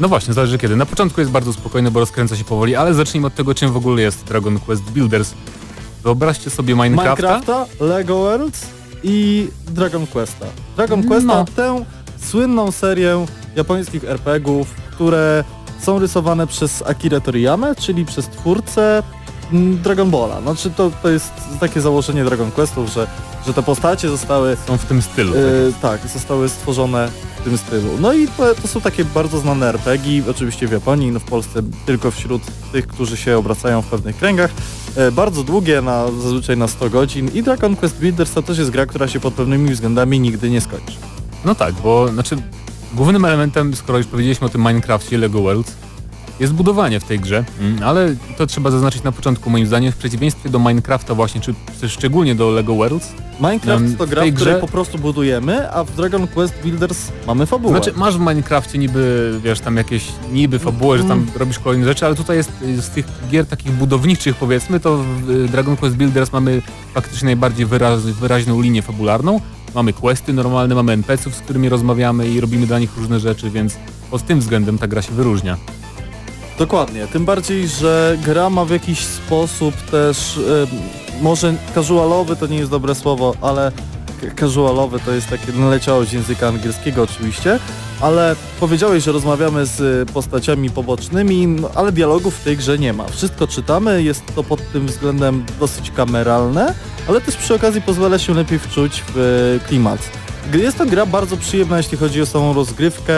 No 0.00 0.08
właśnie, 0.08 0.34
zależy 0.34 0.58
kiedy. 0.58 0.76
Na 0.76 0.86
początku 0.86 1.20
jest 1.20 1.30
bardzo 1.32 1.52
spokojny, 1.52 1.90
bo 1.90 2.00
rozkręca 2.00 2.36
się 2.36 2.44
powoli, 2.44 2.76
ale 2.76 2.94
zacznijmy 2.94 3.26
od 3.26 3.34
tego, 3.34 3.54
czym 3.54 3.72
w 3.72 3.76
ogóle 3.76 4.02
jest 4.02 4.24
Dragon 4.24 4.58
Quest 4.58 4.82
Builders. 4.82 5.34
Wyobraźcie 6.02 6.50
sobie 6.50 6.74
Minecrafta. 6.74 7.22
Minecrafta, 7.34 7.66
Lego 7.84 8.16
Worlds 8.16 8.66
i 9.02 9.48
Dragon 9.70 10.06
Questa. 10.06 10.46
Dragon 10.76 11.04
Questa, 11.08 11.26
No. 11.26 11.44
tę 11.56 11.84
słynną 12.22 12.72
serię 12.72 13.26
japońskich 13.56 14.04
RPGów, 14.04 14.68
które 14.90 15.44
są 15.80 15.98
rysowane 15.98 16.46
przez 16.46 16.82
Akira 16.86 17.20
Toriyamę, 17.20 17.74
czyli 17.74 18.04
przez 18.04 18.28
twórcę 18.28 19.02
Dragon 19.52 20.10
Balla. 20.10 20.40
Znaczy 20.40 20.70
to, 20.70 20.90
to 21.02 21.08
jest 21.08 21.32
takie 21.60 21.80
założenie 21.80 22.24
Dragon 22.24 22.50
Questów, 22.50 22.90
że, 22.90 23.06
że 23.46 23.52
te 23.52 23.62
postacie 23.62 24.08
zostały 24.08 24.56
Są 24.66 24.78
w 24.78 24.84
tym 24.84 25.02
stylu. 25.02 25.34
E, 25.34 25.38
tak, 25.82 26.00
zostały 26.08 26.48
stworzone 26.48 27.08
w 27.40 27.44
tym 27.44 27.58
stylu. 27.58 27.88
No 28.00 28.12
i 28.12 28.28
to, 28.28 28.54
to 28.54 28.68
są 28.68 28.80
takie 28.80 29.04
bardzo 29.04 29.38
znane 29.38 29.68
RPG, 29.68 30.22
oczywiście 30.30 30.68
w 30.68 30.72
Japonii, 30.72 31.10
no 31.10 31.20
w 31.20 31.24
Polsce 31.24 31.62
tylko 31.86 32.10
wśród 32.10 32.42
tych, 32.72 32.86
którzy 32.86 33.16
się 33.16 33.38
obracają 33.38 33.82
w 33.82 33.86
pewnych 33.86 34.16
kręgach. 34.16 34.50
E, 34.96 35.12
bardzo 35.12 35.42
długie, 35.42 35.82
na, 35.82 36.06
zazwyczaj 36.22 36.56
na 36.56 36.68
100 36.68 36.90
godzin 36.90 37.30
i 37.34 37.42
Dragon 37.42 37.76
Quest 37.76 37.98
Builders 37.98 38.32
to 38.32 38.42
też 38.42 38.58
jest 38.58 38.70
gra, 38.70 38.86
która 38.86 39.08
się 39.08 39.20
pod 39.20 39.34
pewnymi 39.34 39.70
względami 39.70 40.20
nigdy 40.20 40.50
nie 40.50 40.60
skończy. 40.60 40.96
No 41.44 41.54
tak, 41.54 41.74
bo 41.74 42.08
znaczy 42.08 42.36
głównym 42.94 43.24
elementem, 43.24 43.74
skoro 43.74 43.98
już 43.98 44.06
powiedzieliśmy 44.06 44.46
o 44.46 44.50
tym 44.50 44.60
Minecrafcie 44.60 45.18
Lego 45.18 45.40
Worlds, 45.42 45.85
jest 46.40 46.52
budowanie 46.52 47.00
w 47.00 47.04
tej 47.04 47.20
grze, 47.20 47.44
mm, 47.60 47.82
ale 47.82 48.14
to 48.38 48.46
trzeba 48.46 48.70
zaznaczyć 48.70 49.02
na 49.02 49.12
początku 49.12 49.50
moim 49.50 49.66
zdaniem, 49.66 49.92
w 49.92 49.96
przeciwieństwie 49.96 50.48
do 50.50 50.58
Minecrafta 50.58 51.14
właśnie, 51.14 51.40
czy 51.40 51.54
też 51.80 51.92
szczególnie 51.92 52.34
do 52.34 52.50
Lego 52.50 52.74
Worlds, 52.74 53.12
Minecraft 53.40 53.98
to 53.98 54.06
w 54.06 54.10
gra, 54.10 54.22
tej 54.22 54.32
w 54.32 54.34
której 54.34 54.54
grze- 54.54 54.60
po 54.60 54.68
prostu 54.68 54.98
budujemy, 54.98 55.72
a 55.72 55.84
w 55.84 55.94
Dragon 55.96 56.26
Quest 56.26 56.54
Builders 56.62 56.98
mamy 57.26 57.46
fabułę. 57.46 57.74
Znaczy 57.74 57.92
masz 57.98 58.16
w 58.16 58.20
Minecrafcie 58.20 58.78
niby, 58.78 59.34
wiesz, 59.44 59.60
tam 59.60 59.76
jakieś 59.76 60.04
niby 60.32 60.58
fabułę, 60.58 60.98
że 60.98 61.04
tam 61.04 61.26
robisz 61.36 61.58
kolejne 61.58 61.84
rzeczy, 61.86 62.06
ale 62.06 62.14
tutaj 62.14 62.36
jest 62.36 62.50
y, 62.62 62.82
z 62.82 62.88
tych 62.88 63.06
gier 63.30 63.46
takich 63.46 63.72
budowniczych 63.72 64.36
powiedzmy, 64.36 64.80
to 64.80 64.96
w 64.96 65.30
y, 65.30 65.48
Dragon 65.48 65.76
Quest 65.76 65.96
Builders 65.96 66.32
mamy 66.32 66.62
faktycznie 66.94 67.26
najbardziej 67.26 67.66
wyraz, 67.66 68.00
wyraźną 68.02 68.60
linię 68.60 68.82
fabularną. 68.82 69.40
Mamy 69.74 69.92
questy 69.92 70.32
normalne, 70.32 70.74
mamy 70.74 70.92
NPC-ów, 70.92 71.34
z 71.34 71.40
którymi 71.40 71.68
rozmawiamy 71.68 72.28
i 72.28 72.40
robimy 72.40 72.66
dla 72.66 72.78
nich 72.78 72.96
różne 72.96 73.20
rzeczy, 73.20 73.50
więc 73.50 73.76
pod 74.10 74.26
tym 74.26 74.40
względem 74.40 74.78
ta 74.78 74.86
gra 74.86 75.02
się 75.02 75.12
wyróżnia. 75.12 75.56
Dokładnie, 76.58 77.06
tym 77.06 77.24
bardziej, 77.24 77.68
że 77.68 78.18
gra 78.24 78.50
ma 78.50 78.64
w 78.64 78.70
jakiś 78.70 79.04
sposób 79.04 79.74
też, 79.90 80.40
może 81.20 81.54
casualowy 81.74 82.36
to 82.36 82.46
nie 82.46 82.56
jest 82.56 82.70
dobre 82.70 82.94
słowo, 82.94 83.34
ale 83.40 83.72
casualowy 84.40 85.00
to 85.00 85.12
jest 85.12 85.28
takie 85.28 85.52
naleciałość 85.52 86.12
języka 86.12 86.48
angielskiego 86.48 87.02
oczywiście, 87.02 87.58
ale 88.00 88.36
powiedziałeś, 88.60 89.04
że 89.04 89.12
rozmawiamy 89.12 89.66
z 89.66 90.10
postaciami 90.10 90.70
pobocznymi, 90.70 91.46
no, 91.46 91.70
ale 91.74 91.92
dialogów 91.92 92.34
w 92.34 92.44
tej 92.44 92.56
grze 92.56 92.78
nie 92.78 92.92
ma. 92.92 93.04
Wszystko 93.08 93.46
czytamy, 93.46 94.02
jest 94.02 94.22
to 94.34 94.42
pod 94.42 94.72
tym 94.72 94.86
względem 94.86 95.44
dosyć 95.60 95.90
kameralne, 95.90 96.74
ale 97.08 97.20
też 97.20 97.36
przy 97.36 97.54
okazji 97.54 97.82
pozwala 97.82 98.18
się 98.18 98.34
lepiej 98.34 98.58
wczuć 98.58 99.02
w 99.14 99.18
e, 99.62 99.68
klimat. 99.68 100.10
Jest 100.54 100.78
to 100.78 100.86
gra 100.86 101.06
bardzo 101.06 101.36
przyjemna, 101.36 101.76
jeśli 101.76 101.98
chodzi 101.98 102.22
o 102.22 102.26
samą 102.26 102.54
rozgrywkę, 102.54 103.14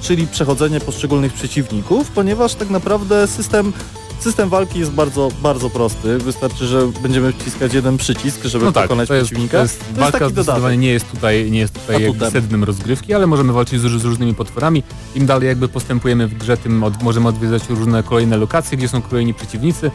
czyli 0.00 0.26
przechodzenie 0.26 0.80
poszczególnych 0.80 1.32
przeciwników, 1.32 2.10
ponieważ 2.10 2.54
tak 2.54 2.70
naprawdę 2.70 3.26
system, 3.26 3.72
system 4.20 4.48
walki 4.48 4.78
jest 4.78 4.90
bardzo, 4.90 5.28
bardzo 5.42 5.70
prosty. 5.70 6.18
Wystarczy, 6.18 6.66
że 6.66 6.86
będziemy 7.02 7.32
wciskać 7.32 7.74
jeden 7.74 7.96
przycisk, 7.98 8.44
żeby 8.44 8.64
No 8.64 8.72
tak, 8.72 8.82
pokonać 8.84 9.08
to 9.08 9.14
jest, 9.14 9.26
przeciwnika. 9.26 9.56
to 9.56 9.62
jest, 9.62 9.84
walka 9.92 10.18
taki 10.18 10.32
zdecydowanie 10.32 10.60
dodatek. 10.62 10.80
nie 10.80 10.90
jest 10.90 11.10
tutaj, 11.10 11.50
nie 11.50 11.58
jest 11.58 11.74
tutaj 11.74 12.02
jakby 12.02 12.30
sednem 12.30 12.64
rozgrywki, 12.64 13.14
ale 13.14 13.26
możemy 13.26 13.52
walczyć 13.52 13.80
z, 13.80 13.84
z 14.00 14.04
różnymi 14.04 14.34
potworami. 14.34 14.82
Im 15.14 15.26
dalej 15.26 15.48
jakby 15.48 15.68
postępujemy 15.68 16.26
w 16.28 16.38
grze, 16.38 16.56
tym 16.56 16.84
od, 16.84 17.02
możemy 17.02 17.28
odwiedzać 17.28 17.62
różne 17.68 18.02
kolejne 18.02 18.36
lokacje, 18.36 18.78
gdzie 18.78 18.88
są 18.88 19.02
kolejni 19.02 19.34
przeciwnicy. 19.34 19.90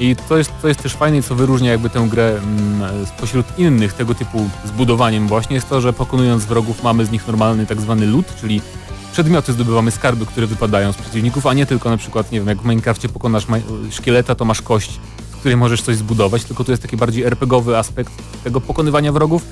I 0.00 0.16
to 0.28 0.38
jest, 0.38 0.52
to 0.62 0.68
jest 0.68 0.82
też 0.82 0.92
fajne, 0.94 1.22
co 1.22 1.34
wyróżnia 1.34 1.70
jakby 1.70 1.90
tę 1.90 2.06
grę 2.10 2.38
mm, 2.38 3.06
spośród 3.16 3.46
innych 3.58 3.92
tego 3.92 4.14
typu 4.14 4.48
zbudowaniem 4.64 5.28
właśnie, 5.28 5.54
jest 5.56 5.68
to, 5.68 5.80
że 5.80 5.92
pokonując 5.92 6.44
wrogów 6.44 6.82
mamy 6.82 7.06
z 7.06 7.10
nich 7.10 7.26
normalny 7.26 7.66
tak 7.66 7.80
zwany 7.80 8.06
loot, 8.06 8.26
czyli 8.40 8.60
przedmioty 9.16 9.52
zdobywamy, 9.52 9.90
skarby, 9.90 10.26
które 10.26 10.46
wypadają 10.46 10.92
z 10.92 10.96
przeciwników, 10.96 11.46
a 11.46 11.54
nie 11.54 11.66
tylko 11.66 11.90
na 11.90 11.96
przykład, 11.96 12.32
nie 12.32 12.38
wiem, 12.38 12.48
jak 12.48 12.62
w 12.62 12.64
Minecrafcie 12.64 13.08
pokonasz 13.08 13.46
szkieleta, 13.90 14.34
to 14.34 14.44
masz 14.44 14.62
kość, 14.62 15.00
z 15.32 15.36
której 15.36 15.56
możesz 15.56 15.82
coś 15.82 15.96
zbudować, 15.96 16.44
tylko 16.44 16.64
to 16.64 16.72
jest 16.72 16.82
taki 16.82 16.96
bardziej 16.96 17.24
RPGowy 17.24 17.78
aspekt 17.78 18.12
tego 18.44 18.60
pokonywania 18.60 19.12
wrogów. 19.12 19.42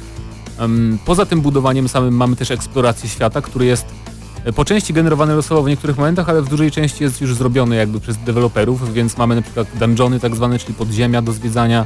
Poza 1.04 1.26
tym 1.26 1.40
budowaniem 1.40 1.88
samym 1.88 2.16
mamy 2.16 2.36
też 2.36 2.50
eksplorację 2.50 3.08
świata, 3.08 3.42
który 3.42 3.66
jest 3.66 3.86
e, 4.44 4.52
po 4.52 4.64
części 4.64 4.92
generowany 4.92 5.34
losowo 5.34 5.62
w 5.62 5.68
niektórych 5.68 5.98
momentach, 5.98 6.28
ale 6.28 6.42
w 6.42 6.48
dużej 6.48 6.70
części 6.70 7.04
jest 7.04 7.20
już 7.20 7.34
zrobiony 7.34 7.76
jakby 7.76 8.00
przez 8.00 8.16
deweloperów, 8.16 8.92
więc 8.94 9.16
mamy 9.16 9.36
na 9.36 9.42
przykład 9.42 9.68
dungeony 9.74 10.20
tak 10.20 10.36
zwane, 10.36 10.58
czyli 10.58 10.74
podziemia 10.74 11.22
do 11.22 11.32
zwiedzania. 11.32 11.84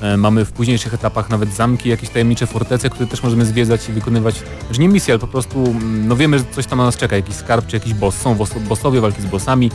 E, 0.00 0.16
Mamy 0.16 0.44
w 0.44 0.52
późniejszych 0.52 0.94
etapach 0.94 1.30
nawet 1.30 1.54
zamki, 1.54 1.88
jakieś 1.88 2.08
tajemnicze 2.10 2.46
fortece, 2.46 2.90
które 2.90 3.06
też 3.06 3.22
możemy 3.22 3.44
zwiedzać 3.44 3.88
i 3.88 3.92
wykonywać, 3.92 4.42
znaczy 4.66 4.80
nie 4.80 4.88
misje, 4.88 5.14
ale 5.14 5.18
po 5.18 5.26
prostu 5.28 5.74
no 5.82 6.16
wiemy, 6.16 6.38
że 6.38 6.44
coś 6.52 6.66
tam 6.66 6.78
na 6.78 6.84
nas 6.84 6.96
czeka, 6.96 7.16
jakiś 7.16 7.34
skarb 7.34 7.66
czy 7.66 7.76
jakiś 7.76 7.94
boss. 7.94 8.14
Są 8.16 8.34
boss- 8.34 8.58
bossowie, 8.68 9.00
walki 9.00 9.22
z 9.22 9.26
bossami, 9.26 9.70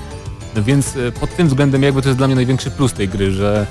no 0.55 0.63
więc 0.63 0.95
e, 0.97 1.11
pod 1.11 1.35
tym 1.35 1.47
względem 1.47 1.83
jakby 1.83 2.01
to 2.01 2.09
jest 2.09 2.17
dla 2.17 2.27
mnie 2.27 2.35
największy 2.35 2.71
plus 2.71 2.93
tej 2.93 3.09
gry, 3.09 3.31
że 3.31 3.67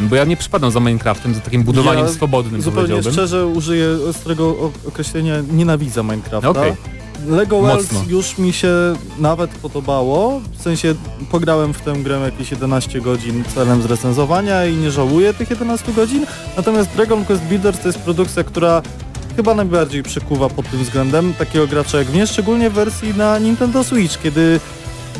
bo 0.00 0.16
ja 0.16 0.24
nie 0.24 0.36
przypadam 0.36 0.70
za 0.70 0.80
Minecraftem, 0.80 1.34
za 1.34 1.40
takim 1.40 1.62
budowaniem 1.62 2.04
Ja 2.06 2.12
swobodnym 2.12 2.62
Zupełnie 2.62 2.88
powiedziałbym. 2.88 3.12
szczerze 3.12 3.46
użyję 3.46 3.88
ostrego 4.10 4.70
określenia, 4.88 5.34
nienawidzę 5.52 6.02
Minecrafta. 6.02 6.48
Okej. 6.48 6.72
Lego 7.28 7.60
Worlds 7.60 7.92
Mocno. 7.92 8.10
już 8.10 8.38
mi 8.38 8.52
się 8.52 8.68
nawet 9.18 9.50
podobało, 9.50 10.40
w 10.58 10.62
sensie 10.62 10.94
pograłem 11.30 11.74
w 11.74 11.80
tę 11.80 11.92
grę 11.92 12.20
jakieś 12.20 12.50
11 12.50 13.00
godzin 13.00 13.44
celem 13.54 13.82
zrecenzowania 13.82 14.66
i 14.66 14.76
nie 14.76 14.90
żałuję 14.90 15.34
tych 15.34 15.50
11 15.50 15.92
godzin, 15.92 16.26
natomiast 16.56 16.90
Dragon 16.90 17.24
Quest 17.24 17.42
Builders 17.42 17.80
to 17.80 17.88
jest 17.88 17.98
produkcja, 17.98 18.44
która 18.44 18.82
chyba 19.36 19.54
najbardziej 19.54 20.02
przykuwa 20.02 20.48
pod 20.48 20.70
tym 20.70 20.80
względem 20.84 21.34
takiego 21.34 21.66
gracza 21.66 21.98
jak 21.98 22.08
mnie, 22.08 22.26
szczególnie 22.26 22.70
w 22.70 22.72
wersji 22.72 23.14
na 23.14 23.38
Nintendo 23.38 23.84
Switch, 23.84 24.22
kiedy 24.22 24.60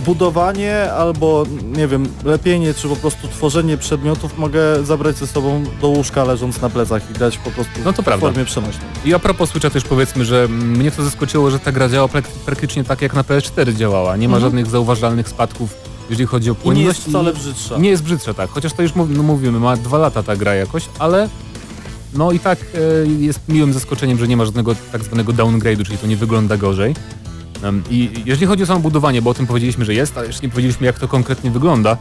budowanie 0.06 0.92
albo, 0.92 1.44
nie 1.76 1.88
wiem, 1.88 2.08
lepienie, 2.24 2.74
czy 2.74 2.88
po 2.88 2.96
prostu 2.96 3.28
tworzenie 3.28 3.76
przedmiotów 3.78 4.38
mogę 4.38 4.84
zabrać 4.84 5.16
ze 5.16 5.26
sobą 5.26 5.64
do 5.80 5.88
łóżka 5.88 6.24
leżąc 6.24 6.60
na 6.60 6.70
plecach 6.70 7.10
i 7.10 7.14
grać 7.14 7.38
po 7.38 7.50
prostu 7.50 7.72
No 7.84 7.92
to 7.92 8.02
w 8.02 8.04
prawda. 8.04 8.26
formie 8.26 8.44
przenośnej. 8.44 8.86
I 9.04 9.14
a 9.14 9.18
propos 9.18 9.50
Switcha 9.50 9.70
też 9.70 9.84
powiedzmy, 9.84 10.24
że 10.24 10.48
mnie 10.48 10.90
to 10.90 11.02
zaskoczyło, 11.04 11.50
że 11.50 11.58
ta 11.58 11.72
gra 11.72 11.88
działa 11.88 12.08
prak- 12.08 12.28
praktycznie 12.46 12.84
tak 12.84 13.02
jak 13.02 13.14
na 13.14 13.22
PS4 13.22 13.74
działała. 13.74 14.16
Nie 14.16 14.28
ma 14.28 14.36
Mhm. 14.36 14.50
żadnych 14.50 14.66
zauważalnych 14.66 15.28
spadków, 15.28 15.74
jeżeli 16.10 16.26
chodzi 16.26 16.50
o 16.50 16.52
I 16.52 16.56
nie 16.56 16.62
płynność. 16.62 16.86
jest 16.86 17.00
wcale 17.08 17.32
brzydsza. 17.32 17.78
Nie 17.78 17.90
jest 17.90 18.02
brzydsza, 18.02 18.34
tak. 18.34 18.50
Chociaż 18.50 18.72
to 18.72 18.82
już 18.82 18.92
no 18.94 19.22
mówimy, 19.22 19.60
ma 19.60 19.76
dwa 19.76 19.98
lata 19.98 20.22
ta 20.22 20.36
gra 20.36 20.54
jakoś, 20.54 20.84
ale 20.98 21.28
no 22.14 22.32
i 22.32 22.38
tak 22.38 22.58
e, 22.58 23.06
jest 23.18 23.40
miłym 23.48 23.72
zaskoczeniem, 23.72 24.18
że 24.18 24.28
nie 24.28 24.36
ma 24.36 24.44
żadnego 24.44 24.74
tak 24.92 25.02
zwanego 25.04 25.32
downgrade'u, 25.32 25.84
czyli 25.84 25.98
to 25.98 26.06
nie 26.06 26.16
wygląda 26.16 26.56
gorzej. 26.56 26.94
I 27.90 28.10
jeżeli 28.24 28.46
chodzi 28.46 28.62
o 28.62 28.66
samo 28.66 28.80
budowanie, 28.80 29.22
bo 29.22 29.30
o 29.30 29.34
tym 29.34 29.46
powiedzieliśmy, 29.46 29.84
że 29.84 29.94
jest, 29.94 30.16
ale 30.18 30.26
jeszcze 30.26 30.42
nie 30.42 30.48
powiedzieliśmy 30.48 30.86
jak 30.86 30.98
to 30.98 31.08
konkretnie 31.08 31.50
wygląda, 31.50 31.96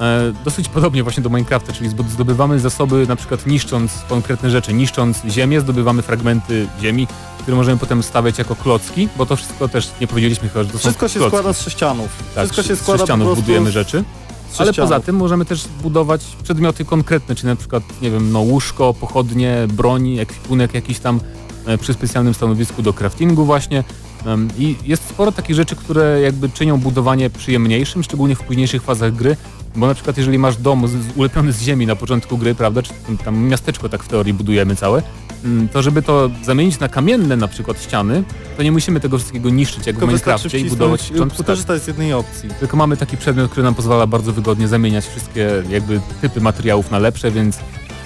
e, 0.00 0.32
dosyć 0.44 0.68
podobnie 0.68 1.02
właśnie 1.02 1.22
do 1.22 1.28
Minecrafta, 1.30 1.72
czyli 1.72 1.90
zdobywamy 2.08 2.60
zasoby 2.60 3.06
na 3.08 3.16
przykład 3.16 3.46
niszcząc 3.46 3.92
konkretne 4.08 4.50
rzeczy, 4.50 4.72
niszcząc 4.74 5.22
ziemię, 5.28 5.60
zdobywamy 5.60 6.02
fragmenty 6.02 6.66
ziemi, 6.82 7.06
które 7.42 7.56
możemy 7.56 7.78
potem 7.78 8.02
stawiać 8.02 8.38
jako 8.38 8.56
klocki, 8.56 9.08
bo 9.16 9.26
to 9.26 9.36
wszystko 9.36 9.68
też 9.68 9.90
nie 10.00 10.06
powiedzieliśmy 10.06 10.48
chyba, 10.48 10.64
że 10.64 10.70
to 10.70 10.78
Wszystko 10.78 11.08
się 11.08 11.18
klocki. 11.18 11.36
składa 11.38 11.52
z 11.52 11.60
sześcianów. 11.62 12.08
tak, 12.34 12.44
Wszystko 12.44 12.62
się 12.62 12.76
z 12.76 12.80
składa 12.80 12.98
po 12.98 13.06
sześcianów 13.06 13.36
budujemy 13.36 13.70
rzeczy. 13.70 14.04
z 14.52 14.60
Ale 14.60 14.72
poza 14.74 15.00
tym 15.00 15.16
możemy 15.16 15.44
też 15.44 15.64
budować 15.82 16.24
przedmioty 16.42 16.84
konkretne, 16.84 17.34
czyli 17.34 17.48
na 17.48 17.56
przykład, 17.56 17.82
nie 18.02 18.10
wiem, 18.10 18.32
no 18.32 18.40
łóżko, 18.40 18.94
pochodnie, 18.94 19.56
broń, 19.72 20.18
ekwipunek 20.18 20.74
jakiś 20.74 20.98
tam 20.98 21.20
e, 21.66 21.78
przy 21.78 21.92
specjalnym 21.94 22.34
stanowisku 22.34 22.82
do 22.82 22.92
craftingu 22.92 23.44
właśnie. 23.44 23.84
I 24.58 24.76
jest 24.84 25.08
sporo 25.08 25.32
takich 25.32 25.56
rzeczy, 25.56 25.76
które 25.76 26.20
jakby 26.20 26.48
czynią 26.48 26.78
budowanie 26.78 27.30
przyjemniejszym, 27.30 28.02
szczególnie 28.02 28.34
w 28.36 28.40
późniejszych 28.42 28.82
fazach 28.82 29.14
gry, 29.14 29.36
bo 29.76 29.86
na 29.86 29.94
przykład 29.94 30.16
jeżeli 30.16 30.38
masz 30.38 30.56
dom 30.56 30.88
z, 30.88 30.90
z, 30.90 31.16
ulepiony 31.16 31.52
z 31.52 31.62
ziemi 31.62 31.86
na 31.86 31.96
początku 31.96 32.38
gry, 32.38 32.54
prawda, 32.54 32.82
czy 32.82 32.92
tam- 33.24 33.38
miasteczko 33.38 33.88
tak 33.88 34.02
w 34.02 34.08
teorii 34.08 34.34
budujemy 34.34 34.76
całe, 34.76 35.02
mm, 35.44 35.68
to 35.68 35.82
żeby 35.82 36.02
to 36.02 36.30
zamienić 36.42 36.78
na 36.78 36.88
kamienne 36.88 37.36
na 37.36 37.48
przykład 37.48 37.82
ściany, 37.82 38.24
to 38.56 38.62
nie 38.62 38.72
musimy 38.72 39.00
tego 39.00 39.18
wszystkiego 39.18 39.50
niszczyć 39.50 39.86
jak 39.86 39.96
w 39.96 39.98
Tylko 39.98 40.12
wystarczy 40.12 40.48
Minecrafcie 40.48 40.66
i 40.66 40.70
budować 40.70 41.10
początku 41.10 41.38
tak. 41.38 41.46
korzystać 41.46 41.82
z 41.82 41.86
jednej 41.86 42.12
opcji. 42.12 42.48
Tylko 42.60 42.76
mamy 42.76 42.96
taki 42.96 43.16
przedmiot, 43.16 43.50
który 43.50 43.64
nam 43.64 43.74
pozwala 43.74 44.06
bardzo 44.06 44.32
wygodnie 44.32 44.68
zamieniać 44.68 45.06
wszystkie 45.06 45.50
jakby 45.70 46.00
typy 46.20 46.40
materiałów 46.40 46.90
na 46.90 46.98
lepsze, 46.98 47.30
więc 47.30 47.58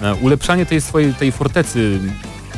e, 0.03 0.15
ulepszanie 0.15 0.67
tej 0.67 0.81
swojej 0.81 1.15
tej 1.15 1.33
fortecy 1.33 2.01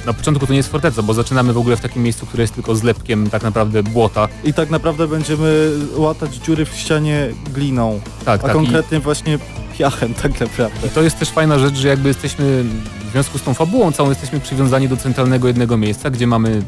na 0.07 0.13
początku 0.13 0.47
to 0.47 0.53
nie 0.53 0.57
jest 0.57 0.71
forteca, 0.71 1.03
bo 1.03 1.15
zaczynamy 1.15 1.53
w 1.53 1.59
ogóle 1.59 1.77
w 1.77 1.81
takim 1.81 2.03
miejscu, 2.03 2.27
które 2.27 2.43
jest 2.43 2.55
tylko 2.55 2.77
zlepkiem 2.77 3.31
tak 3.31 3.43
naprawdę 3.43 3.83
błota. 3.83 4.29
I 4.45 4.55
tak 4.55 4.71
naprawdę 4.71 5.09
będziemy 5.09 5.71
łatać 5.97 6.35
dziury 6.35 6.65
w 6.65 6.75
ścianie 6.75 7.29
gliną, 7.55 8.01
Tak, 8.25 8.41
a 8.41 8.43
tak. 8.43 8.53
I, 8.53 8.55
konkretnie 8.55 9.01
właśnie 9.01 9.39
piachem 9.79 10.15
tak 10.15 10.41
naprawdę. 10.41 10.87
I 10.87 10.91
to 10.91 11.03
jest 11.03 11.19
też 11.19 11.29
fajna 11.29 11.59
rzecz, 11.59 11.75
że 11.75 11.89
jakby 11.89 12.09
jesteśmy 12.09 12.65
w 13.09 13.13
związku 13.13 13.39
z 13.39 13.43
tą 13.43 13.55
fabułą 13.55 13.93
całą 13.93 14.09
jesteśmy 14.09 14.41
przywiązani 14.41 14.89
do 14.89 14.97
centralnego 14.97 15.49
jednego 15.49 15.77
miejsca, 15.77 16.11
gdzie 16.11 16.27
mamy 16.27 16.63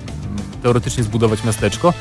teoretycznie 0.63 1.05
zbudować 1.05 1.45
miasteczko. 1.45 1.95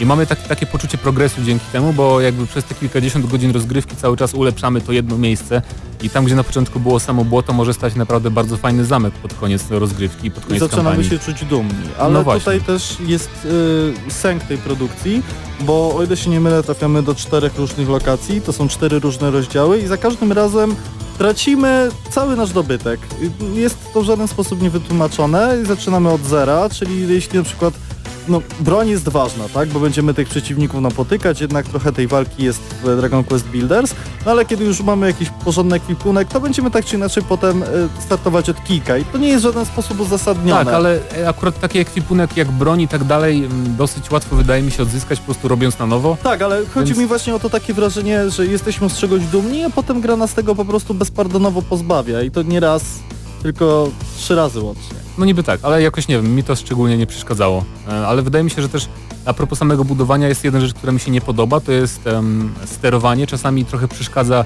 I 0.00 0.06
mamy 0.06 0.26
tak, 0.26 0.42
takie 0.48 0.66
poczucie 0.66 0.98
progresu 0.98 1.42
dzięki 1.42 1.66
temu, 1.72 1.92
bo 1.92 2.20
jakby 2.20 2.46
przez 2.46 2.64
te 2.64 2.74
kilkadziesiąt 2.74 3.26
godzin 3.26 3.52
rozgrywki 3.52 3.96
cały 3.96 4.16
czas 4.16 4.34
ulepszamy 4.34 4.80
to 4.80 4.92
jedno 4.92 5.18
miejsce 5.18 5.62
i 6.02 6.10
tam, 6.10 6.24
gdzie 6.24 6.34
na 6.34 6.44
początku 6.44 6.80
było 6.80 7.00
samo 7.00 7.24
błoto, 7.24 7.52
może 7.52 7.74
stać 7.74 7.94
naprawdę 7.94 8.30
bardzo 8.30 8.56
fajny 8.56 8.84
zamek 8.84 9.14
pod 9.14 9.34
koniec 9.34 9.64
rozgrywki, 9.70 10.30
pod 10.30 10.44
I 10.44 10.46
koniec 10.46 10.60
zaczynamy 10.62 10.88
kampanii. 10.96 11.10
się 11.10 11.18
czuć 11.18 11.44
dumni. 11.44 11.74
Ale 11.98 12.14
No 12.14 12.24
tutaj 12.38 12.60
też 12.60 12.96
jest 13.06 13.30
y, 14.08 14.10
sęk 14.12 14.42
tej 14.42 14.58
produkcji, 14.58 15.22
bo 15.60 15.94
o 15.96 16.02
ile 16.04 16.16
się 16.16 16.30
nie 16.30 16.40
mylę, 16.40 16.62
trafiamy 16.62 17.02
do 17.02 17.14
czterech 17.14 17.58
różnych 17.58 17.88
lokacji, 17.88 18.40
to 18.40 18.52
są 18.52 18.68
cztery 18.68 18.98
różne 19.00 19.30
rozdziały 19.30 19.78
i 19.80 19.86
za 19.86 19.96
każdym 19.96 20.32
razem 20.32 20.74
tracimy 21.18 21.88
cały 22.10 22.36
nasz 22.36 22.52
dobytek. 22.52 23.00
Y, 23.54 23.60
Jest 23.60 23.92
to 23.94 24.02
w 24.02 24.04
żaden 24.04 24.28
sposób 24.28 24.62
niewytłumaczone 24.62 25.56
i 25.62 25.66
zaczynamy 25.66 26.10
od 26.10 26.24
zera, 26.24 26.68
czyli 26.70 27.08
jeśli 27.14 27.38
na 27.38 27.44
przykład 27.44 27.74
no, 28.28 28.42
broń 28.60 28.88
jest 28.88 29.08
ważna, 29.08 29.44
tak, 29.54 29.68
bo 29.68 29.80
będziemy 29.80 30.14
tych 30.14 30.28
przeciwników 30.28 30.80
napotykać, 30.80 31.40
jednak 31.40 31.66
trochę 31.66 31.92
tej 31.92 32.06
walki 32.06 32.44
jest 32.44 32.60
w 32.60 32.96
Dragon 32.96 33.24
Quest 33.24 33.46
Builders, 33.46 33.94
no 34.24 34.30
ale 34.30 34.44
kiedy 34.44 34.64
już 34.64 34.80
mamy 34.80 35.06
jakiś 35.06 35.30
porządny 35.44 35.76
ekwipunek, 35.76 36.28
to 36.28 36.40
będziemy 36.40 36.70
tak 36.70 36.84
czy 36.84 36.96
inaczej 36.96 37.22
potem 37.28 37.62
y, 37.62 37.66
startować 37.98 38.50
od 38.50 38.64
kijka 38.64 38.96
i 38.96 39.04
to 39.04 39.18
nie 39.18 39.28
jest 39.28 39.40
w 39.40 39.46
żaden 39.46 39.64
sposób 39.64 40.00
uzasadnione. 40.00 40.64
Tak, 40.64 40.74
ale 40.74 40.98
e, 41.18 41.28
akurat 41.28 41.60
taki 41.60 41.78
ekwipunek 41.78 42.36
jak 42.36 42.50
broń 42.50 42.80
i 42.80 42.88
tak 42.88 43.04
dalej 43.04 43.44
mm, 43.44 43.76
dosyć 43.76 44.10
łatwo 44.10 44.36
wydaje 44.36 44.62
mi 44.62 44.70
się 44.70 44.82
odzyskać 44.82 45.18
po 45.18 45.24
prostu 45.24 45.48
robiąc 45.48 45.78
na 45.78 45.86
nowo. 45.86 46.16
Tak, 46.22 46.42
ale 46.42 46.66
chodzi 46.66 46.86
Więc- 46.86 46.98
mi 46.98 47.06
właśnie 47.06 47.34
o 47.34 47.38
to 47.38 47.50
takie 47.50 47.74
wrażenie, 47.74 48.30
że 48.30 48.46
jesteśmy 48.46 48.90
z 48.90 48.98
czegoś 48.98 49.22
dumni, 49.22 49.64
a 49.64 49.70
potem 49.70 50.00
gra 50.00 50.16
nas 50.16 50.34
tego 50.34 50.54
po 50.54 50.64
prostu 50.64 50.94
bezpardonowo 50.94 51.62
pozbawia 51.62 52.22
i 52.22 52.30
to 52.30 52.42
nie 52.42 52.60
raz, 52.60 52.84
tylko 53.42 53.88
trzy 54.18 54.34
razy 54.34 54.60
łącznie. 54.60 55.05
No 55.18 55.24
niby 55.24 55.42
tak, 55.42 55.60
ale 55.62 55.82
jakoś 55.82 56.08
nie 56.08 56.16
wiem, 56.16 56.34
mi 56.34 56.42
to 56.44 56.56
szczególnie 56.56 56.96
nie 56.98 57.06
przeszkadzało. 57.06 57.64
E, 57.88 58.06
Ale 58.06 58.22
wydaje 58.22 58.44
mi 58.44 58.50
się, 58.50 58.62
że 58.62 58.68
też 58.68 58.88
a 59.24 59.32
propos 59.34 59.58
samego 59.58 59.84
budowania 59.84 60.28
jest 60.28 60.44
jedna 60.44 60.60
rzecz, 60.60 60.74
która 60.74 60.92
mi 60.92 61.00
się 61.00 61.10
nie 61.10 61.20
podoba, 61.20 61.60
to 61.60 61.72
jest 61.72 62.06
em, 62.06 62.54
sterowanie. 62.64 63.26
Czasami 63.26 63.64
trochę 63.64 63.88
przeszkadza 63.88 64.44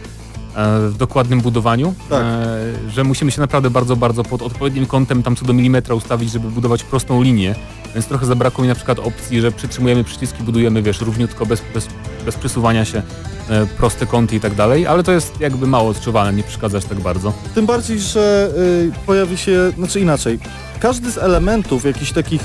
e, 0.54 0.88
w 0.88 0.96
dokładnym 0.96 1.40
budowaniu, 1.40 1.94
Tak. 2.08 2.22
e, 2.22 2.90
że 2.90 3.04
musimy 3.04 3.30
się 3.30 3.40
naprawdę 3.40 3.70
bardzo, 3.70 3.96
bardzo 3.96 4.22
pod 4.24 4.42
odpowiednim 4.42 4.86
kątem 4.86 5.22
tam 5.22 5.36
co 5.36 5.44
do 5.44 5.52
milimetra 5.52 5.94
ustawić, 5.94 6.30
żeby 6.30 6.50
budować 6.50 6.84
prostą 6.84 7.22
linię. 7.22 7.54
Więc 7.94 8.06
trochę 8.06 8.26
zabrakło 8.26 8.62
mi 8.62 8.68
na 8.68 8.74
przykład 8.74 8.98
opcji, 8.98 9.40
że 9.40 9.52
przytrzymujemy 9.52 10.04
przyciski, 10.04 10.42
budujemy, 10.42 10.82
wiesz, 10.82 11.00
równiutko, 11.00 11.46
bez, 11.46 11.62
bez, 11.74 11.88
bez 12.24 12.36
przesuwania 12.36 12.84
się, 12.84 13.02
e, 13.50 13.66
proste 13.66 14.06
kąty 14.06 14.36
i 14.36 14.40
tak 14.40 14.54
dalej, 14.54 14.86
ale 14.86 15.02
to 15.02 15.12
jest 15.12 15.40
jakby 15.40 15.66
mało 15.66 15.90
odczuwalne, 15.90 16.32
nie 16.32 16.42
przeszkadza 16.42 16.78
aż 16.78 16.84
tak 16.84 17.00
bardzo. 17.00 17.32
Tym 17.54 17.66
bardziej, 17.66 18.00
że 18.00 18.50
y, 18.58 19.06
pojawi 19.06 19.38
się, 19.38 19.72
znaczy 19.76 20.00
inaczej, 20.00 20.38
każdy 20.80 21.10
z 21.10 21.18
elementów 21.18 21.84
jakichś 21.84 22.12
takich 22.12 22.42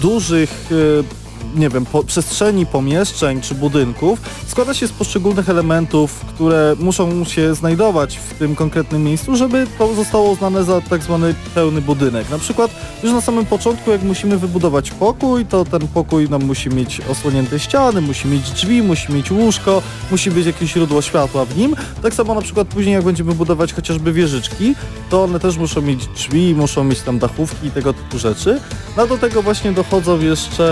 dużych, 0.00 0.72
y, 0.72 1.25
nie 1.54 1.68
wiem, 1.68 1.86
po, 1.86 2.04
przestrzeni, 2.04 2.66
pomieszczeń 2.66 3.40
czy 3.40 3.54
budynków 3.54 4.20
składa 4.46 4.74
się 4.74 4.86
z 4.86 4.92
poszczególnych 4.92 5.50
elementów, 5.50 6.24
które 6.24 6.76
muszą 6.78 7.24
się 7.24 7.54
znajdować 7.54 8.16
w 8.16 8.38
tym 8.38 8.56
konkretnym 8.56 9.04
miejscu, 9.04 9.36
żeby 9.36 9.66
to 9.78 9.94
zostało 9.94 10.30
uznane 10.30 10.64
za 10.64 10.80
tak 10.80 11.02
zwany 11.02 11.34
pełny 11.54 11.80
budynek. 11.80 12.30
Na 12.30 12.38
przykład 12.38 12.70
już 13.02 13.12
na 13.12 13.20
samym 13.20 13.46
początku, 13.46 13.90
jak 13.90 14.02
musimy 14.02 14.38
wybudować 14.38 14.90
pokój, 14.90 15.46
to 15.46 15.64
ten 15.64 15.88
pokój 15.88 16.28
nam 16.28 16.44
musi 16.44 16.70
mieć 16.70 17.00
osłonięte 17.10 17.58
ściany, 17.58 18.00
musi 18.00 18.28
mieć 18.28 18.50
drzwi, 18.50 18.82
musi 18.82 19.12
mieć 19.12 19.30
łóżko, 19.30 19.82
musi 20.10 20.30
być 20.30 20.46
jakieś 20.46 20.72
źródło 20.72 21.02
światła 21.02 21.44
w 21.44 21.56
nim. 21.56 21.76
Tak 22.02 22.14
samo 22.14 22.34
na 22.34 22.40
przykład 22.42 22.68
później, 22.68 22.94
jak 22.94 23.04
będziemy 23.04 23.34
budować 23.34 23.72
chociażby 23.72 24.12
wieżyczki, 24.12 24.74
to 25.10 25.24
one 25.24 25.40
też 25.40 25.56
muszą 25.56 25.82
mieć 25.82 26.06
drzwi, 26.06 26.54
muszą 26.54 26.84
mieć 26.84 27.00
tam 27.00 27.18
dachówki 27.18 27.66
i 27.66 27.70
tego 27.70 27.92
typu 27.92 28.18
rzeczy. 28.18 28.60
No 28.96 29.06
do 29.06 29.18
tego 29.18 29.42
właśnie 29.42 29.72
dochodzą 29.72 30.20
jeszcze 30.20 30.64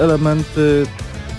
e, 0.00 0.03
elementy 0.04 0.86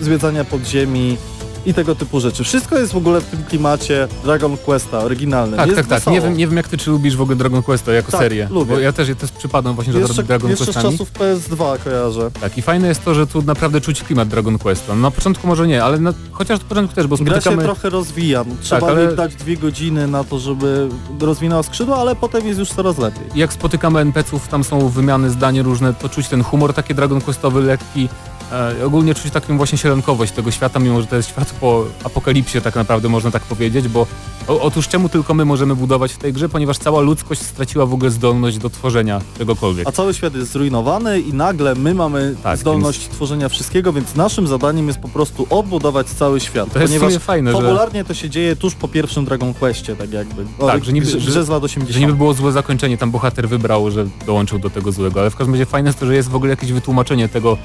zwiedzania 0.02 0.44
podziemi 0.44 1.18
i 1.66 1.74
tego 1.74 1.96
typu 1.96 2.20
rzeczy. 2.20 2.44
Wszystko 2.44 2.78
jest 2.78 2.94
w 2.94 2.98
ogóle 2.98 3.22
w 3.22 3.26
tym 3.26 3.44
klimacie 3.44 4.08
Dragon 4.24 4.58
Questa 4.58 5.00
oryginalnym. 5.00 5.58
Tak, 5.58 5.68
jest 5.68 5.80
tak, 5.80 5.88
tak. 5.88 6.00
wesoło. 6.00 6.16
Nie 6.18 6.22
wiem, 6.22 6.38
nie 6.38 6.48
wiem 6.48 6.58
jak 6.58 6.68
ty 6.68 6.78
czy 6.78 6.90
lubisz 6.92 7.16
w 7.16 7.22
ogóle 7.22 7.36
Dragon 7.38 7.64
Questa 7.64 7.94
jako 7.94 8.12
Tak, 8.12 8.22
serię. 8.22 8.48
lubię. 8.52 8.74
Bo 8.74 8.80
ja 8.80 8.94
też, 8.94 9.10
ja 9.10 9.16
też 9.16 9.32
przypadam 9.32 9.76
właśnie 9.76 9.94
Jeszcze, 9.94 10.14
za 10.14 10.24
Dragon 10.24 10.50
jeszcze 10.50 10.66
z 10.66 10.68
Questami. 10.68 10.92
czasów 10.98 11.12
PS2 11.14 11.78
kojarzę. 11.84 12.32
Tak, 12.42 12.58
i 12.58 12.62
fajne 12.62 12.88
jest 12.88 13.04
to, 13.06 13.14
że 13.16 13.28
tu 13.28 13.42
naprawdę 13.42 13.82
czuć 13.82 14.04
klimat 14.04 14.28
Dragon 14.28 14.58
Questa. 14.58 14.96
No, 14.96 15.02
na 15.02 15.12
początku 15.12 15.48
może 15.48 15.68
nie, 15.68 15.84
ale 15.84 16.00
na, 16.00 16.14
chociaż 16.32 16.60
na 16.60 16.66
początku 16.66 16.96
też, 16.96 17.08
bo 17.08 17.18
Gra 17.18 17.26
się 17.36 17.42
spotykamy... 17.42 17.64
trochę 17.64 17.90
rozwija. 17.90 18.46
Trzeba 18.62 18.82
Tak, 18.82 18.90
ale- 18.90 19.16
dać 19.16 19.36
dwie 19.36 19.58
godziny 19.58 20.08
na 20.08 20.24
to, 20.24 20.40
żeby 20.40 20.90
rozwinęła 21.22 21.64
skrzydła, 21.64 21.98
ale 21.98 22.16
potem 22.16 22.48
jest 22.48 22.60
już 22.60 22.70
coraz 22.70 22.98
lepiej. 22.98 23.24
Jak 23.36 23.54
spotykamy 23.54 24.00
NPC-ów, 24.00 24.48
tam 24.48 24.64
są 24.64 24.90
wymiany 24.90 25.30
zdań 25.30 25.62
różne, 25.62 25.94
to 25.94 26.10
czuć 26.10 26.28
ten 26.28 26.44
humor 26.44 26.74
taki 26.74 26.96
Dragon 26.96 27.22
Questowy, 27.22 27.62
lekki. 27.62 28.10
E, 28.52 28.86
ogólnie 28.86 29.16
czuć 29.16 29.32
taką 29.32 29.58
właśnie 29.58 29.78
sielankowość 29.78 30.32
tego 30.32 30.52
świata, 30.52 30.80
mimo 30.80 31.02
że 31.02 31.08
to 31.08 31.16
jest 31.16 31.30
świat 31.30 31.52
po 31.52 31.86
apokalipsie 32.04 32.62
tak 32.62 32.76
naprawdę 32.76 33.10
można 33.10 33.32
tak 33.32 33.42
powiedzieć, 33.44 33.88
bo 33.88 34.08
o, 34.48 34.62
otóż 34.62 34.88
czemu 34.88 35.10
tylko 35.10 35.34
my 35.34 35.46
możemy 35.46 35.76
budować 35.76 36.14
w 36.14 36.18
tej 36.18 36.34
grze, 36.34 36.50
ponieważ 36.50 36.78
cała 36.78 37.02
ludzkość 37.02 37.42
straciła 37.42 37.86
w 37.86 37.94
ogóle 37.94 38.12
zdolność 38.12 38.58
do 38.58 38.70
tworzenia 38.70 39.22
czegokolwiek. 39.38 39.88
A 39.88 39.92
cały 39.92 40.14
świat 40.14 40.36
jest 40.36 40.52
zrujnowany 40.52 41.20
i 41.20 41.34
nagle 41.34 41.76
my 41.76 41.94
mamy 41.94 42.36
Tak, 42.44 42.58
zdolność 42.58 43.00
tworzenia 43.10 43.50
wszystkiego, 43.50 43.94
więc 43.94 44.16
naszym 44.16 44.48
zadaniem 44.48 44.88
jest 44.88 45.00
po 45.00 45.08
prostu 45.10 45.48
odbudować 45.50 46.08
cały 46.08 46.40
świat. 46.40 46.74
To 46.74 46.80
jest 46.80 46.92
ponieważ 46.94 47.10
sumie 47.10 47.20
fajne, 47.20 47.52
że, 47.52 47.58
fabularnie 47.58 48.04
to 48.04 48.14
się 48.14 48.30
dzieje 48.30 48.56
tuż 48.56 48.76
po 48.76 48.88
pierwszym 48.88 49.26
Dragon 49.26 49.54
Questie, 49.54 49.96
tak 49.96 50.12
jakby. 50.14 50.46
O, 50.60 50.68
Tak, 50.68 50.86
że 50.86 50.94
niby- 50.94 51.08
grze, 51.08 51.18
grze 51.18 51.44
z 51.44 51.50
lat 51.50 51.64
80. 51.64 51.94
że 51.94 52.00
niby 52.00 52.14
było 52.14 52.34
złe 52.34 52.52
zakończenie, 52.52 52.98
tam 52.98 53.12
bohater 53.12 53.50
wybrał, 53.50 53.92
że 53.92 54.06
dołączył 54.26 54.60
do 54.60 54.70
tego 54.70 54.92
złego, 54.92 55.20
ale 55.20 55.30
w 55.30 55.36
każdym 55.36 55.54
razie 55.54 55.66
fajne 55.66 55.90
jest 55.90 56.00
to, 56.00 56.06
że 56.06 56.16
jest 56.16 56.30
w 56.30 56.36
ogóle 56.36 56.50
jakieś 56.50 56.72
wytłumaczenie 56.72 57.30
tego, 57.30 57.58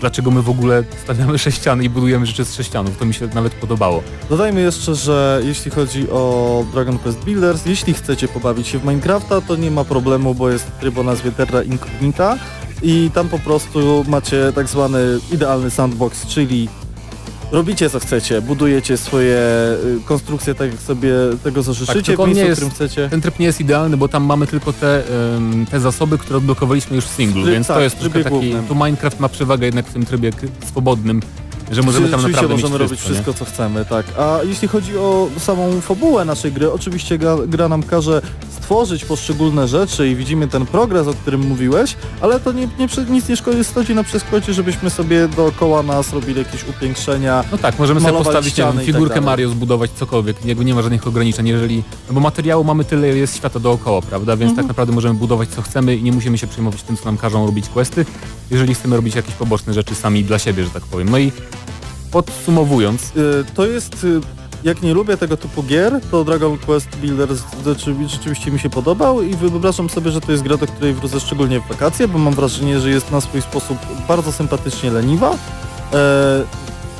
dlaczego 0.00 0.30
my 0.30 0.42
w 0.42 0.50
ogóle 0.50 0.84
stawiamy 1.04 1.38
sześciany 1.38 1.84
i 1.84 1.90
budujemy 1.90 2.26
rzeczy 2.26 2.44
z 2.44 2.54
sześcianów. 2.54 2.98
To 2.98 3.04
mi 3.04 3.14
się 3.14 3.28
nawet 3.34 3.54
podobało. 3.54 4.02
Dodajmy 4.30 4.60
jeszcze, 4.60 4.94
że 4.94 5.40
jeśli 5.44 5.70
chodzi 5.70 6.10
o 6.10 6.64
Dragon 6.72 6.98
Quest 6.98 7.24
Builders, 7.24 7.66
jeśli 7.66 7.94
chcecie 7.94 8.28
pobawić 8.28 8.68
się 8.68 8.78
w 8.78 8.84
Minecrafta, 8.84 9.40
to 9.40 9.56
nie 9.56 9.70
ma 9.70 9.84
problemu, 9.84 10.34
bo 10.34 10.50
jest 10.50 10.66
tryb 10.80 10.98
o 10.98 11.02
nazwie 11.02 11.32
Terra 11.32 11.62
Incognita 11.62 12.36
i 12.82 13.10
tam 13.14 13.28
po 13.28 13.38
prostu 13.38 14.04
macie 14.08 14.52
tak 14.54 14.68
zwany 14.68 14.98
idealny 15.32 15.70
sandbox, 15.70 16.26
czyli 16.26 16.68
robicie 17.52 17.90
co 17.90 18.00
chcecie, 18.00 18.40
budujecie 18.42 18.96
swoje 18.96 19.36
y, 19.98 20.04
konstrukcje 20.04 20.54
tak 20.54 20.70
jak 20.70 20.80
sobie 20.80 21.10
tego 21.44 21.62
zażyczycie, 21.62 22.02
tylko 22.02 22.22
w 22.22 22.24
on 22.24 22.30
miejscu, 22.30 22.46
jest- 22.48 22.60
którym 22.60 22.74
chcecie. 22.74 23.08
Ten 23.08 23.20
tryb 23.20 23.38
nie 23.38 23.46
jest 23.46 23.60
idealny, 23.60 23.96
bo 23.96 24.08
tam 24.08 24.24
mamy 24.24 24.46
tylko 24.46 24.72
te, 24.72 25.02
em, 25.36 25.66
te 25.70 25.80
zasoby, 25.80 26.18
które 26.18 26.36
odblokowaliśmy 26.36 26.96
już 26.96 27.04
w 27.04 27.10
singlu, 27.14 27.42
Tryb- 27.44 27.50
więc 27.52 27.66
tak, 27.66 27.76
to 27.76 27.82
jest 27.82 27.98
troszkę 27.98 28.18
taki... 28.18 28.28
głównym. 28.30 28.66
Tu 28.66 28.74
Minecraft 28.74 29.20
ma 29.20 29.28
przewagę 29.28 29.66
jednak 29.66 29.86
w 29.86 29.92
tym 29.92 30.06
trybie 30.06 30.30
swobodnym, 30.66 31.20
że 31.70 31.82
możemy 31.82 32.08
tam 32.08 32.22
naprawdę 32.22 32.48
możemy 32.54 32.72
mieć 32.72 32.80
robić 32.80 33.00
wszystko, 33.00 33.22
wszystko, 33.22 33.44
co 33.44 33.50
chcemy, 33.50 33.84
tak. 33.84 34.06
A 34.18 34.38
jeśli 34.44 34.68
chodzi 34.68 34.98
o 34.98 35.28
samą 35.38 35.80
fabułę 35.80 36.24
naszej 36.24 36.52
gry, 36.52 36.72
oczywiście 36.72 37.18
gra, 37.18 37.36
gra 37.46 37.68
nam 37.68 37.82
każe 37.82 38.22
stworzyć 38.50 39.04
poszczególne 39.04 39.68
rzeczy 39.68 40.08
i 40.08 40.16
widzimy 40.16 40.48
ten 40.48 40.66
progres, 40.66 41.06
o 41.06 41.14
którym 41.14 41.46
mówiłeś, 41.48 41.96
ale 42.20 42.40
to 42.40 42.52
nie, 42.52 42.68
nie, 42.78 42.88
nic 43.10 43.28
nie 43.28 43.36
szkodzi, 43.36 43.64
stoi 43.64 43.94
na 43.94 44.04
przeszkodzie, 44.04 44.52
żebyśmy 44.52 44.90
sobie 44.90 45.28
dookoła 45.28 45.82
nas 45.82 46.12
robili 46.12 46.38
jakieś 46.38 46.68
upiększenia. 46.68 47.44
No 47.52 47.58
tak, 47.58 47.78
możemy 47.78 48.00
sobie 48.00 48.12
postawić 48.12 48.56
nie 48.56 48.64
wiem, 48.64 48.72
tak 48.76 48.84
figurkę 48.84 49.14
dalej. 49.14 49.26
Mario, 49.26 49.48
zbudować 49.48 49.90
cokolwiek, 49.90 50.44
jakby 50.44 50.64
nie 50.64 50.74
ma 50.74 50.82
żadnych 50.82 51.06
ograniczeń, 51.06 51.48
jeżeli... 51.48 51.82
No 52.08 52.14
bo 52.14 52.20
materiału 52.20 52.64
mamy 52.64 52.84
tyle, 52.84 53.06
jest 53.08 53.36
świata 53.36 53.60
dookoła, 53.60 54.02
prawda? 54.02 54.36
Więc 54.36 54.50
Mhm. 54.50 54.56
tak 54.56 54.68
naprawdę 54.68 54.94
możemy 54.94 55.14
budować 55.14 55.48
co 55.48 55.62
chcemy 55.62 55.96
i 55.96 56.02
nie 56.02 56.12
musimy 56.12 56.38
się 56.38 56.46
przejmować 56.46 56.82
tym, 56.82 56.96
co 56.96 57.04
nam 57.04 57.16
każą 57.18 57.46
robić 57.46 57.68
questy, 57.68 58.06
jeżeli 58.50 58.74
chcemy 58.74 58.96
robić 58.96 59.14
jakieś 59.14 59.34
poboczne 59.34 59.74
rzeczy 59.74 59.94
sami 59.94 60.24
dla 60.24 60.38
siebie, 60.38 60.64
że 60.64 60.70
tak 60.70 60.82
powiem. 60.82 61.08
No 61.08 61.18
i 61.18 61.32
podsumowując, 62.12 63.02
Y, 63.02 63.44
To 63.54 63.66
jest, 63.66 64.04
y, 64.04 64.20
jak 64.64 64.82
nie 64.82 64.94
lubię 64.94 65.16
tego 65.16 65.36
typu 65.36 65.62
gier, 65.62 66.00
to 66.10 66.24
Dragon 66.24 66.58
Quest 66.58 66.96
Builders 66.96 67.40
rzeczy- 67.64 67.94
rzeczywiście 68.08 68.50
mi 68.50 68.58
się 68.58 68.70
podobał 68.70 69.22
i 69.22 69.34
wyobrażam 69.34 69.88
sobie, 69.90 70.10
że 70.10 70.20
to 70.20 70.32
jest 70.32 70.44
gra, 70.44 70.56
do 70.56 70.66
której 70.66 70.94
wrócę 70.94 71.20
szczególnie 71.20 71.60
w 71.60 71.68
wakacje, 71.68 72.08
bo 72.08 72.18
mam 72.18 72.34
wrażenie, 72.34 72.80
że 72.80 72.90
jest 72.90 73.10
na 73.12 73.20
swój 73.20 73.42
sposób 73.42 73.78
bardzo 74.08 74.32
sympatycznie 74.32 74.90
leniwa. 74.90 75.30
E, 75.92 76.42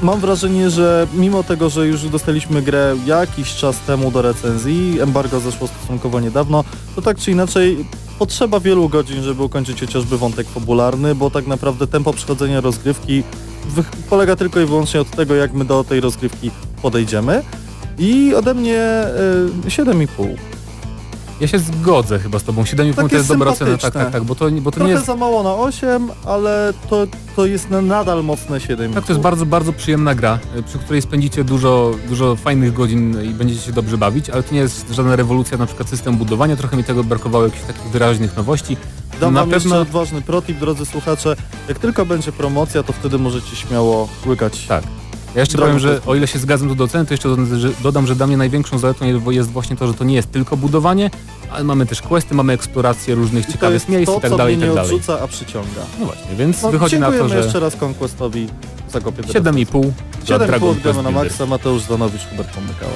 Mam 0.03 0.21
wrażenie, 0.21 0.71
że 0.71 1.07
mimo 1.15 1.43
tego, 1.43 1.71
że 1.71 1.87
już 1.87 2.09
dostaliśmy 2.09 2.63
grę 2.63 2.97
jakiś 3.07 3.55
czas 3.55 3.79
temu 3.79 4.11
do 4.11 4.23
recenzji, 4.23 5.01
embargo 5.01 5.41
zeszło 5.41 5.69
stosunkowo 5.69 6.21
niedawno, 6.21 6.65
to 6.97 7.03
tak 7.03 7.19
czy 7.19 7.31
inaczej 7.31 7.85
potrzeba 8.19 8.61
wielu 8.61 8.89
godzin, 8.89 9.23
żeby 9.23 9.43
ukończyć 9.43 9.81
chociażby 9.81 10.19
wątek 10.19 10.47
fabularny, 10.49 11.15
bo 11.15 11.31
tak 11.31 11.47
naprawdę 11.47 11.87
tempo 11.87 12.13
przechodzenia 12.13 12.61
rozgrywki 12.61 13.23
polega 14.11 14.37
tylko 14.37 14.61
i 14.61 14.67
wyłącznie 14.67 15.01
od 15.01 15.11
tego, 15.11 15.35
jak 15.35 15.53
my 15.53 15.65
do 15.65 15.85
tej 15.85 16.01
rozgrywki 16.01 16.51
podejdziemy. 16.83 17.43
I 17.99 18.35
ode 18.35 18.55
mnie 18.55 19.05
y, 19.67 19.69
7,5. 19.69 20.37
ja 21.41 21.49
się 21.49 21.59
zgodzę 21.59 22.19
chyba 22.19 22.39
z 22.39 22.43
tobą, 22.43 22.63
7,5 22.63 22.95
Takie 22.95 23.09
to 23.09 23.17
jest 23.17 23.29
dobra 23.29 23.51
ocena, 23.51 23.79
tak, 23.79 23.95
tak, 23.95 24.11
tak, 24.11 24.25
bo 24.25 24.35
to, 24.35 24.51
bo 24.51 24.71
to 24.71 24.75
Trochę 24.75 24.89
nie 24.89 24.95
jest... 24.95 25.07
za 25.07 25.17
mało 25.17 25.43
na 25.43 25.55
8, 25.55 26.11
ale 26.25 26.73
to, 26.91 27.07
to 27.37 27.47
jest 27.47 27.71
na 27.71 27.83
nadal 27.83 28.25
mocne 28.25 28.59
7,5. 28.59 28.95
Tak, 28.95 29.05
to 29.05 29.13
jest 29.13 29.23
bardzo, 29.23 29.47
bardzo 29.47 29.73
przyjemna 29.73 30.15
gra, 30.15 30.39
y, 30.59 30.63
przy 30.63 30.79
której 30.79 31.03
spędzicie 31.03 31.45
dużo, 31.45 31.95
dużo 32.09 32.37
fajnych 32.37 32.73
godzin 32.73 33.23
i 33.23 33.29
będziecie 33.29 33.61
się 33.61 33.73
dobrze 33.73 33.99
bawić, 33.99 34.31
ale 34.31 34.43
to 34.43 34.55
nie 34.55 34.61
jest 34.61 34.91
żadna 34.91 35.17
rewolucja 35.17 35.59
na 35.59 35.67
przykład 35.67 35.89
system 35.89 36.17
budowania, 36.17 36.57
trochę 36.57 36.77
mi 36.77 36.85
tego 36.85 37.05
brakowało 37.05 37.45
jakichś 37.45 37.65
takich 37.65 37.83
wyraźnych 37.83 38.37
nowości. 38.37 38.77
Dam 39.21 39.35
na 39.35 39.41
wam 39.41 39.51
pewno- 39.51 39.75
jeszcze 39.77 39.81
odważny 39.91 40.23
protip, 40.23 40.59
drodzy 40.59 40.87
słuchacze. 40.87 41.37
Jak 41.69 41.79
tylko 41.79 42.07
będzie 42.07 42.33
promocja, 42.33 42.83
to 42.83 42.93
wtedy 42.93 43.19
możecie 43.19 43.57
śmiało 43.57 44.09
łykać. 44.27 44.67
Tak. 44.67 44.85
Ja 45.35 45.41
jeszcze 45.41 45.59
powiem, 45.59 45.79
że 45.79 46.01
o 46.07 46.15
ile 46.15 46.27
się 46.27 46.39
zgadzam 46.39 46.77
do 46.77 46.85
oceny, 46.85 47.07
to 47.07 47.15
jeszcze 47.15 47.29
dodam, 47.83 48.07
że, 48.07 48.15
dla 48.17 48.27
mnie 48.27 48.37
największą 48.37 48.79
zaletą 48.79 49.05
jest- 49.31 49.51
właśnie 49.51 49.77
to, 49.77 49.87
że 49.87 49.95
to 49.95 50.05
nie 50.05 50.15
jest 50.15 50.33
tylko 50.33 50.57
budowanie, 50.57 51.11
ale 51.51 51.65
mamy 51.65 51.87
też 51.87 52.03
questy, 52.03 52.35
mamy 52.35 52.53
eksplorację 52.53 53.15
różnych 53.15 53.43
I 53.45 53.47
to 53.47 53.53
ciekawych 53.53 53.75
jest 53.75 53.89
miejsc 53.89 54.13
to, 54.13 54.19
i 54.19 54.21
tak 54.21 54.37
dalej, 54.37 54.55
i 54.55 54.59
tak 54.59 54.69
nie 54.69 54.75
dalej. 54.75 54.93
odrzuca, 54.95 55.21
a 55.21 55.27
przyciąga. 55.29 55.81
No 56.01 56.07
właśnie, 56.07 56.37
więc 56.37 56.63
No, 56.63 56.71
wychodzi 56.71 56.99
na 56.99 57.13
to, 57.13 57.29
że 57.29 57.37
jeszcze 57.37 57.61
raz 57.61 57.83
Conquestowi 57.83 58.49
za 58.93 59.01
kopię 59.01 59.23
7,5 59.23 59.93
dla 60.27 60.39
7,5 60.39 60.75
Dragon 60.83 61.05
na 61.05 61.11
maksa, 61.11 61.47
Mateusz 61.47 61.83
Zanowicz, 61.83 62.23
Hubert 62.31 62.49
Pomykała. 62.51 62.93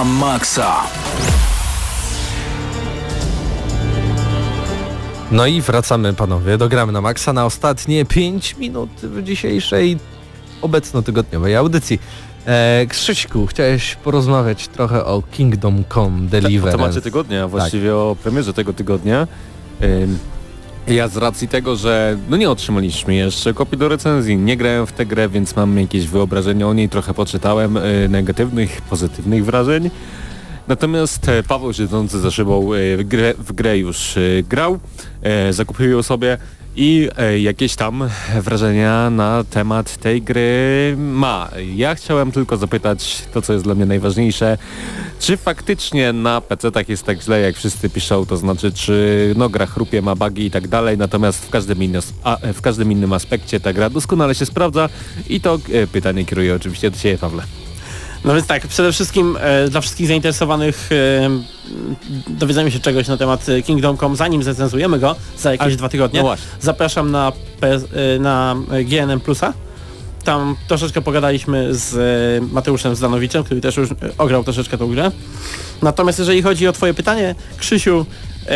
Na 0.00 0.04
maksa. 0.04 0.76
No 5.30 5.46
i 5.46 5.60
wracamy 5.60 6.14
panowie 6.14 6.58
do 6.58 6.68
Gramy 6.68 6.92
na 6.92 7.00
Maxa 7.00 7.32
na 7.32 7.46
ostatnie 7.46 8.04
5 8.04 8.56
minut 8.56 8.90
w 9.02 9.22
dzisiejszej 9.22 9.98
obecno-tygodniowej 10.62 11.56
audycji. 11.56 12.00
E, 12.46 12.86
Krzyśku, 12.88 13.46
chciałeś 13.46 13.94
porozmawiać 13.94 14.68
trochę 14.68 15.04
o 15.04 15.22
Kingdom 15.30 15.84
Come 15.94 16.18
Tak, 16.18 16.26
o 16.26 16.30
Deliverance. 16.30 16.78
temacie 16.78 17.00
tygodnia, 17.00 17.48
właściwie 17.48 17.96
o 17.96 18.16
premierze 18.22 18.52
tego 18.52 18.72
tygodnia. 18.72 19.26
Ym, 19.82 20.18
Ja 20.90 21.08
z 21.08 21.16
racji 21.16 21.48
tego, 21.48 21.76
że 21.76 22.18
no 22.30 22.36
nie 22.36 22.50
otrzymaliśmy 22.50 23.14
jeszcze 23.14 23.54
kopii 23.54 23.78
do 23.78 23.88
recenzji, 23.88 24.36
nie 24.36 24.56
grałem 24.56 24.86
w 24.86 24.92
tę 24.92 25.06
grę, 25.06 25.28
więc 25.28 25.56
mam 25.56 25.78
jakieś 25.78 26.06
wyobrażenie 26.06 26.66
o 26.66 26.74
niej, 26.74 26.88
trochę 26.88 27.14
poczytałem 27.14 27.76
y, 27.76 28.08
negatywnych, 28.08 28.82
pozytywnych 28.82 29.44
wrażeń. 29.44 29.90
Natomiast 30.68 31.28
e, 31.28 31.42
Paweł 31.42 31.72
siedzący 31.72 32.20
za 32.20 32.30
szybą 32.30 32.74
e, 32.74 32.96
w 32.96 33.04
grę, 33.04 33.34
w 33.38 33.52
grę 33.52 33.78
już 33.78 34.16
e, 34.16 34.20
grał, 34.42 34.78
zakupił 35.50 35.90
ją 35.90 36.02
sobie 36.02 36.38
i 36.76 37.08
jakieś 37.38 37.76
tam 37.76 38.08
wrażenia 38.40 39.10
na 39.10 39.44
temat 39.50 39.96
tej 39.96 40.22
gry 40.22 40.94
ma. 40.98 41.48
Ja 41.74 41.94
chciałem 41.94 42.32
tylko 42.32 42.56
zapytać 42.56 43.22
to, 43.32 43.42
co 43.42 43.52
jest 43.52 43.64
dla 43.64 43.74
mnie 43.74 43.86
najważniejsze, 43.86 44.58
czy 45.20 45.36
faktycznie 45.36 46.12
na 46.12 46.40
PC-tach 46.40 46.88
jest 46.88 47.02
tak 47.02 47.22
źle, 47.22 47.40
jak 47.40 47.56
wszyscy 47.56 47.90
piszą, 47.90 48.26
to 48.26 48.36
znaczy, 48.36 48.72
czy 48.72 49.34
no, 49.36 49.48
gra 49.48 49.66
chrupie, 49.66 50.02
ma 50.02 50.14
bugi 50.14 50.46
i 50.46 50.50
tak 50.50 50.68
dalej, 50.68 50.98
natomiast 50.98 51.46
w 51.46 51.50
każdym, 51.50 51.82
innym, 51.82 52.02
a, 52.24 52.36
w 52.54 52.60
każdym 52.60 52.92
innym 52.92 53.12
aspekcie 53.12 53.60
ta 53.60 53.72
gra 53.72 53.90
doskonale 53.90 54.34
się 54.34 54.46
sprawdza 54.46 54.88
i 55.28 55.40
to 55.40 55.58
e, 55.72 55.86
pytanie 55.86 56.24
kieruję 56.24 56.54
oczywiście 56.54 56.90
do 56.90 56.96
Ciebie, 56.98 57.18
Pawle. 57.18 57.42
No 58.24 58.34
więc 58.34 58.46
tak, 58.46 58.66
przede 58.66 58.92
wszystkim 58.92 59.38
e, 59.40 59.68
dla 59.68 59.80
wszystkich 59.80 60.06
zainteresowanych 60.06 60.90
e, 60.92 61.30
dowiedzemy 62.28 62.70
się 62.70 62.80
czegoś 62.80 63.08
na 63.08 63.16
temat 63.16 63.48
e, 63.48 63.62
Kingdom 63.62 63.96
Come, 63.96 64.16
zanim 64.16 64.42
zrecenzujemy 64.42 64.98
go 64.98 65.16
za 65.38 65.52
jakieś 65.52 65.74
A, 65.74 65.76
dwa 65.76 65.88
tygodnie. 65.88 66.22
No. 66.22 66.34
Zapraszam 66.60 67.10
na, 67.10 67.32
PS, 67.60 67.84
e, 68.16 68.18
na 68.18 68.56
GNM 68.84 69.20
Plusa. 69.20 69.52
Tam 70.24 70.56
troszeczkę 70.68 71.02
pogadaliśmy 71.02 71.74
z 71.74 71.94
e, 71.94 72.46
Mateuszem 72.52 72.96
Zdanowiczem, 72.96 73.44
który 73.44 73.60
też 73.60 73.76
już 73.76 73.90
e, 73.90 73.94
ograł 74.18 74.44
troszeczkę 74.44 74.78
tą 74.78 74.90
grę. 74.90 75.10
Natomiast 75.82 76.18
jeżeli 76.18 76.42
chodzi 76.42 76.68
o 76.68 76.72
twoje 76.72 76.94
pytanie, 76.94 77.34
Krzysiu, 77.56 78.06
e, 78.46 78.54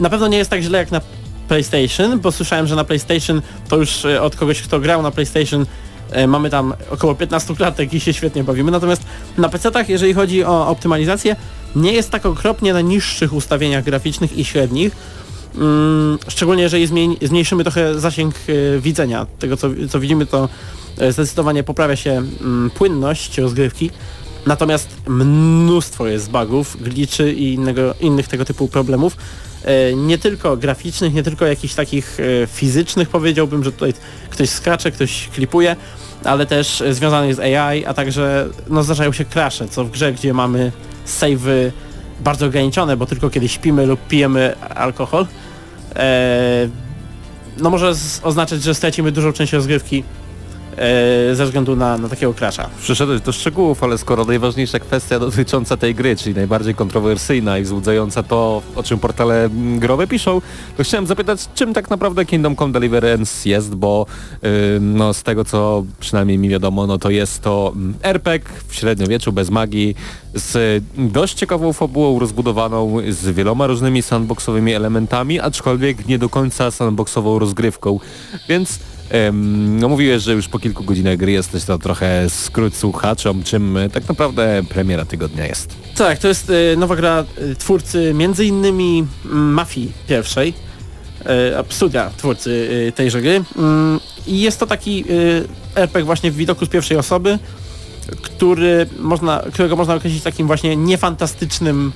na 0.00 0.10
pewno 0.10 0.28
nie 0.28 0.38
jest 0.38 0.50
tak 0.50 0.62
źle 0.62 0.78
jak 0.78 0.90
na 0.90 1.00
PlayStation, 1.48 2.20
bo 2.20 2.32
słyszałem, 2.32 2.66
że 2.66 2.76
na 2.76 2.84
PlayStation 2.84 3.42
to 3.68 3.76
już 3.76 4.04
od 4.04 4.36
kogoś, 4.36 4.62
kto 4.62 4.80
grał 4.80 5.02
na 5.02 5.10
PlayStation 5.10 5.66
mamy 6.28 6.50
tam 6.50 6.74
około 6.90 7.14
15 7.14 7.54
klatek 7.54 7.94
i 7.94 8.00
się 8.00 8.12
świetnie 8.12 8.44
bawimy. 8.44 8.70
Natomiast 8.70 9.02
na 9.38 9.48
PC-tach, 9.48 9.88
jeżeli 9.88 10.14
chodzi 10.14 10.44
o 10.44 10.68
optymalizację, 10.68 11.36
nie 11.76 11.92
jest 11.92 12.10
tak 12.10 12.26
okropnie 12.26 12.72
na 12.72 12.80
niższych 12.80 13.32
ustawieniach 13.32 13.84
graficznych 13.84 14.38
i 14.38 14.44
średnich. 14.44 14.96
Mm, 15.54 16.18
szczególnie 16.28 16.62
jeżeli 16.62 16.86
zmniejszymy 17.22 17.64
trochę 17.64 18.00
zasięg 18.00 18.34
e, 18.34 18.80
widzenia. 18.80 19.26
Tego 19.38 19.56
co, 19.56 19.68
co 19.90 20.00
widzimy 20.00 20.26
to 20.26 20.48
e, 20.98 21.12
zdecydowanie 21.12 21.62
poprawia 21.62 21.96
się 21.96 22.10
mm, 22.10 22.70
płynność 22.70 23.38
rozgrywki. 23.38 23.90
Natomiast 24.46 24.88
mnóstwo 25.06 26.06
jest 26.06 26.30
bugów, 26.30 26.82
glitchy 26.82 27.32
i 27.32 27.54
innego, 27.54 27.94
innych 28.00 28.28
tego 28.28 28.44
typu 28.44 28.68
problemów. 28.68 29.16
E, 29.64 29.94
nie 29.94 30.18
tylko 30.18 30.56
graficznych, 30.56 31.14
nie 31.14 31.22
tylko 31.22 31.46
jakichś 31.46 31.74
takich 31.74 32.18
fizycznych 32.46 33.08
powiedziałbym, 33.08 33.64
że 33.64 33.72
tutaj 33.72 33.94
ktoś 34.30 34.50
skacze, 34.50 34.90
ktoś 34.90 35.28
klipuje, 35.34 35.76
ale 36.24 36.46
też 36.46 36.82
związanych 36.90 37.34
z 37.34 37.38
AI, 37.38 37.84
a 37.84 37.94
także 37.94 38.48
no, 38.68 38.82
zdarzają 38.82 39.12
się 39.12 39.24
crashe, 39.24 39.68
co 39.68 39.84
w 39.84 39.90
grze, 39.90 40.12
gdzie 40.12 40.34
mamy 40.34 40.72
savey 41.04 41.72
bardzo 42.20 42.46
ograniczone, 42.46 42.96
bo 42.96 43.06
tylko 43.06 43.30
kiedy 43.30 43.48
śpimy 43.48 43.86
lub 43.86 44.06
pijemy 44.08 44.56
alkohol, 44.74 45.26
e, 45.96 46.68
no 47.56 47.70
może 47.70 47.92
oznaczać, 48.22 48.62
że 48.62 48.74
stracimy 48.74 49.12
dużą 49.12 49.32
część 49.32 49.52
rozgrywki 49.52 50.04
e, 50.80 51.34
ze 51.34 51.44
względu 51.44 51.76
na, 51.76 51.98
na 51.98 52.08
takiego 52.08 52.34
crasha. 52.34 52.70
Przyszedłeś 52.82 53.20
do 53.20 53.32
szczegółów, 53.32 53.84
ale 53.84 53.98
skoro 53.98 54.24
najważniejsza 54.24 54.78
kwestia 54.78 55.18
dotycząca 55.18 55.76
tej 55.76 55.94
gry, 55.94 56.16
czyli 56.16 56.34
najbardziej 56.34 56.74
kontrowersyjna 56.74 57.58
i 57.58 57.62
wzbudzająca 57.62 58.22
to, 58.22 58.62
o 58.76 58.82
czym 58.82 58.98
portale 58.98 59.48
growe 59.76 60.06
piszą, 60.06 60.40
to 60.76 60.84
chciałem 60.84 61.06
zapytać, 61.06 61.48
czym 61.54 61.74
tak 61.74 61.90
naprawdę 61.90 62.26
Kingdom 62.26 62.56
Come 62.56 62.72
Deliverance 62.72 63.48
jest, 63.48 63.74
bo 63.74 64.06
no, 64.80 65.14
z 65.14 65.22
tego 65.22 65.44
co 65.44 65.84
przynajmniej 66.00 66.38
mi 66.38 66.48
wiadomo, 66.48 66.86
no 66.86 66.98
to 66.98 67.10
jest 67.10 67.42
to 67.42 67.72
mm, 67.74 67.94
RPG 68.02 68.50
w 68.68 68.74
średniowieczu 68.74 69.32
bez 69.32 69.50
magii, 69.50 69.96
z 70.34 70.84
dość 70.96 71.34
ciekawą 71.34 71.72
fabułą 71.72 72.18
rozbudowaną, 72.18 72.96
z 73.08 73.30
wieloma 73.30 73.66
różnymi 73.66 74.02
sandboxowymi 74.02 74.74
elementami, 74.74 75.40
aczkolwiek 75.40 76.06
nie 76.06 76.18
do 76.18 76.28
końca 76.28 76.70
sandboxową 76.70 77.38
rozgrywką, 77.38 78.00
więc 78.48 78.78
No 79.32 79.88
mówiłeś, 79.88 80.22
że 80.22 80.32
już 80.32 80.48
po 80.48 80.58
kilku 80.58 80.84
godzinach 80.84 81.16
gry 81.16 81.32
jesteś 81.32 81.64
to 81.64 81.78
trochę 81.78 82.30
skrót 82.30 82.76
słuchaczom, 82.76 83.42
czym 83.42 83.76
e, 83.76 83.90
tak 83.90 84.08
naprawdę 84.08 84.62
premiera 84.68 85.04
tygodnia 85.04 85.46
jest. 85.46 85.76
Tak, 85.96 86.18
to 86.18 86.28
jest 86.28 86.50
e, 86.50 86.76
nowa 86.76 86.96
gra 86.96 87.24
e, 87.50 87.54
twórcy 87.54 88.12
między 88.14 88.44
innymi 88.44 89.06
mm, 89.24 89.52
Mafii 89.52 89.92
pierwszej, 90.08 90.54
studia 91.70 92.10
twórcy 92.16 92.68
tejże 92.94 93.22
gry. 93.22 93.42
Mm, 93.56 94.00
I 94.26 94.40
jest 94.40 94.60
to 94.60 94.66
taki 94.66 95.04
RPG 95.74 96.04
właśnie 96.04 96.30
w 96.30 96.36
widoku 96.36 96.66
z 96.66 96.68
pierwszej 96.68 96.96
osoby, 96.96 97.38
który 98.22 98.86
można, 98.98 99.42
którego 99.52 99.76
można 99.76 99.94
określić 99.94 100.22
takim 100.22 100.46
właśnie 100.46 100.76
niefantastycznym, 100.76 101.92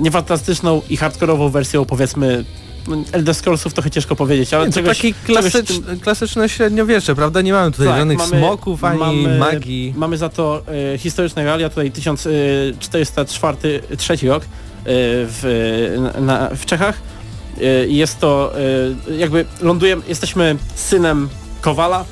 niefantastyczną 0.00 0.82
i 0.90 0.96
hardkorową 0.96 1.48
wersją 1.48 1.84
powiedzmy 1.84 2.44
Elder 3.12 3.34
Scrollsów 3.34 3.74
trochę 3.74 3.90
ciężko 3.90 4.16
powiedzieć, 4.16 4.54
ale 4.54 4.66
to 4.66 4.72
czegoś, 4.72 4.96
taki 4.96 5.14
klasycz, 5.14 5.66
tym- 5.86 6.00
klasyczne 6.00 6.48
średniowiecze, 6.48 7.14
prawda? 7.14 7.40
Nie 7.40 7.52
mamy 7.52 7.70
tutaj 7.70 7.86
Tak, 7.86 7.96
żadnych 7.98 8.18
mamy- 8.18 8.38
smoków 8.38 8.84
ani 8.84 8.98
mamy- 8.98 9.38
magii. 9.38 9.94
Mamy 9.96 10.16
za 10.16 10.28
to 10.28 10.62
e, 10.94 10.98
historyczne 10.98 11.44
realia, 11.44 11.68
tutaj 11.68 11.90
1404 11.90 13.80
trzeci 13.96 14.28
rok 14.28 14.42
e, 14.42 14.46
w, 14.86 16.10
na, 16.20 16.50
w 16.56 16.64
Czechach. 16.66 16.98
E, 17.60 17.64
jest 17.86 18.18
to 18.18 18.52
e, 19.08 19.12
jakby 19.16 19.44
lądujemy, 19.60 20.02
jesteśmy 20.08 20.56
synem 20.74 21.28
Kowala, 21.60 22.04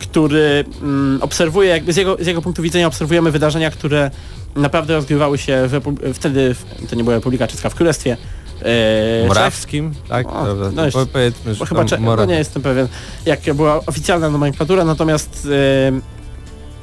który 0.00 0.64
mm, 0.82 1.18
obserwuje, 1.22 1.68
jakby 1.68 1.92
z 1.92 1.96
jego, 1.96 2.16
z 2.20 2.26
jego 2.26 2.42
punktu 2.42 2.62
widzenia 2.62 2.86
obserwujemy 2.86 3.30
wydarzenia, 3.30 3.70
które 3.70 4.10
naprawdę 4.56 4.94
rozgrywały 4.94 5.38
się 5.38 5.62
w, 5.68 5.80
wtedy, 6.14 6.54
w, 6.54 6.86
to 6.90 6.96
nie 6.96 7.04
była 7.04 7.16
Republika 7.16 7.46
Czeska, 7.48 7.70
w 7.70 7.74
Królestwie 7.74 8.16
e. 8.62 9.26
Morawskim, 9.28 9.94
tak? 10.08 10.26
O, 10.26 10.46
no 10.72 10.82
Po- 10.92 11.06
Powiedzmy, 11.06 11.54
że 11.54 11.66
chyba 11.66 11.84
cze- 11.84 11.98
no 11.98 12.24
nie 12.24 12.34
jestem 12.34 12.62
pewien, 12.62 12.88
jak 13.26 13.54
była 13.54 13.80
oficjalna 13.86 14.30
nomenklatura, 14.30 14.84
natomiast 14.84 15.48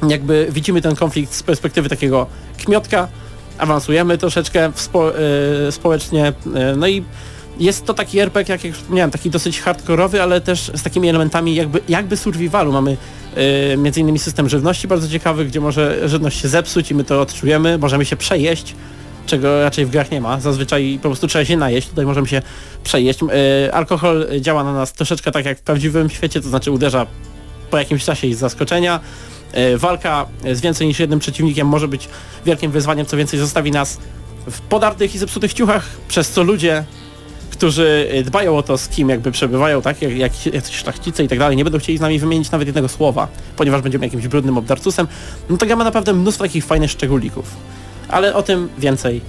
e, 0.03 0.09
jakby 0.09 0.47
widzimy 0.51 0.81
ten 0.81 0.95
konflikt 0.95 1.33
z 1.33 1.43
perspektywy 1.43 1.89
takiego 1.89 2.27
kmiotka, 2.65 3.07
awansujemy 3.57 4.17
troszeczkę 4.17 4.71
spo, 4.75 5.11
e, 5.17 5.71
społecznie, 5.71 6.33
e, 6.55 6.75
no 6.77 6.87
i 6.87 7.03
jest 7.59 7.85
to 7.85 7.93
taki 7.93 8.19
RPG, 8.19 8.53
jak 8.53 8.63
już 8.63 8.77
wspomniałem, 8.77 9.11
taki 9.11 9.29
dosyć 9.29 9.61
hardkorowy, 9.61 10.21
ale 10.21 10.41
też 10.41 10.71
z 10.75 10.83
takimi 10.83 11.09
elementami 11.09 11.55
jakby, 11.55 11.81
jakby 11.89 12.17
survivalu. 12.17 12.71
Mamy 12.71 12.97
e, 13.73 13.77
między 13.77 13.99
innymi 13.99 14.19
system 14.19 14.49
żywności 14.49 14.87
bardzo 14.87 15.07
ciekawy, 15.09 15.45
gdzie 15.45 15.59
może 15.61 16.09
żywność 16.09 16.41
się 16.41 16.47
zepsuć 16.47 16.91
i 16.91 16.95
my 16.95 17.03
to 17.03 17.21
odczujemy, 17.21 17.77
możemy 17.77 18.05
się 18.05 18.15
przejeść, 18.15 18.75
czego 19.25 19.63
raczej 19.63 19.85
w 19.85 19.89
grach 19.89 20.11
nie 20.11 20.21
ma. 20.21 20.39
Zazwyczaj 20.39 20.99
po 21.01 21.09
prostu 21.09 21.27
trzeba 21.27 21.45
się 21.45 21.57
najeść, 21.57 21.87
tutaj 21.87 22.05
możemy 22.05 22.27
się 22.27 22.41
przejeść. 22.83 23.19
E, 23.23 23.73
alkohol 23.73 24.27
działa 24.39 24.63
na 24.63 24.73
nas 24.73 24.93
troszeczkę 24.93 25.31
tak 25.31 25.45
jak 25.45 25.59
w 25.59 25.61
prawdziwym 25.61 26.09
świecie, 26.09 26.41
to 26.41 26.49
znaczy 26.49 26.71
uderza 26.71 27.07
po 27.69 27.77
jakimś 27.77 28.05
czasie 28.05 28.27
i 28.27 28.33
z 28.33 28.37
zaskoczenia. 28.37 28.99
E, 29.53 29.77
walka 29.77 30.25
z 30.53 30.61
więcej 30.61 30.87
niż 30.87 30.99
jednym 30.99 31.19
przeciwnikiem 31.19 31.67
może 31.67 31.87
być 31.87 32.09
wielkim 32.45 32.71
wyzwaniem, 32.71 33.05
co 33.05 33.17
więcej 33.17 33.39
zostawi 33.39 33.71
nas 33.71 33.99
w 34.51 34.61
podartych 34.61 35.15
i 35.15 35.17
zepsutych 35.17 35.53
ciuchach, 35.53 35.85
przez 36.07 36.29
co 36.29 36.43
ludzie, 36.43 36.83
którzy 37.51 38.09
e, 38.11 38.23
dbają 38.23 38.57
o 38.57 38.63
to, 38.63 38.77
z 38.77 38.87
kim 38.87 39.09
jakby 39.09 39.31
przebywają, 39.31 39.81
tak, 39.81 40.01
jak, 40.01 40.17
jak 40.17 40.45
jacyś 40.45 40.75
szlachcice 40.75 41.23
i 41.23 41.27
tak 41.27 41.39
dalej, 41.39 41.57
nie 41.57 41.63
będą 41.63 41.79
chcieli 41.79 41.97
z 41.97 42.01
nami 42.01 42.19
wymienić 42.19 42.51
nawet 42.51 42.67
jednego 42.67 42.87
słowa, 42.87 43.27
ponieważ 43.55 43.81
będziemy 43.81 44.05
jakimś 44.05 44.27
brudnym 44.27 44.57
obdarcusem, 44.57 45.07
no 45.49 45.57
to 45.57 45.65
gra 45.65 45.75
ma 45.75 45.83
naprawdę 45.83 46.13
mnóstwo 46.13 46.43
takich 46.43 46.65
fajnych 46.65 46.91
szczególików. 46.91 47.55
Ale 48.09 48.33
o 48.35 48.43
tym 48.43 48.69
więcej 48.77 49.21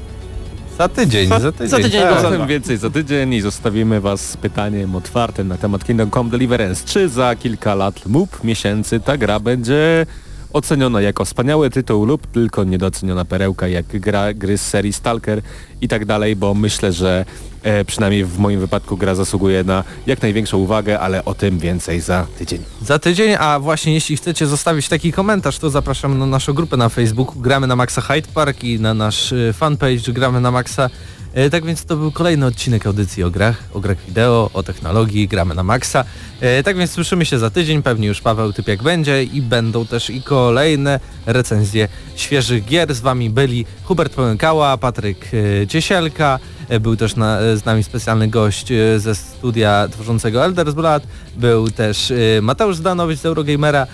Za 0.79 0.89
tydzień, 0.89 1.29
Za- 1.29 1.41
za 1.41 1.53
tydzień. 1.53 1.69
za 1.69 1.77
tydzień 1.77 2.03
tak. 2.03 2.21
za- 2.23 2.47
więcej 2.47 2.77
za 2.77 2.91
tydzień 2.91 3.35
i 3.35 3.41
zostawimy 3.41 4.01
Was 4.01 4.21
z 4.31 4.37
pytaniem 4.37 4.95
otwartym 4.97 5.49
na 5.49 5.57
temat 5.57 5.85
Kingdom 5.85 6.11
Come 6.11 6.31
Deliverance. 6.31 6.85
Czy 6.87 7.09
za 7.09 7.37
kilka 7.37 7.75
lat 7.75 8.07
lub 8.07 8.45
miesięcy 8.45 9.01
ta 9.01 9.17
gra 9.17 9.41
będzie 9.41 10.07
oceniona 10.55 11.01
jako 11.01 11.25
wspaniały 11.25 11.71
tytuł 11.71 12.05
lub 12.05 12.27
tylko 12.27 12.65
niedoceniona 12.65 13.25
perełka 13.25 13.69
jak 13.69 13.87
gra, 13.87 14.35
gry 14.35 14.59
z 14.59 14.67
serii 14.67 14.93
Stalker 14.93 15.43
i 15.81 15.89
tak 15.89 16.05
dalej, 16.05 16.37
bo 16.37 16.55
myślę, 16.55 16.93
że 16.93 17.25
e, 17.63 17.85
przynajmniej 17.85 18.25
w 18.25 18.39
moim 18.39 18.61
wypadku 18.61 18.97
gra 18.97 19.15
zasługuje 19.15 19.65
na 19.65 19.85
jak 20.07 20.23
największą 20.23 20.59
uwagę, 20.59 21.01
ale 21.01 21.25
o 21.25 21.35
tym 21.35 21.59
więcej 21.59 22.01
za 22.01 22.27
tydzień. 22.39 22.63
Za 22.83 22.99
tydzień, 22.99 23.35
a 23.39 23.61
właśnie 23.61 23.95
jeśli 23.95 24.17
chcecie 24.17 24.47
zostawić 24.47 24.89
taki 24.89 25.13
komentarz, 25.13 25.59
to 25.59 25.71
zapraszam 25.71 26.19
na 26.19 26.27
naszą 26.27 26.53
grupę 26.53 26.77
na 26.77 26.89
Facebooku 26.89 27.41
Gramy 27.41 27.67
na 27.67 27.77
Maxa 27.77 28.01
Hyde 28.01 28.29
Park 28.35 28.65
i 28.65 28.81
na 28.81 28.95
nasz 28.95 29.33
y, 29.33 29.53
fanpage 29.53 30.13
Gramy 30.13 30.41
na 30.41 30.51
Maxa. 30.51 30.91
E, 31.35 31.51
Tak 31.51 31.65
więc 31.65 31.85
to 31.85 31.97
był 31.97 32.13
kolejny 32.13 32.47
odcinek 32.47 32.87
audycji 32.87 33.23
o 33.23 33.31
grach, 33.31 33.63
o 33.73 33.81
grach 33.81 33.97
wideo, 34.07 34.51
o 34.55 34.63
technologii, 34.63 35.29
gramy 35.29 35.55
na 35.55 35.63
Maxa. 35.63 36.05
E, 36.41 36.63
Tak 36.63 36.77
więc 36.77 36.91
słyszymy 36.91 37.25
się 37.25 37.39
za 37.39 37.51
tydzień, 37.51 37.83
pewnie 37.83 38.09
już 38.09 38.21
Paweł 38.21 38.53
Typiak 38.53 38.83
będzie. 38.83 39.25
I 39.25 39.43
będą 39.43 39.87
też 39.87 40.11
i 40.11 40.23
kolejne 40.23 41.01
recenzje 41.27 41.89
świeżych 42.17 42.65
gier. 42.65 42.95
Z 42.95 43.01
wami 43.01 43.31
byli 43.31 43.67
Hubert 43.85 44.15
Pełękała, 44.15 44.77
Patryk 44.79 45.31
e, 45.63 45.67
Ciesielka, 45.67 46.39
był 46.81 46.97
też 46.97 47.17
na, 47.17 47.39
z 47.57 47.65
nami 47.65 47.85
specjalny 47.85 48.29
gość 48.29 48.67
ze 48.97 49.15
studia 49.15 49.89
tworzącego 49.91 50.45
Elders 50.45 50.75
Blood, 50.75 51.03
był 51.37 51.71
też 51.71 52.13
Mateusz 52.43 52.77
Zdanowicz 52.77 53.19
z 53.21 53.27
Eurogamera, 53.27 53.87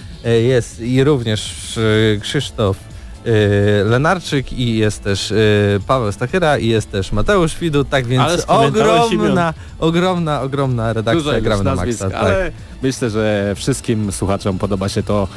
jest 0.43 0.81
i 0.81 1.05
również 1.05 1.55
Krzysztof 2.21 2.90
Lenarczyk 3.85 4.53
i 4.53 4.77
jest 4.77 5.03
też 5.03 5.33
e, 5.33 5.37
Paweł 5.87 6.13
Stachyra 6.13 6.59
i 6.59 6.67
jest 6.67 6.91
też 6.91 7.13
Mateusz 7.13 7.57
Widut, 7.59 7.89
tak 7.89 8.07
więc 8.07 8.45
ogromna, 8.47 9.55
ogromna, 9.79 10.41
ogromna 10.41 10.93
redakcja 10.93 11.41
gramy 11.41 11.65
na 11.65 11.75
Maxa. 11.75 12.11
Tak. 12.11 12.21
ale 12.21 12.53
myślę, 12.83 13.11
że 13.11 13.55
wszystkim 13.57 14.13
słuchaczom 14.13 14.59
podoba 14.59 14.89
się 14.89 15.03
to, 15.03 15.29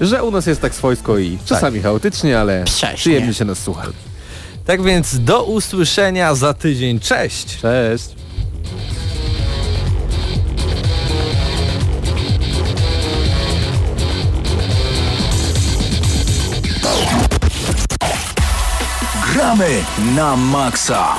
że 0.00 0.22
u 0.22 0.30
nas 0.30 0.46
jest 0.46 0.60
tak 0.60 0.74
swojsko 0.74 1.18
i 1.18 1.38
czasami 1.44 1.80
chaotycznie, 1.80 2.40
ale 2.40 2.64
Prześnie. 2.64 2.96
przyjemnie 2.96 3.34
się 3.34 3.44
nas 3.44 3.58
słucha. 3.58 3.86
tak 4.64 4.82
więc 4.82 5.18
do 5.20 5.44
usłyszenia 5.44 6.34
za 6.34 6.54
tydzień. 6.54 7.00
Cześć! 7.00 7.58
Cześć! 7.60 8.08
Gramy 19.42 19.82
na 20.14 20.36
maksa. 20.36 21.18